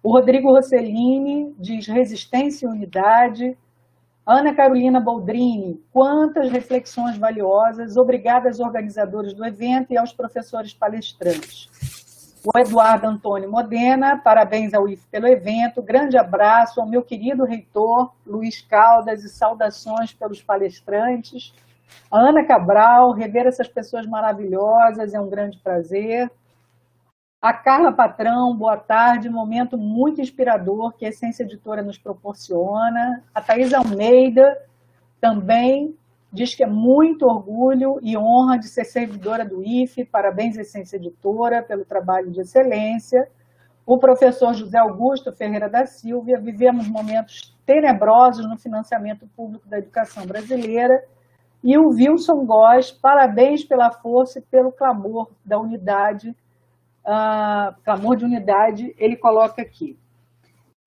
[0.03, 3.57] O Rodrigo Rossellini diz resistência e unidade.
[4.27, 7.95] Ana Carolina Boldrini, quantas reflexões valiosas.
[7.95, 11.69] Obrigada aos organizadores do evento e aos professores palestrantes.
[12.45, 15.81] O Eduardo Antônio Modena, parabéns ao IF pelo evento.
[15.81, 21.53] Grande abraço ao meu querido reitor Luiz Caldas e saudações pelos palestrantes.
[22.11, 26.29] A Ana Cabral, rever essas pessoas maravilhosas é um grande prazer.
[27.41, 33.23] A Carla Patrão, boa tarde, momento muito inspirador que a Essência Editora nos proporciona.
[33.33, 34.57] A Thais Almeida
[35.21, 35.95] também
[36.31, 40.05] diz que é muito orgulho e honra de ser servidora do IFE.
[40.05, 43.27] Parabéns, Essência Editora, pelo trabalho de excelência.
[43.85, 50.25] O professor José Augusto Ferreira da Silva, vivemos momentos tenebrosos no financiamento público da educação
[50.25, 51.03] brasileira.
[51.63, 56.35] E o Wilson Góes, parabéns pela força e pelo clamor da unidade
[57.09, 59.97] uh, clamor de unidade, ele coloca aqui.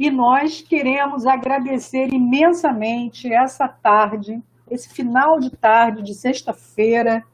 [0.00, 7.24] E nós queremos agradecer imensamente essa tarde, esse final de tarde de sexta-feira,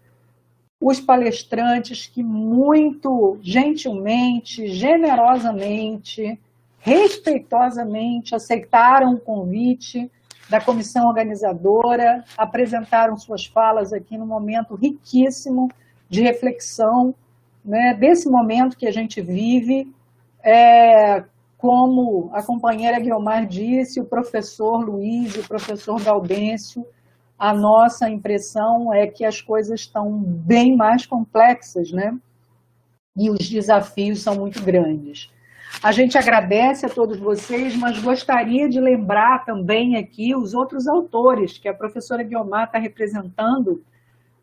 [0.80, 6.38] os palestrantes que muito gentilmente, generosamente,
[6.78, 10.10] respeitosamente aceitaram o convite
[10.48, 15.68] da comissão organizadora, apresentaram suas falas aqui num momento riquíssimo
[16.08, 17.14] de reflexão
[17.64, 19.92] né, desse momento que a gente vive,
[20.42, 21.22] é,
[21.58, 26.86] como a companheira Guilmar disse, o professor Luiz e o professor Gaudêncio,
[27.38, 32.16] a nossa impressão é que as coisas estão bem mais complexas, né?
[33.16, 35.30] E os desafios são muito grandes.
[35.82, 41.56] A gente agradece a todos vocês, mas gostaria de lembrar também aqui os outros autores
[41.58, 43.82] que a professora Guiomar está representando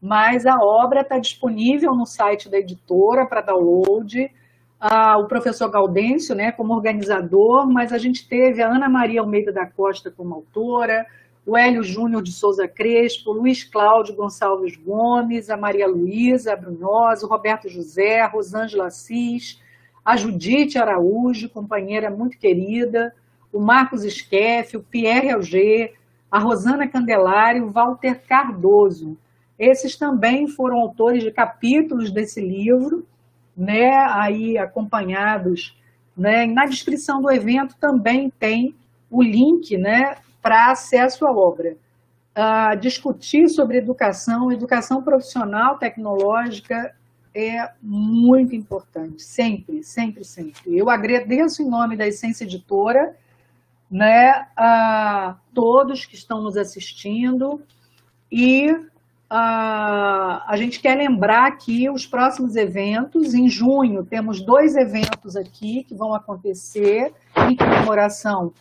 [0.06, 4.32] mas a obra está disponível no site da editora para download.
[4.80, 9.52] Ah, o professor Gaudêncio, né, como organizador, mas a gente teve a Ana Maria Almeida
[9.52, 11.08] da Costa como autora,
[11.44, 17.30] o Hélio Júnior de Souza Crespo, Luiz Cláudio Gonçalves Gomes, a Maria Luísa Brunhosa, o
[17.30, 19.60] Roberto José, Rosângela Assis,
[20.06, 23.12] a Judite Araújo, companheira muito querida,
[23.52, 25.96] o Marcos Esquefe, o Pierre Alger,
[26.30, 29.18] a Rosana Candelário, o Walter Cardoso.
[29.58, 33.08] Esses também foram autores de capítulos desse livro,
[33.58, 35.76] né, aí acompanhados,
[36.16, 38.76] né, na descrição do evento também tem
[39.10, 41.78] o link, né, para acesso à obra.
[42.38, 46.94] Uh, discutir sobre educação, educação profissional, tecnológica,
[47.36, 50.78] é muito importante, sempre, sempre, sempre.
[50.78, 53.14] Eu agradeço em nome da Essência Editora,
[53.92, 57.62] né, a todos que estão nos assistindo
[58.32, 58.74] e
[59.26, 63.34] Uh, a gente quer lembrar aqui os próximos eventos.
[63.34, 67.12] Em junho, temos dois eventos aqui que vão acontecer
[67.50, 68.54] em comemoração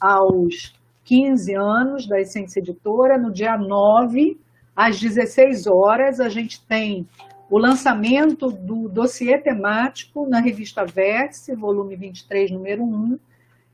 [0.00, 0.74] aos
[1.04, 3.16] 15 anos da Essência Editora.
[3.16, 4.36] No dia 9,
[4.74, 7.06] às 16 horas, a gente tem
[7.50, 13.18] o lançamento do dossiê temático na revista Vértice, volume 23, número 1,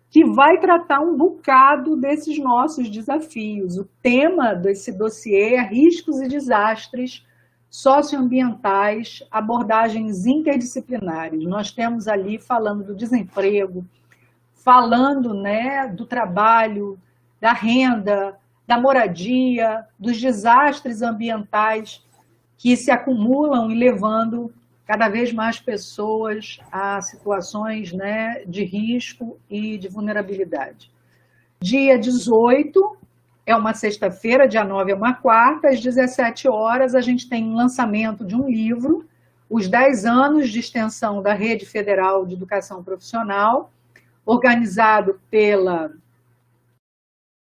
[0.09, 3.77] que vai tratar um bocado desses nossos desafios.
[3.77, 7.27] O tema desse dossiê é riscos e desastres
[7.69, 11.45] socioambientais, abordagens interdisciplinares.
[11.45, 13.85] Nós temos ali falando do desemprego,
[14.55, 16.97] falando né, do trabalho,
[17.41, 22.05] da renda, da moradia, dos desastres ambientais
[22.65, 24.51] que se acumulam e levando
[24.87, 30.91] cada vez mais pessoas a situações né, de risco e de vulnerabilidade.
[31.61, 32.97] Dia 18,
[33.45, 37.55] é uma sexta-feira, dia 9 é uma quarta, às 17 horas a gente tem um
[37.55, 39.07] lançamento de um livro,
[39.51, 43.71] Os 10 anos de extensão da Rede Federal de Educação Profissional,
[44.25, 45.91] organizado pela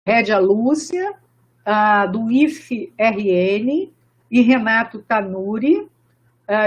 [0.07, 1.17] Rédia Lúcia,
[2.11, 3.91] do IFRN,
[4.31, 5.87] e Renato Tanuri,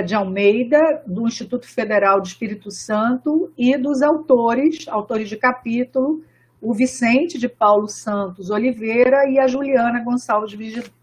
[0.07, 6.23] de Almeida, do Instituto Federal de Espírito Santo, e dos autores, autores de capítulo,
[6.61, 10.57] o Vicente de Paulo Santos Oliveira e a Juliana Gonçalves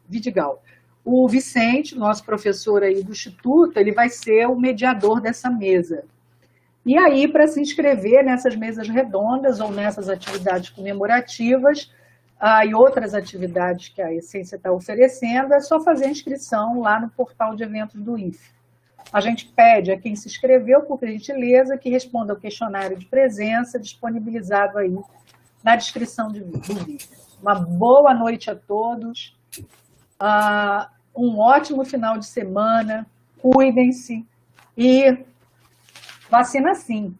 [0.08, 0.64] Vidigal.
[1.04, 6.06] O Vicente, nosso professor aí do Instituto, ele vai ser o mediador dessa mesa.
[6.86, 11.92] E aí, para se inscrever nessas mesas redondas ou nessas atividades comemorativas
[12.40, 17.00] ah, e outras atividades que a Essência está oferecendo, é só fazer a inscrição lá
[17.00, 18.58] no portal de eventos do IFE.
[19.12, 23.80] A gente pede a quem se inscreveu, por gentileza, que responda ao questionário de presença
[23.80, 24.96] disponibilizado aí
[25.64, 26.98] na descrição do vídeo.
[27.42, 29.36] Uma boa noite a todos,
[30.22, 33.06] uh, um ótimo final de semana,
[33.40, 34.26] cuidem-se
[34.78, 35.26] e
[36.30, 37.18] vacina sim.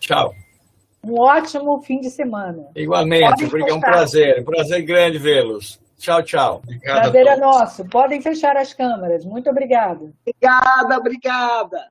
[0.00, 0.41] Tchau.
[1.04, 2.68] Um ótimo fim de semana.
[2.76, 5.80] Igualmente, porque é um prazer, um prazer grande vê-los.
[5.98, 6.62] Tchau, tchau.
[6.64, 7.84] Obrigado prazer é nosso.
[7.84, 9.24] Podem fechar as câmeras.
[9.24, 10.12] Muito obrigada.
[10.26, 11.88] Obrigada, obrigada.